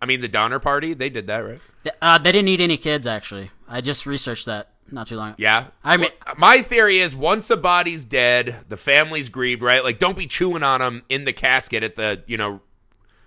I 0.00 0.06
mean, 0.06 0.20
the 0.20 0.28
Donner 0.28 0.58
Party, 0.60 0.94
they 0.94 1.08
did 1.08 1.26
that, 1.26 1.38
right? 1.38 1.60
Uh, 2.00 2.18
they 2.18 2.32
didn't 2.32 2.48
eat 2.48 2.60
any 2.60 2.76
kids 2.76 3.06
actually. 3.06 3.50
I 3.66 3.80
just 3.80 4.06
researched 4.06 4.46
that 4.46 4.72
not 4.90 5.06
too 5.06 5.16
long. 5.16 5.34
Yeah. 5.38 5.66
I 5.84 5.96
mean- 5.96 6.10
Well, 6.26 6.34
my 6.38 6.62
theory 6.62 6.98
is 6.98 7.14
once 7.14 7.50
a 7.50 7.56
body's 7.56 8.04
dead, 8.04 8.56
the 8.68 8.76
family's 8.76 9.28
grieved, 9.28 9.62
right? 9.62 9.84
Like, 9.84 9.98
don't 9.98 10.16
be 10.16 10.26
chewing 10.26 10.62
on 10.62 10.80
them 10.80 11.02
in 11.08 11.24
the 11.24 11.32
casket 11.32 11.82
at 11.82 11.96
the, 11.96 12.22
you 12.26 12.36
know, 12.36 12.60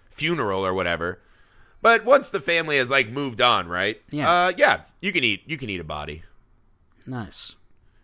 funeral 0.10 0.66
or 0.66 0.74
whatever. 0.74 1.20
But 1.82 2.06
once 2.06 2.30
the 2.30 2.40
family 2.40 2.78
has 2.78 2.90
like 2.92 3.10
moved 3.10 3.42
on, 3.42 3.68
right? 3.68 4.02
Yeah. 4.12 4.30
Uh, 4.30 4.52
yeah, 4.58 4.82
you 5.02 5.12
can 5.12 5.24
eat. 5.24 5.42
You 5.48 5.58
can 5.58 5.70
eat 5.70 5.80
a 5.80 5.84
body. 5.84 6.24
Nice. 7.08 7.56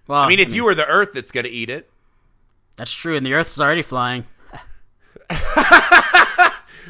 Well, 0.08 0.22
I 0.22 0.28
mean, 0.28 0.40
it's 0.40 0.54
you 0.54 0.66
or 0.68 0.74
the 0.74 0.88
Earth 0.88 1.10
that's 1.14 1.32
gonna 1.32 1.50
eat 1.50 1.70
it. 1.70 1.90
That's 2.76 2.92
true, 2.94 3.16
and 3.16 3.26
the 3.26 3.34
Earth's 3.34 3.60
already 3.60 3.82
flying. 3.84 4.26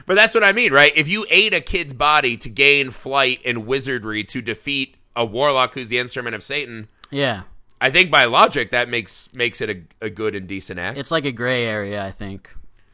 But 0.06 0.16
that's 0.16 0.34
what 0.34 0.44
I 0.44 0.54
mean, 0.54 0.72
right? 0.72 0.94
If 0.96 1.10
you 1.10 1.26
ate 1.30 1.54
a 1.54 1.60
kid's 1.60 1.94
body 1.94 2.38
to 2.38 2.50
gain 2.50 2.92
flight 2.92 3.42
and 3.44 3.66
wizardry 3.68 4.24
to 4.26 4.42
defeat 4.42 4.96
a 5.18 5.26
warlock 5.26 5.74
who's 5.74 5.90
the 5.90 5.98
instrument 6.00 6.36
of 6.36 6.44
Satan, 6.44 6.88
Yeah, 7.12 7.42
I 7.82 7.90
think 7.90 8.10
by 8.12 8.26
logic 8.26 8.72
that 8.72 8.88
makes 8.90 9.34
makes 9.34 9.60
it 9.62 9.70
a, 9.70 10.06
a 10.06 10.10
good 10.10 10.34
and 10.36 10.48
decent 10.48 10.80
act. 10.80 10.98
it's 10.98 11.12
like 11.12 11.26
a 11.26 11.32
gray 11.32 11.66
area. 11.66 12.04
I 12.04 12.12
think 12.12 12.50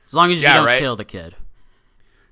as 0.08 0.14
long 0.14 0.32
as 0.32 0.38
you 0.42 0.48
Yeah, 0.48 0.56
don't 0.58 0.66
right. 0.66 0.80
kill 0.80 0.96
the 0.96 1.06
kid. 1.06 1.36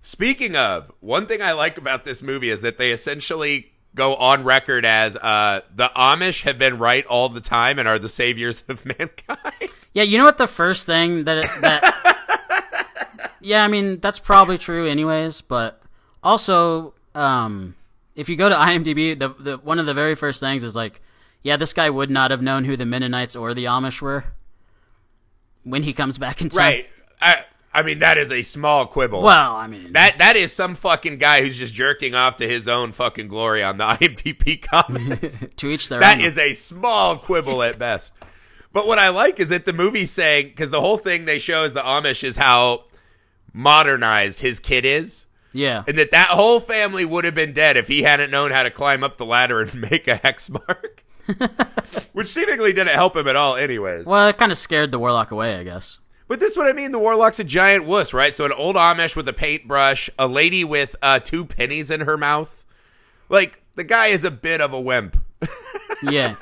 Speaking 0.01 0.56
of, 0.56 0.91
one 0.99 1.27
thing 1.27 1.41
I 1.43 1.51
like 1.51 1.77
about 1.77 2.06
this 2.06 2.23
movie 2.23 2.49
is 2.49 2.62
that 2.62 2.77
they 2.80 2.91
essentially 2.91 3.71
go 3.93 4.15
on 4.15 4.43
record 4.43 4.84
as 4.86 5.15
uh, 5.17 5.62
the 5.75 5.91
Amish 5.95 6.43
have 6.43 6.58
been 6.58 6.77
right 6.80 7.06
all 7.06 7.30
the 7.30 7.41
time 7.41 7.77
and 7.77 7.88
are 7.88 7.99
the 7.99 8.10
saviors 8.10 8.63
of 8.67 8.84
mankind. 8.97 9.69
Yeah, 9.93 10.04
you 10.04 10.17
know 10.17 10.23
what? 10.23 10.38
The 10.39 10.47
first 10.47 10.86
thing 10.88 11.25
that 11.25 11.38
it, 11.39 11.49
that. 11.62 13.32
yeah, 13.41 13.63
I 13.63 13.67
mean 13.67 13.99
that's 13.99 14.17
probably 14.19 14.58
true, 14.58 14.88
anyways. 14.88 15.41
But 15.41 15.80
also, 16.23 16.93
um, 17.13 17.75
if 18.15 18.30
you 18.30 18.36
go 18.36 18.50
to 18.50 18.56
IMDb, 18.56 19.17
the 19.17 19.30
the 19.30 19.58
one 19.58 19.80
of 19.80 19.86
the 19.86 19.93
very 19.93 20.15
first 20.15 20.39
things 20.39 20.63
is 20.63 20.76
like, 20.76 21.02
yeah, 21.43 21.58
this 21.58 21.74
guy 21.74 21.89
would 21.89 22.10
not 22.12 22.32
have 22.32 22.41
known 22.41 22.65
who 22.65 22.76
the 22.78 22.86
Mennonites 22.86 23.36
or 23.36 23.54
the 23.54 23.65
Amish 23.65 24.02
were 24.02 24.26
when 25.63 25.84
he 25.84 25.93
comes 25.93 26.17
back 26.17 26.41
in 26.41 26.50
time. 26.50 26.58
right. 26.60 26.89
I, 27.21 27.43
I 27.74 27.84
mean, 27.84 28.00
that 28.00 28.17
is 28.17 28.32
a 28.32 28.41
small 28.41 28.86
quibble. 28.86 29.21
Well, 29.21 29.56
I 29.56 29.67
mean, 29.67 29.93
that 29.93 30.17
that 30.17 30.36
is 30.36 30.52
some 30.52 30.76
fucking 30.76 31.17
guy 31.19 31.41
who's 31.41 31.58
just 31.58 31.74
jerking 31.74 32.15
off 32.15 32.36
to 32.38 32.47
his 32.47 32.67
own 32.67 32.91
fucking 32.91 33.28
glory 33.30 33.63
on 33.63 33.78
the 33.78 33.84
IMDb 34.00 34.62
comments. 34.62 35.45
to 35.58 35.69
each 35.69 35.88
their 35.88 36.00
That 36.02 36.17
own. 36.17 36.24
is 36.26 36.38
a 36.38 36.54
small 36.54 37.15
quibble 37.15 37.63
at 37.63 37.80
best. 37.80 38.13
But 38.74 38.88
what 38.88 39.00
I 39.00 39.10
like 39.10 39.39
is 39.39 39.50
that 39.50 39.65
the 39.65 39.74
movie's 39.74 40.12
saying 40.12 40.47
because 40.47 40.69
the 40.69 40.82
whole 40.82 40.97
thing 40.97 41.26
they 41.26 41.39
show 41.39 41.63
is 41.63 41.74
the 41.74 41.82
Amish 41.82 42.24
is 42.24 42.38
how 42.38 42.86
modernized 43.54 44.39
his 44.39 44.60
kid 44.60 44.86
is. 44.86 45.26
Yeah. 45.53 45.83
and 45.87 45.97
that 45.97 46.11
that 46.11 46.29
whole 46.29 46.59
family 46.59 47.05
would 47.05 47.25
have 47.25 47.35
been 47.35 47.53
dead 47.53 47.77
if 47.77 47.87
he 47.87 48.03
hadn't 48.03 48.31
known 48.31 48.51
how 48.51 48.63
to 48.63 48.71
climb 48.71 49.03
up 49.03 49.17
the 49.17 49.25
ladder 49.25 49.61
and 49.61 49.81
make 49.91 50.07
a 50.07 50.17
hex 50.17 50.49
mark. 50.49 51.03
Which 52.13 52.27
seemingly 52.27 52.73
didn't 52.73 52.95
help 52.95 53.15
him 53.15 53.27
at 53.27 53.35
all, 53.35 53.55
anyways. 53.55 54.05
Well, 54.05 54.27
it 54.27 54.37
kind 54.37 54.51
of 54.51 54.57
scared 54.57 54.91
the 54.91 54.99
warlock 54.99 55.31
away, 55.31 55.55
I 55.55 55.63
guess. 55.63 55.99
But 56.27 56.39
this 56.39 56.51
is 56.51 56.57
what 56.57 56.67
I 56.67 56.73
mean. 56.73 56.91
The 56.91 56.99
warlock's 56.99 57.39
a 57.39 57.43
giant 57.43 57.85
wuss, 57.85 58.13
right? 58.13 58.33
So 58.33 58.45
an 58.45 58.51
old 58.53 58.75
Amish 58.75 59.15
with 59.15 59.27
a 59.27 59.33
paintbrush, 59.33 60.09
a 60.17 60.27
lady 60.27 60.63
with 60.63 60.95
uh, 61.01 61.19
two 61.19 61.45
pennies 61.45 61.91
in 61.91 62.01
her 62.01 62.17
mouth. 62.17 62.65
Like 63.29 63.61
the 63.75 63.83
guy 63.83 64.07
is 64.07 64.23
a 64.23 64.31
bit 64.31 64.61
of 64.61 64.73
a 64.73 64.81
wimp. 64.81 65.17
Yeah. 66.03 66.35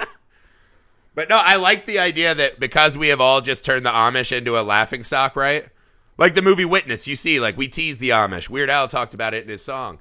But 1.15 1.27
no, 1.27 1.37
I 1.37 1.57
like 1.57 1.85
the 1.85 1.99
idea 1.99 2.33
that 2.33 2.59
because 2.59 2.97
we 2.97 3.09
have 3.09 3.19
all 3.19 3.41
just 3.41 3.65
turned 3.65 3.85
the 3.85 3.89
Amish 3.89 4.31
into 4.31 4.57
a 4.57 4.61
laughing 4.61 5.03
stock, 5.03 5.35
right? 5.35 5.67
Like 6.19 6.35
the 6.35 6.41
movie 6.41 6.65
Witness, 6.65 7.07
you 7.07 7.15
see, 7.15 7.39
like 7.39 7.57
we 7.57 7.67
tease 7.69 7.97
the 7.97 8.09
Amish. 8.09 8.49
Weird 8.49 8.69
Al 8.69 8.87
talked 8.89 9.13
about 9.13 9.33
it 9.33 9.43
in 9.43 9.49
his 9.49 9.63
song. 9.63 9.99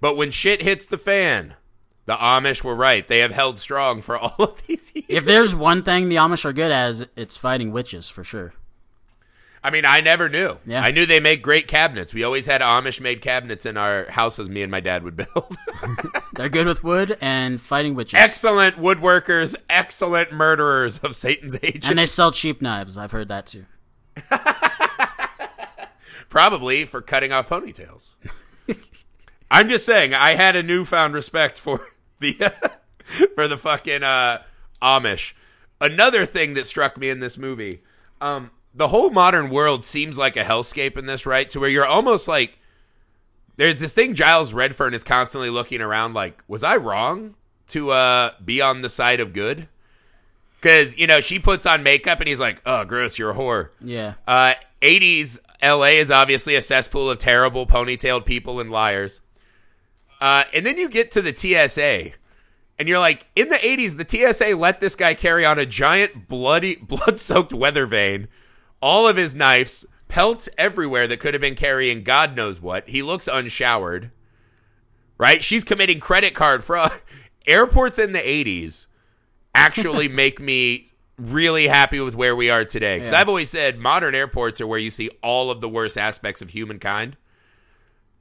But 0.00 0.16
when 0.16 0.32
shit 0.32 0.62
hits 0.62 0.86
the 0.86 0.98
fan, 0.98 1.54
the 2.06 2.16
Amish 2.16 2.64
were 2.64 2.74
right. 2.74 3.06
They 3.06 3.20
have 3.20 3.30
held 3.30 3.58
strong 3.60 4.02
for 4.02 4.18
all 4.18 4.34
of 4.38 4.66
these 4.66 4.92
years. 4.94 5.06
if 5.08 5.24
there's 5.24 5.54
one 5.54 5.82
thing 5.84 6.08
the 6.08 6.16
Amish 6.16 6.44
are 6.44 6.52
good 6.52 6.72
at, 6.72 7.08
it's 7.14 7.36
fighting 7.36 7.70
witches 7.70 8.08
for 8.10 8.24
sure. 8.24 8.52
I 9.62 9.70
mean, 9.70 9.84
I 9.84 10.00
never 10.00 10.28
knew. 10.28 10.56
Yeah. 10.66 10.82
I 10.82 10.90
knew 10.90 11.04
they 11.06 11.20
make 11.20 11.42
great 11.42 11.68
cabinets. 11.68 12.12
We 12.14 12.24
always 12.24 12.46
had 12.46 12.62
Amish 12.62 12.98
made 12.98 13.20
cabinets 13.20 13.64
in 13.66 13.76
our 13.76 14.10
houses 14.10 14.48
me 14.48 14.62
and 14.62 14.70
my 14.72 14.80
dad 14.80 15.04
would 15.04 15.16
build. 15.16 15.56
They're 16.32 16.48
good 16.48 16.66
with 16.66 16.82
wood 16.82 17.16
and 17.20 17.60
fighting 17.60 17.94
witches. 17.94 18.18
excellent 18.18 18.76
woodworkers, 18.76 19.54
excellent 19.68 20.32
murderers 20.32 20.98
of 21.00 21.14
Satan's 21.14 21.56
agents. 21.62 21.86
and 21.86 21.98
they 21.98 22.06
sell 22.06 22.32
cheap 22.32 22.60
knives. 22.60 22.96
I've 22.98 23.12
heard 23.12 23.28
that 23.28 23.46
too. 23.46 23.66
Probably 26.30 26.84
for 26.84 27.02
cutting 27.02 27.32
off 27.32 27.48
ponytails. 27.48 28.14
I'm 29.50 29.68
just 29.68 29.84
saying, 29.84 30.14
I 30.14 30.36
had 30.36 30.56
a 30.56 30.62
newfound 30.62 31.12
respect 31.12 31.58
for 31.58 31.88
the 32.20 32.34
for 33.34 33.48
the 33.48 33.58
fucking 33.58 34.02
uh, 34.02 34.42
Amish. 34.80 35.34
Another 35.80 36.24
thing 36.24 36.54
that 36.54 36.66
struck 36.66 36.96
me 36.96 37.10
in 37.10 37.20
this 37.20 37.36
movie, 37.36 37.82
um, 38.20 38.50
the 38.74 38.88
whole 38.88 39.10
modern 39.10 39.50
world 39.50 39.84
seems 39.84 40.16
like 40.16 40.36
a 40.36 40.44
hellscape 40.44 40.96
in 40.96 41.06
this, 41.06 41.26
right? 41.26 41.50
To 41.50 41.60
where 41.60 41.68
you're 41.68 41.86
almost 41.86 42.28
like 42.28 42.58
there's 43.56 43.80
this 43.80 43.92
thing 43.92 44.14
Giles 44.14 44.52
Redferne 44.52 44.94
is 44.94 45.04
constantly 45.04 45.50
looking 45.50 45.80
around 45.80 46.14
like, 46.14 46.42
was 46.46 46.62
I 46.62 46.76
wrong 46.76 47.34
to 47.68 47.90
uh, 47.90 48.30
be 48.44 48.60
on 48.60 48.82
the 48.82 48.88
side 48.88 49.20
of 49.20 49.32
good? 49.32 49.68
Because 50.60 50.96
you 50.96 51.06
know 51.06 51.20
she 51.20 51.38
puts 51.38 51.66
on 51.66 51.82
makeup 51.82 52.20
and 52.20 52.28
he's 52.28 52.38
like, 52.40 52.60
"Oh, 52.66 52.84
gross, 52.84 53.18
you're 53.18 53.30
a 53.30 53.34
whore." 53.34 53.70
Yeah. 53.80 54.14
Uh, 54.28 54.54
80s 54.82 55.40
LA 55.62 55.98
is 55.98 56.10
obviously 56.10 56.54
a 56.54 56.62
cesspool 56.62 57.10
of 57.10 57.18
terrible 57.18 57.66
ponytailed 57.66 58.24
people 58.24 58.60
and 58.60 58.70
liars. 58.70 59.20
Uh, 60.20 60.44
and 60.52 60.66
then 60.66 60.78
you 60.78 60.88
get 60.88 61.10
to 61.12 61.22
the 61.22 61.34
TSA, 61.34 62.12
and 62.78 62.88
you're 62.88 62.98
like, 62.98 63.26
in 63.34 63.48
the 63.48 63.56
80s, 63.56 63.96
the 63.96 64.32
TSA 64.32 64.56
let 64.56 64.80
this 64.80 64.96
guy 64.96 65.14
carry 65.14 65.44
on 65.44 65.58
a 65.58 65.66
giant 65.66 66.28
bloody, 66.28 66.74
blood-soaked 66.82 67.52
weather 67.52 67.86
vane, 67.86 68.28
all 68.80 69.08
of 69.08 69.16
his 69.16 69.34
knives, 69.34 69.86
pelts 70.08 70.48
everywhere 70.58 71.06
that 71.06 71.20
could 71.20 71.34
have 71.34 71.40
been 71.40 71.54
carrying 71.54 72.02
God 72.02 72.36
knows 72.36 72.60
what. 72.60 72.88
He 72.88 73.02
looks 73.02 73.28
unshowered, 73.28 74.10
right? 75.16 75.42
She's 75.42 75.64
committing 75.64 76.00
credit 76.00 76.34
card 76.34 76.64
fraud. 76.64 76.92
Airports 77.46 77.98
in 77.98 78.12
the 78.12 78.18
80s 78.18 78.88
actually 79.54 80.08
make 80.10 80.40
me 80.40 80.86
really 81.20 81.68
happy 81.68 82.00
with 82.00 82.14
where 82.14 82.34
we 82.34 82.50
are 82.50 82.64
today. 82.64 82.96
Because 82.98 83.12
Yeah. 83.12 83.20
I've 83.20 83.28
always 83.28 83.50
said 83.50 83.78
modern 83.78 84.14
airports 84.14 84.60
are 84.60 84.66
where 84.66 84.78
you 84.78 84.90
see 84.90 85.10
all 85.22 85.50
of 85.50 85.60
the 85.60 85.68
worst 85.68 85.98
aspects 85.98 86.40
of 86.42 86.50
humankind. 86.50 87.16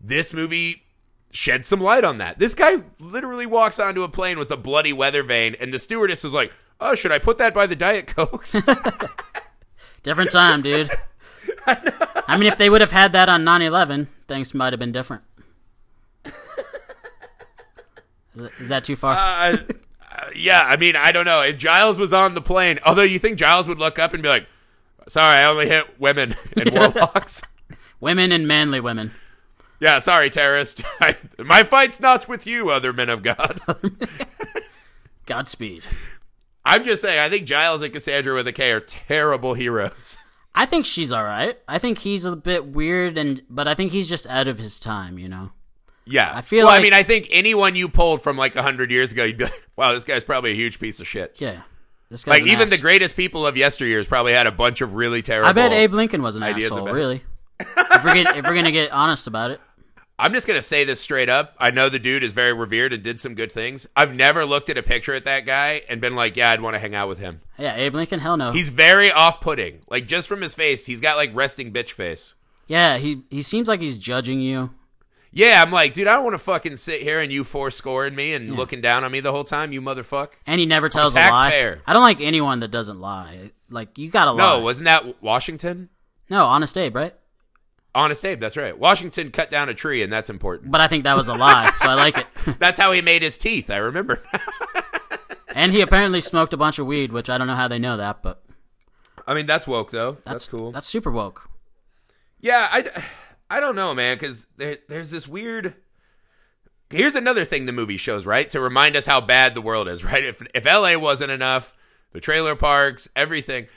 This 0.02 0.34
movie 0.34 0.84
shed 1.32 1.66
some 1.66 1.80
light 1.82 2.04
on 2.04 2.18
that. 2.20 2.40
This 2.40 2.56
guy 2.56 2.84
literally 3.00 3.46
walks 3.46 3.80
onto 3.80 4.04
a 4.04 4.10
plane 4.10 4.40
with 4.40 4.52
a 4.52 4.58
bloody 4.58 4.94
weather 4.94 5.24
vane, 5.24 5.56
and 5.60 5.74
the 5.74 5.80
stewardess 5.80 6.24
is 6.26 6.34
like, 6.34 6.52
"Oh, 6.80 6.96
should 6.96 7.12
I 7.12 7.20
put 7.20 7.38
that 7.38 7.54
by 7.54 7.68
the 7.68 7.76
Diet 7.76 8.08
Cokes?" 8.08 8.56
Different 10.04 10.32
time, 10.32 10.62
dude. 10.62 10.90
I, 11.68 12.38
mean, 12.38 12.48
if 12.48 12.58
they 12.58 12.70
would 12.70 12.82
have 12.82 12.92
had 12.92 13.12
that 13.12 13.28
on 13.30 13.44
9 13.44 13.62
11, 13.62 14.08
things 14.28 14.54
might 14.54 14.72
have 14.74 14.80
been 14.80 14.92
different. 14.94 15.24
Is, 18.36 18.44
it, 18.44 18.52
is 18.60 18.70
that 18.70 18.84
too 18.86 18.96
far? 18.96 19.14
uh, 19.16 19.58
yeah, 20.36 20.64
I 20.66 20.78
mean, 20.78 20.96
I 20.96 21.12
don't 21.12 21.26
know. 21.26 21.42
If 21.42 21.58
Giles 21.58 21.98
was 21.98 22.14
on 22.14 22.34
the 22.34 22.42
plane, 22.42 22.80
although 22.86 23.04
you 23.04 23.20
think 23.20 23.38
Giles 23.38 23.68
would 23.68 23.80
look 23.80 24.00
up 24.00 24.14
and 24.14 24.24
be 24.24 24.30
like, 24.30 24.48
"Sorry, 25.08 25.38
I 25.38 25.46
only 25.46 25.68
hit 25.68 26.00
women 26.00 26.36
and 26.58 26.72
warlocks." 26.72 27.44
women 28.00 28.32
and 28.32 28.48
manly 28.48 28.80
women. 28.80 29.14
Yeah, 29.80 30.00
sorry, 30.00 30.30
terrorist. 30.30 30.84
I, 31.02 31.16
my 31.38 31.64
fight's 31.64 32.02
not 32.02 32.28
with 32.28 32.46
you, 32.46 32.70
other 32.70 32.92
men 32.92 33.10
of 33.10 33.24
God. 33.24 33.62
Godspeed. 35.26 35.84
I'm 36.66 36.84
just 36.84 37.02
saying, 37.02 37.20
I 37.20 37.30
think 37.30 37.48
Giles 37.48 37.82
and 37.82 37.94
Kassandra 37.94 38.36
with 38.36 38.48
a 38.48 38.54
K 38.54 38.72
are 38.72 38.82
terrible 38.82 39.54
heroes. 39.54 40.18
I 40.54 40.66
think 40.66 40.86
she's 40.86 41.12
all 41.12 41.24
right. 41.24 41.58
I 41.68 41.80
think 41.80 42.00
he's 42.00 42.26
a 42.26 42.36
bit 42.36 42.66
weird, 42.66 43.18
and 43.18 43.42
but 43.50 43.68
I 43.68 43.76
think 43.76 43.92
he's 43.92 44.10
just 44.10 44.28
out 44.28 44.48
of 44.48 44.58
his 44.58 44.80
time. 44.80 45.18
You 45.18 45.30
know. 45.30 45.52
Yeah, 46.10 46.32
I 46.34 46.42
feel 46.42 46.66
Well, 46.66 46.76
I 46.76 46.82
mean, 46.82 46.94
I 46.94 47.04
think 47.04 47.28
anyone 47.32 47.76
you 47.76 47.88
pulled 47.88 48.22
from 48.22 48.36
like 48.38 48.56
hundred 48.56 48.92
years 48.92 49.12
ago, 49.12 49.24
you'd 49.24 49.38
be 49.38 49.44
like, 49.46 49.70
"Wow, 49.76 49.94
this 49.94 50.04
guy's 50.06 50.24
probably 50.24 50.52
a 50.52 50.56
huge 50.56 50.80
piece 50.80 51.00
of 51.00 51.08
shit." 51.08 51.36
Yeah. 51.38 51.62
This 52.10 52.24
guy's 52.24 52.42
Like 52.42 52.48
even 52.52 52.64
ass. 52.64 52.70
the 52.72 52.78
greatest 52.80 53.16
people 53.16 53.46
of 53.46 53.54
yesteryears 53.56 54.08
probably 54.08 54.34
had 54.34 54.48
a 54.48 54.52
bunch 54.52 54.82
of 54.82 54.94
really 54.96 55.22
terrible. 55.22 55.48
I 55.50 55.54
bet 55.54 55.72
Abe 55.72 55.94
Lincoln 55.94 56.24
was 56.24 56.36
an 56.36 56.42
asshole. 56.44 56.88
Really. 56.92 57.24
if 57.60 58.04
we're 58.04 58.14
get, 58.16 58.36
if 58.38 58.46
we're 58.46 58.56
gonna 58.56 58.72
get 58.72 58.92
honest 58.92 59.28
about 59.28 59.52
it, 59.52 59.62
I'm 60.18 60.34
just 60.34 60.48
gonna 60.48 60.62
say 60.62 60.84
this 60.84 61.00
straight 61.00 61.30
up. 61.30 61.54
I 61.60 61.70
know 61.70 61.88
the 61.88 62.00
dude 62.00 62.24
is 62.24 62.32
very 62.32 62.54
revered 62.54 62.92
and 62.94 63.04
did 63.04 63.20
some 63.22 63.36
good 63.36 63.52
things. 63.52 63.86
I've 63.96 64.14
never 64.16 64.46
looked 64.46 64.70
at 64.70 64.78
a 64.78 64.84
picture 64.84 65.14
at 65.14 65.26
that 65.26 65.46
guy 65.46 65.84
and 65.88 66.02
been 66.02 66.16
like, 66.16 66.36
"Yeah, 66.36 66.50
I'd 66.50 66.62
want 66.62 66.74
to 66.74 66.80
hang 66.80 66.96
out 66.96 67.08
with 67.08 67.20
him." 67.20 67.42
yeah, 67.60 67.76
Abe 67.76 67.94
Lincoln, 67.94 68.20
hell 68.22 68.38
no. 68.38 68.52
He's 68.52 68.70
very 68.70 69.12
off-putting. 69.12 69.82
Like 69.88 70.08
just 70.08 70.28
from 70.28 70.42
his 70.42 70.56
face, 70.56 70.88
he's 70.88 71.02
got 71.02 71.16
like 71.18 71.30
resting 71.36 71.72
bitch 71.72 71.92
face. 71.92 72.34
yeah, 72.68 72.98
he 72.98 73.22
he 73.30 73.44
seems 73.44 73.68
like 73.68 73.82
he's 73.82 74.00
judging 74.00 74.42
you. 74.42 74.72
Yeah, 75.32 75.62
I'm 75.62 75.72
like, 75.72 75.94
dude, 75.94 76.08
I 76.08 76.16
don't 76.16 76.24
want 76.24 76.34
to 76.34 76.40
fucking 76.40 76.78
sit 76.78 77.02
here 77.02 77.20
and 77.20 77.32
you 77.32 77.44
four 77.44 77.70
scoring 77.70 78.16
me 78.16 78.34
and 78.34 78.56
looking 78.56 78.82
down 78.82 79.04
on 79.04 79.12
me 79.12 79.20
the 79.20 79.32
whole 79.32 79.44
time, 79.44 79.72
you 79.72 79.82
motherfucker. 79.82 80.34
And 80.48 80.60
he 80.60 80.66
never 80.66 80.90
tells 80.90 81.16
a, 81.16 81.20
taxpayer. 81.20 81.76
lie. 81.76 81.82
I 81.86 81.94
don't 81.94 82.02
like 82.02 82.20
anyone 82.20 82.62
that 82.62 82.72
doesn't 82.72 83.00
lie. 83.00 83.52
Like 83.70 83.98
you 83.98 84.10
gotta 84.10 84.32
lie. 84.32 84.56
No, 84.56 84.60
wasn't 84.60 84.86
that 84.86 85.22
Washington? 85.22 85.90
no, 86.30 86.46
honest 86.46 86.78
Abe, 86.78 86.96
right? 86.96 87.16
Honest 87.94 88.24
Abe, 88.26 88.40
that's 88.40 88.58
right. 88.58 88.78
Washington 88.78 89.32
cut 89.32 89.50
down 89.50 89.70
a 89.70 89.74
tree, 89.74 90.04
and 90.04 90.12
that's 90.12 90.30
important. 90.30 90.72
But 90.72 90.82
I 90.82 90.88
think 90.88 91.04
that 91.04 91.18
was 91.18 91.28
a 91.28 91.34
lie, 91.34 91.72
so 91.76 91.90
I 91.90 91.96
like 91.96 92.18
it. 92.18 92.28
That's 92.60 92.78
how 92.78 92.92
he 92.92 93.02
made 93.02 93.24
his 93.24 93.40
teeth. 93.40 93.72
I 93.72 93.78
remember. 93.78 94.22
and 95.56 95.72
he 95.72 95.82
apparently 95.82 96.22
smoked 96.22 96.54
a 96.54 96.58
bunch 96.58 96.78
of 96.78 96.86
weed, 96.86 97.12
which 97.12 97.32
I 97.32 97.40
don't 97.40 97.48
know 97.48 97.56
how 97.56 97.68
they 97.68 97.80
know 97.80 97.98
that, 97.98 98.22
but 98.22 98.44
I 99.28 99.34
mean, 99.34 99.48
that's 99.48 99.68
woke 99.68 99.92
though. 99.92 100.14
That's, 100.14 100.26
that's, 100.26 100.50
cool. 100.50 100.72
That's 100.72 100.88
super 100.88 101.12
woke. 101.12 101.50
Yeah, 102.40 102.68
I, 102.72 103.04
I 103.50 103.60
don't 103.60 103.76
know, 103.76 103.94
man, 103.94 104.16
because 104.16 104.46
there, 104.58 104.78
there's 104.88 105.10
this 105.12 105.28
weird. 105.28 105.76
Here's 106.90 107.16
another 107.16 107.46
thing 107.46 107.66
the 107.66 107.72
movie 107.72 107.98
shows, 107.98 108.26
right? 108.26 108.50
To 108.50 108.60
remind 108.60 108.96
us 108.96 109.06
how 109.06 109.22
bad 109.22 109.54
the 109.54 109.62
world 109.62 109.88
is, 109.88 110.04
right? 110.12 110.24
If 110.24 110.42
if 110.54 110.66
LA 110.66 110.98
wasn't 110.98 111.32
enough, 111.32 111.74
the 112.12 112.20
trailer 112.20 112.56
parks, 112.56 113.10
everything. 113.16 113.68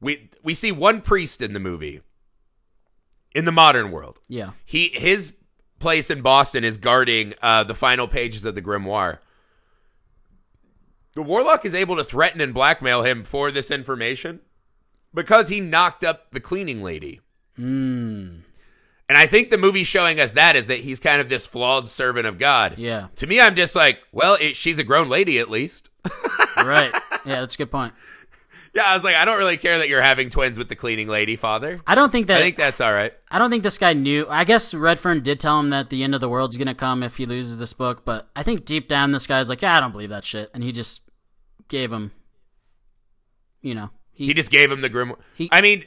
We 0.00 0.30
we 0.42 0.54
see 0.54 0.72
one 0.72 1.00
priest 1.00 1.40
in 1.40 1.52
the 1.52 1.60
movie. 1.60 2.00
In 3.34 3.46
the 3.46 3.52
modern 3.52 3.90
world, 3.90 4.18
Yeah. 4.28 4.50
he 4.64 4.88
his 4.88 5.36
place 5.78 6.10
in 6.10 6.20
Boston 6.20 6.64
is 6.64 6.76
guarding 6.76 7.32
uh, 7.40 7.64
the 7.64 7.74
final 7.74 8.06
pages 8.06 8.44
of 8.44 8.54
the 8.54 8.60
grimoire. 8.60 9.18
The 11.14 11.22
warlock 11.22 11.64
is 11.64 11.74
able 11.74 11.96
to 11.96 12.04
threaten 12.04 12.40
and 12.40 12.52
blackmail 12.54 13.02
him 13.02 13.24
for 13.24 13.50
this 13.50 13.70
information 13.70 14.40
because 15.14 15.48
he 15.48 15.60
knocked 15.60 16.04
up 16.04 16.30
the 16.32 16.40
cleaning 16.40 16.82
lady. 16.82 17.20
Mm, 17.58 18.40
And 19.12 19.18
I 19.18 19.26
think 19.26 19.50
the 19.50 19.58
movie 19.58 19.84
showing 19.84 20.18
us 20.20 20.32
that 20.32 20.56
is 20.56 20.64
that 20.68 20.78
he's 20.80 20.98
kind 20.98 21.20
of 21.20 21.28
this 21.28 21.44
flawed 21.44 21.86
servant 21.86 22.26
of 22.26 22.38
God. 22.38 22.78
yeah. 22.78 23.08
To 23.16 23.26
me, 23.26 23.42
I'm 23.42 23.54
just 23.54 23.76
like, 23.76 23.98
well, 24.10 24.38
it, 24.40 24.56
she's 24.56 24.78
a 24.78 24.84
grown 24.84 25.10
lady 25.10 25.38
at 25.38 25.50
least. 25.50 25.90
right. 26.56 26.90
Yeah, 27.26 27.40
that's 27.40 27.56
a 27.56 27.58
good 27.58 27.70
point. 27.70 27.92
yeah, 28.74 28.84
I 28.86 28.94
was 28.94 29.04
like, 29.04 29.14
I 29.16 29.26
don't 29.26 29.36
really 29.36 29.58
care 29.58 29.76
that 29.76 29.90
you're 29.90 30.00
having 30.00 30.30
twins 30.30 30.56
with 30.56 30.70
the 30.70 30.76
cleaning 30.76 31.08
lady, 31.08 31.36
father. 31.36 31.82
I 31.86 31.94
don't 31.94 32.10
think 32.10 32.28
that 32.28 32.38
I 32.38 32.40
think 32.40 32.56
that's 32.56 32.80
all 32.80 32.90
right. 32.94 33.12
I 33.30 33.38
don't 33.38 33.50
think 33.50 33.64
this 33.64 33.76
guy 33.76 33.92
knew. 33.92 34.26
I 34.30 34.44
guess 34.44 34.72
Redferne 34.72 35.22
did 35.22 35.38
tell 35.38 35.60
him 35.60 35.68
that 35.68 35.90
the 35.90 36.02
end 36.02 36.14
of 36.14 36.22
the 36.22 36.28
world's 36.30 36.56
gonna 36.56 36.74
come 36.74 37.02
if 37.02 37.18
he 37.18 37.26
loses 37.26 37.58
this 37.58 37.74
book, 37.74 38.06
but 38.06 38.30
I 38.34 38.42
think 38.42 38.64
deep 38.64 38.88
down 38.88 39.12
this 39.12 39.26
guy's 39.26 39.50
like, 39.50 39.60
yeah, 39.60 39.76
I 39.76 39.80
don't 39.80 39.92
believe 39.92 40.08
that 40.08 40.24
shit, 40.24 40.50
and 40.54 40.64
he 40.64 40.72
just 40.72 41.02
gave 41.68 41.92
him, 41.92 42.12
you 43.60 43.74
know, 43.74 43.90
he 44.10 44.28
He 44.28 44.34
just 44.34 44.50
gave 44.50 44.72
him 44.72 44.80
the 44.80 44.88
grim. 44.88 45.14
He- 45.34 45.50
I 45.52 45.60
mean, 45.60 45.84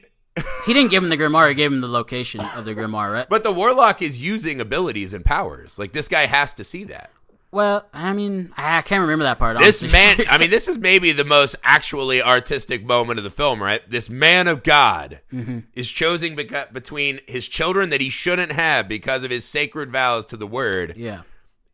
he 0.65 0.73
didn't 0.73 0.91
give 0.91 1.03
him 1.03 1.09
the 1.09 1.17
grimoire. 1.17 1.49
He 1.49 1.55
gave 1.55 1.71
him 1.71 1.81
the 1.81 1.87
location 1.87 2.41
of 2.41 2.65
the 2.65 2.73
grimoire, 2.75 3.11
right? 3.13 3.29
but 3.29 3.43
the 3.43 3.51
warlock 3.51 4.01
is 4.01 4.19
using 4.19 4.59
abilities 4.59 5.13
and 5.13 5.23
powers. 5.23 5.79
Like 5.79 5.91
this 5.93 6.07
guy 6.07 6.25
has 6.25 6.53
to 6.55 6.63
see 6.63 6.83
that. 6.85 7.11
Well, 7.51 7.85
I 7.93 8.11
mean, 8.11 8.51
I 8.57 8.81
can't 8.81 8.99
remember 8.99 9.23
that 9.23 9.39
part. 9.39 9.57
This 9.59 9.81
man, 9.81 10.19
I 10.29 10.37
mean, 10.37 10.49
this 10.55 10.67
is 10.67 10.77
maybe 10.77 11.13
the 11.13 11.23
most 11.23 11.55
actually 11.63 12.21
artistic 12.21 12.83
moment 12.83 13.17
of 13.17 13.23
the 13.23 13.29
film, 13.31 13.63
right? 13.63 13.87
This 13.89 14.09
man 14.09 14.47
of 14.49 14.61
God 14.61 15.21
Mm-hmm. 15.31 15.59
is 15.73 15.89
choosing 15.89 16.35
beca- 16.35 16.73
between 16.73 17.21
his 17.27 17.47
children 17.47 17.91
that 17.91 18.01
he 18.01 18.09
shouldn't 18.09 18.51
have 18.51 18.89
because 18.89 19.23
of 19.23 19.31
his 19.31 19.45
sacred 19.45 19.89
vows 19.89 20.25
to 20.27 20.37
the 20.37 20.47
word 20.47 20.95
yeah, 20.97 21.21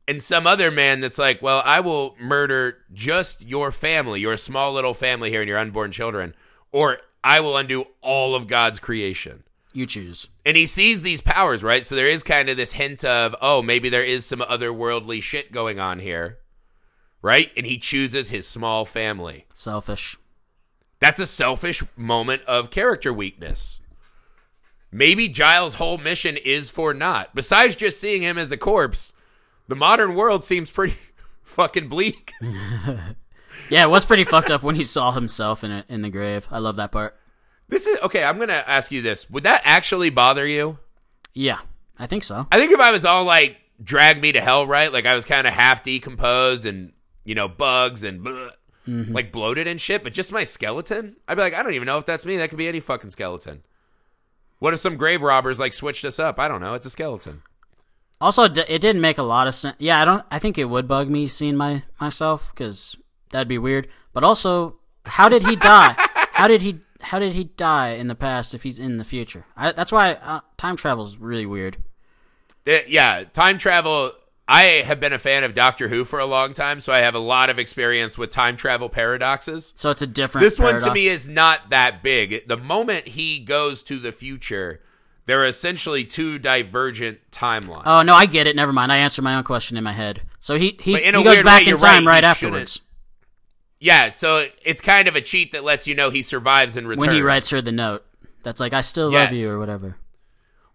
and 0.07 0.22
some 0.22 0.45
other 0.45 0.70
man 0.70 0.99
that's 0.99 1.18
like, 1.18 1.41
well, 1.41 1.64
I 1.66 1.80
will 1.80 2.16
murder 2.20 2.78
just 2.93 3.47
your 3.47 3.72
family, 3.72 4.20
your 4.20 4.38
small 4.38 4.74
little 4.74 4.93
family 4.93 5.32
here 5.32 5.41
and 5.41 5.49
your 5.49 5.57
unborn 5.57 5.91
children, 5.91 6.36
or 6.72 6.99
I 7.24 7.39
will 7.39 7.55
undo 7.57 7.86
all 8.01 8.36
of 8.36 8.47
God's 8.47 8.80
creation. 8.80 9.43
you 9.74 9.86
choose. 9.86 10.28
And 10.45 10.57
he 10.57 10.65
sees 10.65 11.01
these 11.01 11.22
powers, 11.22 11.63
right? 11.63 11.86
So 11.86 11.95
there 11.95 12.09
is 12.09 12.24
kind 12.24 12.49
of 12.49 12.57
this 12.57 12.74
hint 12.74 13.05
of, 13.05 13.36
oh, 13.41 13.61
maybe 13.61 13.88
there 13.89 14.03
is 14.03 14.26
some 14.26 14.39
otherworldly 14.39 15.22
shit 15.24 15.51
going 15.51 15.80
on 15.80 15.99
here, 15.99 16.39
right? 17.22 17.51
And 17.55 17.65
he 17.65 17.78
chooses 17.78 18.30
his 18.30 18.47
small 18.47 18.84
family. 18.86 19.45
Selfish. 19.53 20.17
That's 20.99 21.19
a 21.19 21.26
selfish 21.28 21.84
moment 21.95 22.43
of 22.43 22.69
character 22.69 23.13
weakness. 23.13 23.80
Maybe 24.91 25.30
Giles' 25.30 25.76
whole 25.76 25.97
mission 25.97 26.36
is 26.36 26.69
for 26.69 26.93
naught. 26.93 27.34
Besides 27.34 27.76
just 27.78 28.01
seeing 28.01 28.24
him 28.24 28.38
as 28.38 28.51
a 28.51 28.57
corpse, 28.57 29.13
the 29.69 29.76
modern 29.76 30.15
world 30.15 30.43
seems 30.43 30.69
pretty 30.69 30.97
fucking 31.43 31.88
bleak. 31.88 32.34
Yeah, 33.72 33.84
it 33.86 33.89
was 33.89 34.03
pretty 34.03 34.26
fucked 34.26 34.51
up 34.51 34.63
when 34.63 34.76
he 34.76 34.84
saw 34.84 35.13
himself 35.13 35.63
in 35.63 35.72
a, 35.72 35.86
in 35.88 36.01
the 36.01 36.09
grave. 36.09 36.45
I 36.51 36.59
love 36.59 36.76
that 36.76 36.91
part. 36.91 37.17
This 37.69 37.88
is 37.88 37.97
okay. 38.01 38.22
I'm 38.22 38.38
gonna 38.38 38.63
ask 38.67 38.91
you 38.91 39.01
this: 39.01 39.30
Would 39.30 39.43
that 39.43 39.61
actually 39.63 40.09
bother 40.09 40.45
you? 40.45 40.78
Yeah, 41.34 41.59
I 41.97 42.05
think 42.05 42.26
so. 42.26 42.47
I 42.51 42.59
think 42.59 42.74
if 42.74 42.82
I 42.82 42.91
was 42.91 43.05
all 43.05 43.24
like 43.24 43.55
drag 43.82 44.22
me 44.22 44.34
to 44.34 44.41
hell, 44.41 44.67
right? 44.67 44.91
Like 44.91 45.05
I 45.05 45.15
was 45.15 45.24
kind 45.24 45.47
of 45.47 45.53
half 45.53 45.84
decomposed 45.84 46.65
and 46.65 46.91
you 47.24 47.34
know 47.34 47.47
bugs 47.47 48.03
and 48.03 48.19
bleh, 48.26 48.51
mm-hmm. 48.86 49.13
like 49.13 49.32
bloated 49.32 49.67
and 49.67 49.80
shit, 49.80 50.03
but 50.03 50.13
just 50.13 50.34
my 50.34 50.43
skeleton, 50.43 51.15
I'd 51.26 51.36
be 51.36 51.41
like, 51.41 51.53
I 51.53 51.63
don't 51.63 51.74
even 51.74 51.86
know 51.86 51.97
if 51.97 52.05
that's 52.05 52.26
me. 52.26 52.36
That 52.36 52.49
could 52.49 52.57
be 52.57 52.67
any 52.67 52.82
fucking 52.82 53.11
skeleton. 53.11 53.63
What 54.59 54.74
if 54.74 54.82
some 54.82 54.97
grave 54.97 55.22
robbers 55.22 55.61
like 55.61 55.72
switched 55.72 56.03
us 56.03 56.19
up? 56.19 56.39
I 56.39 56.49
don't 56.49 56.59
know. 56.59 56.74
It's 56.74 56.86
a 56.86 56.89
skeleton. 56.89 57.41
Also, 58.19 58.43
it 58.43 58.53
didn't 58.53 59.01
make 59.01 59.17
a 59.17 59.24
lot 59.24 59.47
of 59.47 59.55
sense. 59.55 59.78
Yeah, 59.80 60.01
I 60.01 60.05
don't. 60.05 60.26
I 60.30 60.39
think 60.39 60.57
it 60.57 60.65
would 60.65 60.89
bug 60.89 61.09
me 61.09 61.28
seeing 61.28 61.55
my 61.55 61.84
myself 61.99 62.51
because 62.53 62.97
that'd 63.32 63.47
be 63.47 63.57
weird. 63.57 63.88
But 64.13 64.23
also, 64.23 64.77
how 65.05 65.29
did 65.29 65.43
he 65.43 65.55
die? 65.55 65.95
how 66.34 66.47
did 66.47 66.61
he? 66.61 66.79
How 67.01 67.17
did 67.17 67.34
he 67.34 67.45
die 67.45 67.89
in 67.89 68.07
the 68.07 68.15
past 68.15 68.53
if 68.53 68.61
he's 68.61 68.77
in 68.77 68.97
the 68.97 69.03
future? 69.03 69.45
I, 69.57 69.71
that's 69.71 69.91
why 69.91 70.13
uh, 70.13 70.41
time 70.57 70.75
travel 70.75 71.03
is 71.05 71.17
really 71.17 71.47
weird. 71.47 71.77
Yeah, 72.65 73.23
time 73.34 73.57
travel. 73.57 74.11
I 74.47 74.84
have 74.86 74.99
been 74.99 75.13
a 75.13 75.17
fan 75.17 75.43
of 75.43 75.53
Doctor 75.53 75.88
Who 75.88 76.03
for 76.05 76.19
a 76.19 76.25
long 76.25 76.53
time, 76.53 76.79
so 76.79 76.93
I 76.93 76.99
have 76.99 77.15
a 77.15 77.19
lot 77.19 77.49
of 77.49 77.57
experience 77.57 78.17
with 78.17 78.29
time 78.29 78.55
travel 78.55 78.88
paradoxes. 78.88 79.73
So 79.77 79.89
it's 79.89 80.01
a 80.01 80.07
different. 80.07 80.43
This 80.43 80.59
one 80.59 80.79
to 80.82 80.93
me 80.93 81.07
is 81.07 81.27
not 81.27 81.71
that 81.71 82.03
big. 82.03 82.47
The 82.47 82.57
moment 82.57 83.07
he 83.07 83.39
goes 83.39 83.82
to 83.84 83.97
the 83.97 84.11
future, 84.11 84.82
there 85.25 85.41
are 85.41 85.45
essentially 85.45 86.03
two 86.03 86.38
divergent 86.38 87.19
timelines. 87.32 87.84
Oh 87.86 88.03
no, 88.03 88.13
I 88.13 88.27
get 88.27 88.45
it. 88.45 88.55
Never 88.55 88.73
mind. 88.73 88.91
I 88.91 88.97
answered 88.97 89.23
my 89.23 89.36
own 89.36 89.43
question 89.43 89.75
in 89.75 89.84
my 89.84 89.93
head. 89.93 90.21
So 90.39 90.55
he 90.55 90.77
he, 90.79 90.97
he 90.97 91.11
goes 91.11 91.41
back 91.41 91.65
way, 91.65 91.71
in 91.71 91.77
time 91.77 92.05
right, 92.05 92.15
right, 92.15 92.23
afterwards 92.23 92.82
yeah, 93.82 94.07
so 94.09 94.47
it's 94.63 94.82
kind 94.82 95.09
of 95.09 95.17
a 95.17 95.21
cheat 95.21 95.51
that 95.51 95.65
lets 95.65 95.86
you 95.88 95.95
know 95.95 96.09
he 96.09 96.23
survives 96.23 96.77
and 96.77 96.88
returns. 96.88 97.07
when 97.07 97.15
he 97.15 97.21
writes 97.21 97.49
her 97.49 97.61
the 97.61 97.71
note. 97.73 98.05
That's 98.43 98.61
like 98.61 98.71
I 98.73 98.79
still 98.82 99.07
love 99.11 99.32
Yes. 99.32 99.38
you 99.38 99.49
or 99.51 99.59
whatever. 99.59 99.97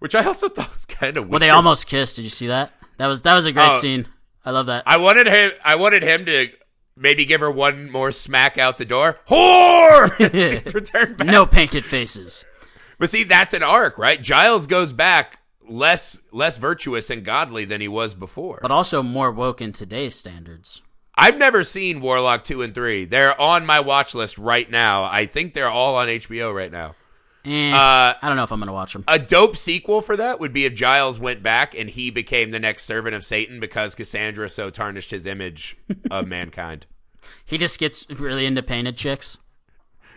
which 0.01 0.15
I 0.15 0.23
also 0.25 0.49
thought 0.51 0.73
was 0.75 0.85
kind 0.85 1.17
of 1.17 1.25
weird. 1.25 1.31
Well, 1.31 1.41
they 1.41 1.49
almost 1.51 1.87
kissed. 1.87 2.17
Did 2.17 2.23
you 2.25 2.31
see 2.31 2.49
that? 2.49 2.73
That 2.99 3.07
was 3.07 3.23
that 3.23 3.35
was 3.35 3.47
a 3.47 3.53
great 3.53 3.71
Oh. 3.73 3.79
scene. 3.81 4.07
I 4.45 4.51
love 4.51 4.67
that. 4.67 4.83
I 4.87 4.99
wanted 4.99 5.27
him. 5.27 5.53
I 5.65 5.75
wanted 5.77 6.03
him 6.03 6.25
to 6.27 6.49
maybe 6.97 7.25
give 7.25 7.41
her 7.41 7.51
one 7.51 7.91
more 7.91 8.13
smack 8.13 8.59
out 8.59 8.79
the 8.79 8.85
door. 8.85 9.19
Whore! 9.29 10.11
Returned 10.75 11.17
back. 11.17 11.27
no 11.27 11.47
painted 11.47 11.85
faces. 11.85 12.45
But 12.99 13.11
see, 13.11 13.25
that's 13.25 13.53
an 13.55 13.63
arc, 13.63 13.99
right? 13.99 14.21
Giles 14.23 14.67
goes 14.67 14.93
back 14.93 15.39
less 15.69 16.23
less 16.33 16.59
virtuous 16.59 17.11
and 17.11 17.25
godly 17.25 17.65
than 17.65 17.81
he 17.81 17.89
was 17.89 18.15
before. 18.15 18.61
but 18.63 18.71
also 18.71 19.03
more 19.03 19.33
woke 19.33 19.61
in 19.61 19.73
today's 19.73 20.15
standards. 20.15 20.81
I've 21.17 21.39
never 21.39 21.65
seen 21.65 22.01
Warlock 22.01 22.45
2 22.45 22.63
and 22.63 22.75
3. 22.75 23.07
They're 23.07 23.41
on 23.41 23.65
my 23.65 23.81
watch 23.81 24.15
list 24.15 24.37
right 24.39 24.71
now. 24.71 25.05
I 25.05 25.27
think 25.27 25.55
they're 25.55 25.71
all 25.71 25.97
on 25.97 26.09
HBO 26.09 26.55
right 26.55 26.71
now. 26.71 26.95
Eh, 27.45 27.73
Uh, 27.73 28.15
I 28.21 28.29
don't 28.29 28.37
know 28.37 28.43
if 28.43 28.51
I'm 28.53 28.59
gonna 28.59 28.73
watch 28.73 28.93
them. 28.93 29.05
a 29.09 29.19
dope 29.19 29.57
sequel 29.57 30.01
for 30.03 30.17
that 30.17 30.41
would 30.41 30.53
be 30.53 30.65
if 30.65 30.75
Giles 30.75 31.19
went 31.21 31.43
back 31.43 31.75
and 31.75 31.89
he 31.89 32.11
became 32.11 32.51
the 32.51 32.59
next 32.59 32.83
servant 32.83 33.15
of 33.15 33.25
Satan 33.25 33.61
because 33.61 33.95
Kassandra 33.95 34.51
so 34.51 34.69
tarnished 34.69 35.11
his 35.13 35.27
image 35.27 35.77
of 36.11 36.27
mankind. 36.29 36.87
He 37.45 37.57
just 37.57 37.79
gets 37.79 38.05
really 38.11 38.45
into 38.47 38.63
painted 38.63 38.97
chicks. 38.97 39.39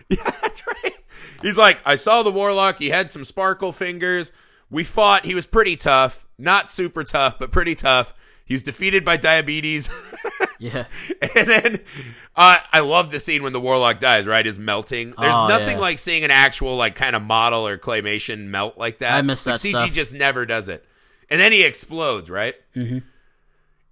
Yeah, 0.10 0.32
that's 0.41 0.66
right. 0.66 0.95
He's 1.43 1.56
like, 1.58 1.82
I 1.86 1.95
saw 1.95 2.24
the 2.24 2.32
warlock. 2.32 2.80
He 2.80 2.89
had 2.89 3.12
some 3.12 3.24
sparkle 3.24 3.72
fingers. 3.72 4.32
We 4.72 4.84
fought. 4.84 5.24
He 5.24 5.36
was 5.36 5.45
pretty 5.45 5.76
tough. 5.76 6.28
Not 6.39 6.68
super 6.68 7.04
tough, 7.04 7.38
but 7.38 7.52
pretty 7.52 7.76
tough. 7.76 8.16
He 8.43 8.56
was 8.56 8.64
defeated 8.64 9.06
by 9.06 9.18
diabetes. 9.18 9.88
Yeah. 10.60 10.86
And 11.36 11.47
then 11.49 11.80
uh, 12.36 12.57
I 12.72 12.80
love 12.82 13.12
the 13.12 13.20
scene 13.20 13.43
when 13.43 13.53
the 13.53 13.60
warlock 13.60 13.99
dies, 13.99 14.26
right? 14.28 14.45
Is 14.45 14.60
melting. 14.60 15.14
There's 15.18 15.34
Oh, 15.36 15.47
nothing 15.47 15.78
yeah. 15.78 15.82
like 15.82 15.99
seeing 15.99 16.24
an 16.24 16.32
actual 16.32 16.76
like 16.76 16.95
kind 16.95 17.16
of 17.16 17.22
model 17.22 17.68
or 17.68 17.78
claymation 17.78 18.47
melt 18.47 18.78
like 18.78 18.99
that. 18.99 19.14
I 19.14 19.22
miss 19.22 19.45
Like, 19.45 19.60
that 19.62 19.68
CG 19.68 19.72
stuff. 19.72 19.93
just 19.93 20.14
never 20.14 20.45
does 20.45 20.70
it. 20.70 20.86
And 21.30 21.39
then 21.39 21.51
he 21.51 21.64
explodes, 21.64 22.30
right? 22.30 22.55
Mm-hmm. 22.76 22.99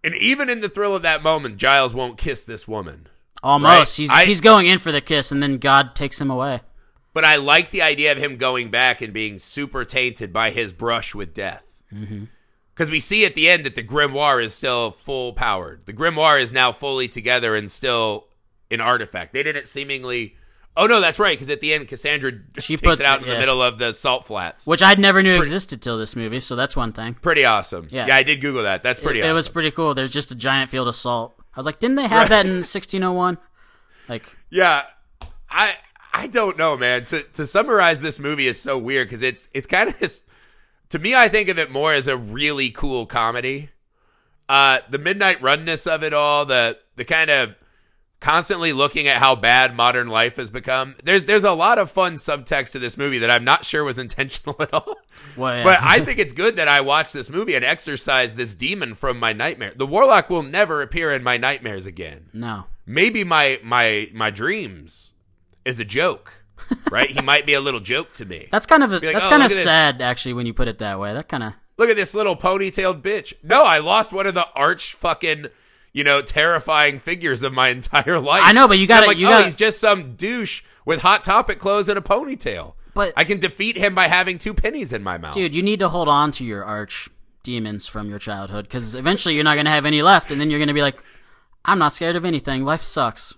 And 0.03 0.15
even 0.15 0.49
in 0.49 0.61
the 0.61 0.69
thrill 0.69 0.95
of 0.95 1.01
that 1.01 1.23
moment, 1.23 1.57
Giles 1.57 1.93
won't 1.93 2.17
kiss 2.17 2.43
this 2.45 2.67
woman. 2.67 3.07
Almost. 3.43 3.71
Right. 3.73 3.87
He's 4.03 4.09
I- 4.09 4.25
he's 4.25 4.41
going 4.41 4.67
in 4.67 4.79
for 4.79 4.91
the 4.91 5.01
kiss, 5.01 5.31
and 5.31 5.41
then 5.43 5.57
God 5.57 5.95
takes 5.95 6.19
him 6.19 6.29
away. 6.31 6.61
But 7.13 7.25
I 7.25 7.35
like 7.37 7.71
the 7.71 7.81
idea 7.81 8.11
of 8.11 8.17
him 8.17 8.37
going 8.37 8.69
back 8.71 9.01
and 9.01 9.11
being 9.13 9.39
super 9.39 9.83
tainted 9.85 10.31
by 10.33 10.51
his 10.51 10.71
brush 10.73 11.13
with 11.15 11.33
death. 11.33 11.83
Because 12.77 12.91
we 12.91 12.99
see 12.99 13.25
at 13.25 13.33
the 13.33 13.49
end 13.49 13.65
that 13.65 13.75
the 13.75 13.81
grimoire 13.81 14.43
is 14.43 14.53
still 14.53 14.91
full 14.91 15.33
powered. 15.33 15.87
The 15.87 15.93
grimoire 15.93 16.39
is 16.39 16.53
now 16.53 16.71
fully 16.71 17.07
together 17.07 17.55
and 17.55 17.71
still 17.71 18.27
an 18.69 18.81
artifact. 18.81 19.33
They 19.33 19.41
didn't 19.41 19.67
seemingly. 19.67 20.35
Oh 20.75 20.85
no, 20.85 21.01
that's 21.01 21.17
right. 21.17 21.35
Because 21.35 21.49
at 21.49 21.59
the 21.59 21.73
end, 21.73 21.87
Kassandra 21.87 22.39
She 22.59 22.75
takes 22.75 22.83
puts 22.83 22.99
it 22.99 23.07
out 23.07 23.23
in 23.23 23.27
the 23.27 23.39
middle 23.39 23.63
of 23.63 23.79
the 23.79 23.93
salt 23.93 24.27
flats. 24.27 24.67
Which 24.67 24.83
I 24.83 24.93
never 24.93 25.23
knew 25.23 25.37
existed 25.37 25.81
till 25.81 25.97
this 25.97 26.15
movie, 26.15 26.39
so 26.39 26.55
that's 26.55 26.75
one 26.75 26.93
thing. 26.93 27.15
Pretty 27.15 27.45
awesome. 27.45 27.87
Yeah. 27.89 28.05
Yeah, 28.05 28.15
I 28.15 28.21
did 28.21 28.41
Google 28.41 28.61
that. 28.61 28.83
That's 28.83 29.01
pretty 29.01 29.21
it, 29.21 29.23
awesome. 29.23 29.31
it 29.31 29.33
was 29.33 29.49
pretty 29.49 29.71
cool. 29.71 29.95
There's 29.95 30.11
just 30.11 30.29
a 30.29 30.35
giant 30.35 30.69
field 30.69 30.87
of 30.87 30.95
salt. 30.95 31.33
I 31.55 31.59
was 31.59 31.65
like, 31.65 31.79
didn't 31.79 31.95
they 31.95 32.07
have 32.07 32.29
that 32.29 32.45
in 32.45 32.57
1601? 32.57 33.39
Like, 34.07 34.37
Yeah, 34.51 34.83
I 35.49 35.73
I 36.13 36.27
don't 36.27 36.59
know, 36.59 36.77
man. 36.77 37.05
To 37.05 37.23
to 37.23 37.47
summarize 37.47 38.01
this 38.01 38.19
movie 38.19 38.45
is 38.45 38.61
so 38.61 38.77
weird 38.77 39.07
because 39.07 39.23
it's 39.23 39.49
it's 39.55 39.65
kind 39.65 39.89
of 39.89 39.95
to 40.89 40.99
me. 40.99 41.15
I 41.15 41.27
think 41.27 41.49
of 41.49 41.59
it 41.59 41.71
more 41.71 41.93
as 41.93 42.07
a 42.07 42.17
really 42.17 42.69
cool 42.69 43.05
comedy. 43.05 43.69
Uh, 44.49 44.79
the 44.89 44.97
midnight 44.97 45.41
runness 45.41 45.85
of 45.87 46.03
it 46.03 46.13
all, 46.13 46.45
the 46.45 46.77
the 46.95 47.05
kind 47.05 47.29
of 47.29 47.55
constantly 48.19 48.73
looking 48.73 49.07
at 49.07 49.17
how 49.17 49.35
bad 49.35 49.75
modern 49.75 50.07
life 50.07 50.37
has 50.37 50.49
become. 50.49 50.95
There's 51.03 51.23
there's 51.23 51.43
a 51.43 51.51
lot 51.51 51.77
of 51.77 51.91
fun 51.91 52.13
subtext 52.15 52.71
to 52.71 52.79
this 52.79 52.97
movie 52.97 53.19
that 53.19 53.29
I'm 53.29 53.43
not 53.43 53.65
sure 53.65 53.83
was 53.83 53.97
intentional 54.07 54.55
at 54.59 54.73
all. 54.73 54.95
well, 55.35 55.57
yeah. 55.57 55.63
But 55.63 55.79
I 55.81 55.99
think 56.05 56.19
it's 56.19 56.33
good 56.33 56.55
that 56.55 56.67
I 56.67 56.81
watched 56.81 57.13
this 57.13 57.29
movie 57.29 57.55
and 57.55 57.65
exorcised 57.65 58.35
this 58.35 58.55
demon 58.55 58.93
from 58.95 59.19
my 59.19 59.33
nightmare. 59.33 59.73
The 59.75 59.87
warlock 59.87 60.29
will 60.29 60.43
never 60.43 60.81
appear 60.81 61.11
in 61.13 61.23
my 61.23 61.37
nightmares 61.37 61.85
again 61.85 62.29
no. 62.33 62.65
maybe 62.85 63.23
my 63.23 63.59
my 63.63 64.09
my 64.13 64.29
dreams 64.29 65.13
is 65.65 65.79
a 65.79 65.85
joke, 65.85 66.45
right? 66.91 67.09
he 67.09 67.21
might 67.21 67.45
be 67.45 67.53
a 67.53 67.61
little 67.61 67.79
joke 67.79 68.11
to 68.13 68.25
me. 68.25 68.47
That's 68.51 68.65
kind 68.65 68.83
of 68.83 68.91
a, 68.91 68.95
like, 68.95 69.13
that's 69.13 69.25
"Oh, 69.25 69.29
kind 69.29 69.43
of 69.43 69.49
look 69.49 69.57
this." 69.57 69.63
sad, 69.63 70.01
actually, 70.01 70.33
when 70.33 70.45
you 70.45 70.53
put 70.53 70.67
it 70.67 70.79
that 70.79 70.99
way. 70.99 71.13
That 71.13 71.27
kind 71.27 71.43
of 71.43 71.53
Look 71.77 71.89
at 71.89 71.95
this 71.95 72.15
little 72.15 72.35
ponytailed 72.35 73.01
bitch. 73.01 73.33
No, 73.43 73.63
I 73.63 73.77
lost 73.77 74.11
one 74.11 74.25
of 74.25 74.33
the 74.33 74.47
arch 74.55 74.93
fucking 74.95 75.47
you 75.93 76.03
know 76.03 76.21
terrifying 76.21 76.99
figures 76.99 77.43
of 77.43 77.53
my 77.53 77.69
entire 77.69 78.19
life. 78.19 78.41
I 78.45 78.51
know, 78.51 78.67
but 78.67 78.79
you 78.79 78.87
gotta- 78.87 79.07
like, 79.07 79.17
you 79.17 79.27
oh, 79.27 79.31
gotta- 79.31 79.45
he's 79.45 79.55
just 79.55 79.79
some 79.79 80.15
douche 80.15 80.63
with 80.85 81.01
hot 81.01 81.23
topic 81.23 81.59
clothes 81.59 81.87
and 81.89 81.97
a 81.97 82.01
ponytail. 82.01 82.73
But- 82.93 83.13
I 83.15 83.23
can 83.25 83.39
defeat 83.39 83.77
him 83.77 83.93
by 83.93 84.07
having 84.07 84.39
two 84.39 84.53
pennies 84.55 84.91
in 84.91 85.03
my 85.03 85.17
mouth. 85.19 85.35
dude. 85.35 85.53
You 85.53 85.61
need 85.61 85.79
to 85.79 85.89
hold 85.89 86.07
on 86.07 86.31
to 86.33 86.43
your 86.43 86.63
arch 86.65 87.09
demons 87.43 87.87
from 87.87 88.09
your 88.09 88.19
childhood 88.19 88.65
because 88.65 88.95
eventually 88.95 89.35
you're 89.35 89.43
not 89.43 89.55
gonna 89.55 89.69
have 89.69 89.85
any 89.85 90.01
left, 90.01 90.31
and 90.31 90.41
then 90.41 90.49
you're 90.49 90.59
gonna 90.59 90.73
be 90.73 90.81
like, 90.81 91.01
I'm 91.63 91.77
not 91.79 91.93
scared 91.93 92.15
of 92.15 92.25
anything. 92.25 92.65
Life 92.65 92.81
sucks. 92.81 93.35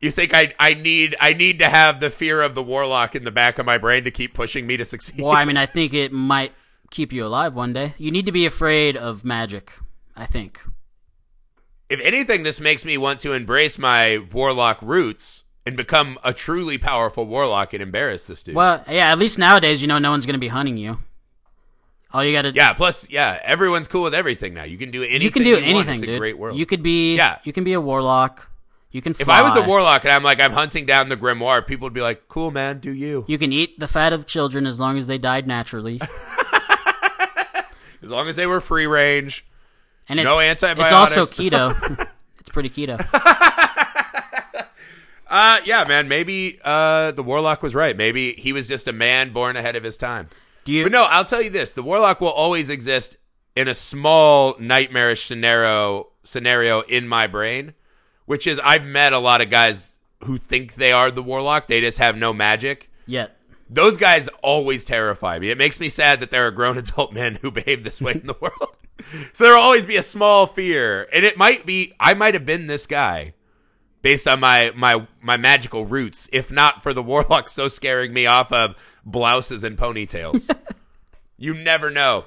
You 0.00 0.10
think 0.10 0.34
I 0.34 0.52
I 0.60 0.74
need 0.74 1.16
I 1.20 1.32
need 1.32 1.58
to 1.60 1.68
have 1.68 2.00
the 2.00 2.10
fear 2.10 2.42
of 2.42 2.54
the 2.54 2.62
warlock 2.62 3.14
in 3.16 3.24
the 3.24 3.30
back 3.30 3.58
of 3.58 3.64
my 3.66 3.78
brain 3.78 4.04
to 4.04 4.10
keep 4.10 4.34
pushing 4.34 4.66
me 4.66 4.76
to 4.76 4.84
succeed? 4.84 5.22
Well, 5.22 5.32
I 5.32 5.44
mean, 5.44 5.56
I 5.56 5.66
think 5.76 5.94
it 5.94 6.12
might 6.12 6.52
keep 6.90 7.12
you 7.12 7.24
alive 7.24 7.54
one 7.56 7.72
day. 7.72 7.94
You 7.98 8.10
need 8.10 8.26
to 8.26 8.32
be 8.32 8.44
afraid 8.46 8.96
of 8.96 9.24
magic. 9.24 9.72
I 10.14 10.26
think. 10.26 10.60
if 11.88 12.00
anything, 12.00 12.42
this 12.42 12.60
makes 12.60 12.84
me 12.84 12.96
want 12.98 13.20
to 13.20 13.32
embrace 13.32 13.78
my 13.78 14.18
warlock 14.32 14.78
roots 14.82 15.44
and 15.66 15.76
become 15.76 16.18
a 16.24 16.32
truly 16.32 16.78
powerful 16.78 17.26
warlock 17.26 17.72
and 17.72 17.82
embarrass 17.82 18.26
this 18.26 18.42
dude. 18.42 18.54
Well, 18.54 18.82
yeah. 18.88 19.10
At 19.12 19.18
least 19.18 19.38
nowadays, 19.38 19.82
you 19.82 19.88
know, 19.88 19.98
no 19.98 20.10
one's 20.10 20.24
gonna 20.26 20.38
be 20.38 20.48
hunting 20.48 20.76
you. 20.78 20.98
All 22.12 22.24
you 22.24 22.32
gotta 22.32 22.52
yeah. 22.54 22.72
Plus, 22.72 23.10
yeah, 23.10 23.38
everyone's 23.42 23.88
cool 23.88 24.02
with 24.04 24.14
everything 24.14 24.54
now. 24.54 24.64
You 24.64 24.78
can 24.78 24.90
do 24.90 25.02
anything. 25.02 25.22
you 25.22 25.30
can 25.30 25.42
do 25.42 25.52
want. 25.52 25.64
anything, 25.64 25.94
It's 25.96 26.02
a 26.04 26.06
dude. 26.06 26.18
great 26.18 26.38
world. 26.38 26.56
You 26.56 26.64
could 26.66 26.82
be 26.82 27.16
Yeah. 27.16 27.38
You 27.44 27.52
can 27.52 27.64
be 27.64 27.72
a 27.72 27.80
warlock. 27.80 28.48
You 28.90 29.02
can. 29.02 29.14
Fly. 29.14 29.22
if 29.22 29.28
I 29.28 29.42
was 29.42 29.56
a 29.56 29.62
warlock 29.62 30.04
and 30.04 30.12
I'm 30.12 30.22
like 30.22 30.40
I'm 30.40 30.52
hunting 30.52 30.86
down 30.86 31.08
the 31.08 31.16
grimoire, 31.16 31.66
people 31.66 31.86
would 31.86 31.92
be 31.92 32.00
like, 32.00 32.28
"Cool, 32.28 32.50
man, 32.50 32.78
do 32.78 32.92
you?" 32.92 33.24
You 33.28 33.38
can 33.38 33.52
eat 33.52 33.78
the 33.78 33.88
fat 33.88 34.12
of 34.12 34.26
children 34.26 34.66
as 34.66 34.80
long 34.80 34.96
as 34.98 35.06
they 35.06 35.18
died 35.18 35.46
naturally. 35.46 36.00
As 38.02 38.10
long 38.10 38.28
as 38.28 38.36
they 38.36 38.46
were 38.46 38.60
free 38.60 38.86
range. 38.86 39.44
And 40.08 40.20
it's, 40.20 40.26
No 40.28 40.38
It's 40.38 40.62
also 40.62 41.22
keto. 41.24 42.08
it's 42.38 42.50
pretty 42.50 42.70
keto. 42.70 43.04
Uh, 45.28 45.58
yeah, 45.64 45.84
man. 45.88 46.06
Maybe 46.06 46.60
uh, 46.64 47.10
the 47.10 47.22
warlock 47.22 47.62
was 47.62 47.74
right. 47.74 47.96
Maybe 47.96 48.34
he 48.34 48.52
was 48.52 48.68
just 48.68 48.86
a 48.86 48.92
man 48.92 49.32
born 49.32 49.56
ahead 49.56 49.74
of 49.74 49.82
his 49.82 49.96
time. 49.96 50.28
Do 50.64 50.72
you? 50.72 50.84
But 50.84 50.92
no, 50.92 51.04
I'll 51.04 51.24
tell 51.24 51.42
you 51.42 51.50
this: 51.50 51.72
the 51.72 51.82
warlock 51.82 52.20
will 52.20 52.28
always 52.28 52.70
exist 52.70 53.16
in 53.56 53.66
a 53.66 53.74
small 53.74 54.54
nightmarish 54.60 55.24
scenario 55.24 56.08
scenario 56.22 56.82
in 56.82 57.08
my 57.08 57.26
brain, 57.26 57.74
which 58.26 58.46
is 58.46 58.60
I've 58.62 58.84
met 58.84 59.12
a 59.12 59.18
lot 59.18 59.40
of 59.40 59.50
guys 59.50 59.96
who 60.24 60.38
think 60.38 60.74
they 60.74 60.92
are 60.92 61.10
the 61.10 61.22
warlock. 61.22 61.66
They 61.66 61.80
just 61.80 61.98
have 61.98 62.16
no 62.16 62.32
magic. 62.32 62.90
Yet. 63.06 63.36
Those 63.68 63.96
guys 63.96 64.28
always 64.42 64.84
terrify 64.84 65.38
me. 65.40 65.50
It 65.50 65.58
makes 65.58 65.80
me 65.80 65.88
sad 65.88 66.20
that 66.20 66.30
there 66.30 66.46
are 66.46 66.50
grown 66.52 66.78
adult 66.84 67.12
men 67.12 67.36
who 67.42 67.50
behave 67.50 67.82
this 67.84 68.00
way 68.00 68.12
in 68.12 68.26
the 68.26 68.36
world. 68.40 68.76
so 69.32 69.44
there'll 69.44 69.60
always 69.62 69.84
be 69.84 69.96
a 69.96 70.02
small 70.02 70.46
fear, 70.46 71.08
and 71.12 71.24
it 71.24 71.36
might 71.36 71.66
be 71.66 71.92
I 71.98 72.14
might 72.14 72.34
have 72.34 72.46
been 72.46 72.66
this 72.66 72.86
guy 72.86 73.32
based 74.02 74.26
on 74.28 74.38
my 74.40 74.72
my 74.76 75.06
my 75.20 75.36
magical 75.36 75.84
roots, 75.84 76.28
if 76.32 76.50
not 76.52 76.82
for 76.82 76.92
the 76.94 77.02
warlock 77.02 77.48
so 77.48 77.66
scaring 77.68 78.12
me 78.12 78.24
off 78.26 78.52
of 78.52 78.76
blouses 79.04 79.64
and 79.64 79.76
ponytails. 79.76 80.48
you 81.36 81.52
never 81.54 81.90
know. 81.90 82.24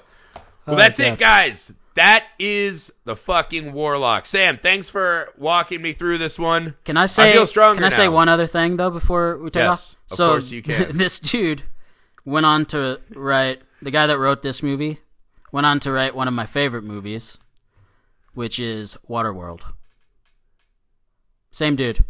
Well, 0.66 0.76
Oh, 0.76 0.78
that's 0.78 1.00
God. 1.00 1.14
it, 1.14 1.20
guys. 1.20 1.74
That 2.00 2.28
is 2.39 2.93
the 3.04 3.14
fucking 3.14 3.74
warlock. 3.74 4.26
Sam, 4.26 4.58
thanks 4.58 4.88
for 4.88 5.34
walking 5.38 5.82
me 5.82 5.91
through 5.91 6.18
this 6.18 6.39
one. 6.39 6.76
Can 6.86 6.95
I 6.95 7.08
say? 7.08 7.32
I 7.32 7.34
feel 7.34 7.45
stronger 7.45 7.82
Can 7.82 7.84
I 7.84 7.89
say 7.93 8.08
one 8.08 8.30
other 8.30 8.47
thing 8.47 8.78
though 8.78 8.89
before 8.89 9.38
we 9.38 9.50
take 9.50 9.64
Yes, 9.64 9.97
off? 10.06 10.12
of 10.12 10.16
so 10.18 10.30
course 10.30 10.52
you 10.52 10.62
can. 10.64 10.97
this 10.97 11.20
dude 11.20 11.64
went 12.24 12.45
on 12.45 12.66
to 12.68 13.02
write. 13.14 13.64
The 13.82 13.91
guy 13.91 14.08
that 14.08 14.18
wrote 14.18 14.43
this 14.43 14.64
movie 14.64 15.00
went 15.52 15.66
on 15.66 15.82
to 15.82 15.91
write 15.91 16.16
one 16.16 16.30
of 16.30 16.34
my 16.34 16.45
favorite 16.45 16.86
movies, 16.86 17.38
which 18.34 18.60
is 18.60 18.95
Waterworld. 19.10 19.64
Same 21.52 21.76
dude, 21.76 22.06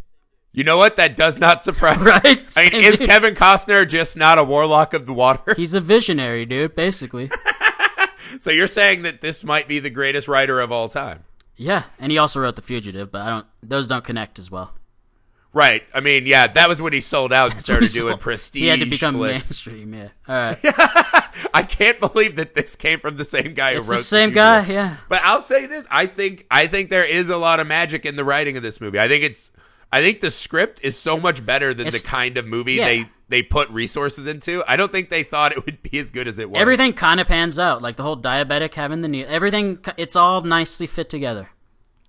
You 0.51 0.63
know 0.63 0.77
what? 0.77 0.97
That 0.97 1.15
does 1.15 1.39
not 1.39 1.63
surprise 1.63 1.97
right? 1.99 2.45
I 2.55 2.69
mean, 2.69 2.83
is 2.83 2.99
dude. 2.99 3.09
Kevin 3.09 3.33
Costner 3.33 3.87
just 3.89 4.17
not 4.17 4.37
a 4.37 4.43
warlock 4.43 4.93
of 4.93 5.07
the 5.07 5.13
water? 5.13 5.55
He's 5.55 5.73
a 5.73 5.81
visionary, 5.81 6.45
dude. 6.45 6.75
Basically, 6.75 7.31
so 8.39 8.51
you're 8.51 8.67
saying 8.67 9.01
that 9.03 9.21
this 9.21 9.43
might 9.43 9.67
be 9.67 9.79
the 9.79 9.89
greatest 9.89 10.27
writer 10.27 10.59
of 10.59 10.71
all 10.71 10.89
time? 10.89 11.23
yeah. 11.55 11.83
And 11.99 12.11
he 12.11 12.17
also 12.17 12.39
wrote 12.39 12.55
The 12.55 12.61
Fugitive, 12.61 13.11
but 13.11 13.21
I 13.21 13.29
don't. 13.29 13.45
Those 13.61 13.87
don't 13.87 14.03
connect 14.03 14.39
as 14.39 14.49
well. 14.49 14.73
Right. 15.51 15.81
I 15.95 15.99
mean, 15.99 16.27
yeah, 16.27 16.45
that 16.47 16.69
was 16.69 16.79
when 16.81 16.93
he 16.93 16.99
sold 17.01 17.33
out 17.33 17.51
and 17.51 17.59
started 17.67 17.89
doing 17.91 18.17
prestige. 18.19 18.61
He 18.61 18.67
had 18.67 18.79
to 18.79 18.85
become 18.85 19.15
flicks. 19.15 19.33
mainstream. 19.65 19.93
Yeah. 19.95 20.09
All 20.27 20.35
right. 20.35 20.57
I 21.53 21.63
can't 21.67 21.99
believe 21.99 22.35
that 22.35 22.53
this 22.53 22.75
came 22.75 22.99
from 22.99 23.17
the 23.17 23.25
same 23.25 23.53
guy 23.55 23.71
It's 23.71 23.85
who 23.87 23.91
wrote 23.93 23.97
the 23.97 24.03
same 24.03 24.29
Fugitive. 24.29 24.67
guy. 24.67 24.73
Yeah. 24.73 24.97
But 25.09 25.21
I'll 25.23 25.41
say 25.41 25.65
this: 25.65 25.87
I 25.89 26.05
think 26.05 26.45
I 26.51 26.67
think 26.67 26.89
there 26.89 27.05
is 27.05 27.29
a 27.29 27.37
lot 27.37 27.59
of 27.59 27.65
magic 27.67 28.05
in 28.05 28.15
the 28.15 28.23
writing 28.23 28.57
of 28.57 28.63
this 28.63 28.79
movie. 28.79 28.99
I 28.99 29.07
think 29.07 29.23
it's 29.23 29.51
I 29.91 30.01
think 30.03 30.19
the 30.21 30.29
script 30.29 30.81
is 30.83 30.97
so 30.97 31.19
much 31.19 31.45
better 31.45 31.73
than 31.73 31.87
It's- 31.87 32.01
the 32.03 32.07
kind 32.07 32.37
of 32.37 32.45
movie 32.45 32.73
yeah. 32.75 32.85
they 32.85 33.05
they 33.29 33.43
put 33.43 33.69
resources 33.69 34.25
into. 34.27 34.63
I 34.67 34.75
don't 34.75 34.91
think 34.91 35.09
they 35.09 35.21
thought 35.23 35.51
it 35.51 35.63
would 35.65 35.81
be 35.83 35.99
as 35.99 36.09
good 36.11 36.27
as 36.27 36.39
it 36.39 36.49
was. 36.49 36.59
Everything 36.59 36.93
kind 36.93 37.19
of 37.19 37.27
pans 37.27 37.59
out, 37.59 37.81
like 37.81 37.95
the 37.95 38.01
whole 38.03 38.17
diabetic 38.17 38.73
having 38.73 39.01
the 39.01 39.07
knee. 39.07 39.23
Everything, 39.23 39.79
it's 39.97 40.15
all 40.15 40.41
nicely 40.41 40.87
fit 40.87 41.09
together. 41.09 41.49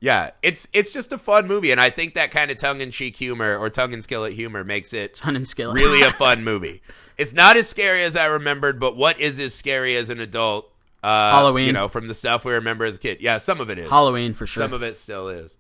Yeah, 0.03 0.31
it's 0.43 0.67
it's 0.73 0.93
just 0.93 1.13
a 1.13 1.19
fun 1.19 1.47
movie, 1.47 1.73
and 1.73 1.81
I 1.81 1.91
think 1.91 2.15
that 2.15 2.31
kind 2.31 2.51
of 2.51 2.57
tongue 2.57 2.81
in 2.81 2.91
cheek 2.91 3.17
humor 3.17 3.57
or 3.59 3.69
tongue 3.69 3.93
and 3.93 4.03
skillet 4.03 4.33
humor 4.33 4.65
makes 4.65 4.95
it 4.95 5.15
Ton 5.15 5.37
and 5.37 5.47
skill. 5.47 5.75
really 5.75 6.01
a 6.01 6.11
fun 6.25 6.43
movie. 6.43 6.81
It's 7.19 7.35
not 7.35 7.59
as 7.59 7.69
scary 7.69 8.03
as 8.03 8.17
I 8.17 8.25
remembered, 8.27 8.81
but 8.81 8.97
what 8.97 9.21
is 9.21 9.39
as 9.41 9.55
scary 9.55 9.97
as 9.97 10.09
an 10.09 10.19
adult? 10.21 10.73
Uh, 11.03 11.33
Halloween. 11.33 11.67
you 11.67 11.73
know, 11.75 11.89
from 11.89 12.09
the 12.09 12.15
stuff 12.15 12.47
we 12.47 12.53
remember 12.55 12.87
as 12.87 12.97
a 12.97 13.01
kid. 13.01 13.19
Yeah, 13.21 13.37
some 13.39 13.61
of 13.61 13.69
it 13.69 13.79
is. 13.79 13.91
Halloween 13.91 14.33
for 14.33 14.47
sure. 14.47 14.63
Some 14.63 14.73
of 14.73 14.83
it 14.83 14.97
still 14.97 15.29
is. 15.29 15.59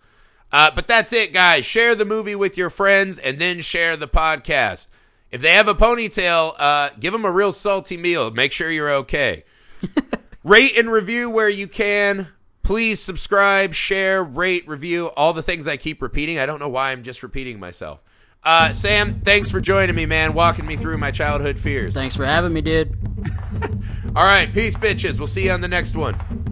Uh, 0.53 0.71
but 0.75 0.89
that's 0.89 1.13
it, 1.13 1.33
guys. 1.33 1.65
Share 1.65 1.95
the 1.95 2.05
movie 2.05 2.35
with 2.35 2.57
your 2.57 2.71
friends 2.71 3.19
and 3.19 3.39
then 3.39 3.61
share 3.61 3.97
the 3.97 4.09
podcast. 4.09 4.89
If 5.31 5.41
they 5.41 5.53
have 5.53 5.69
a 5.69 5.75
ponytail, 5.75 6.55
uh, 6.59 6.91
give 6.99 7.13
them 7.13 7.25
a 7.25 7.31
real 7.31 7.53
salty 7.53 7.97
meal. 7.97 8.31
Make 8.31 8.53
sure 8.53 8.71
you're 8.71 8.93
okay. 8.95 9.45
rate 10.45 10.77
and 10.77 10.91
review 10.91 11.31
where 11.31 11.49
you 11.49 11.69
can. 11.69 12.29
Please 12.63 13.01
subscribe, 13.01 13.75
share, 13.75 14.23
rate, 14.23 14.67
review, 14.67 15.09
all 15.09 15.33
the 15.33 15.43
things 15.43 15.67
I 15.67 15.77
keep 15.77 16.03
repeating. 16.03 16.39
I 16.39 16.47
don't 16.47 16.59
know 16.59 16.69
why 16.69 16.91
I'm 16.91 17.03
just 17.03 17.23
repeating 17.23 17.59
myself. 17.59 18.01
Uh, 18.43 18.73
Sam, 18.73 19.21
thanks 19.21 19.51
for 19.51 19.61
joining 19.61 19.95
me, 19.95 20.07
man, 20.07 20.33
walking 20.33 20.67
me 20.67 20.77
through 20.77 20.99
my 20.99 21.11
childhood 21.11 21.59
fears. 21.59 21.95
Thanks 21.95 22.17
for 22.17 22.25
having 22.25 22.53
me, 22.53 22.61
dude. 22.61 22.97
All 24.17 24.25
right, 24.25 24.53
peace, 24.53 24.77
bitches. 24.77 25.19
We'll 25.19 25.27
see 25.27 25.45
you 25.45 25.53
on 25.53 25.61
the 25.61 25.69
next 25.69 25.95
one. 25.95 26.50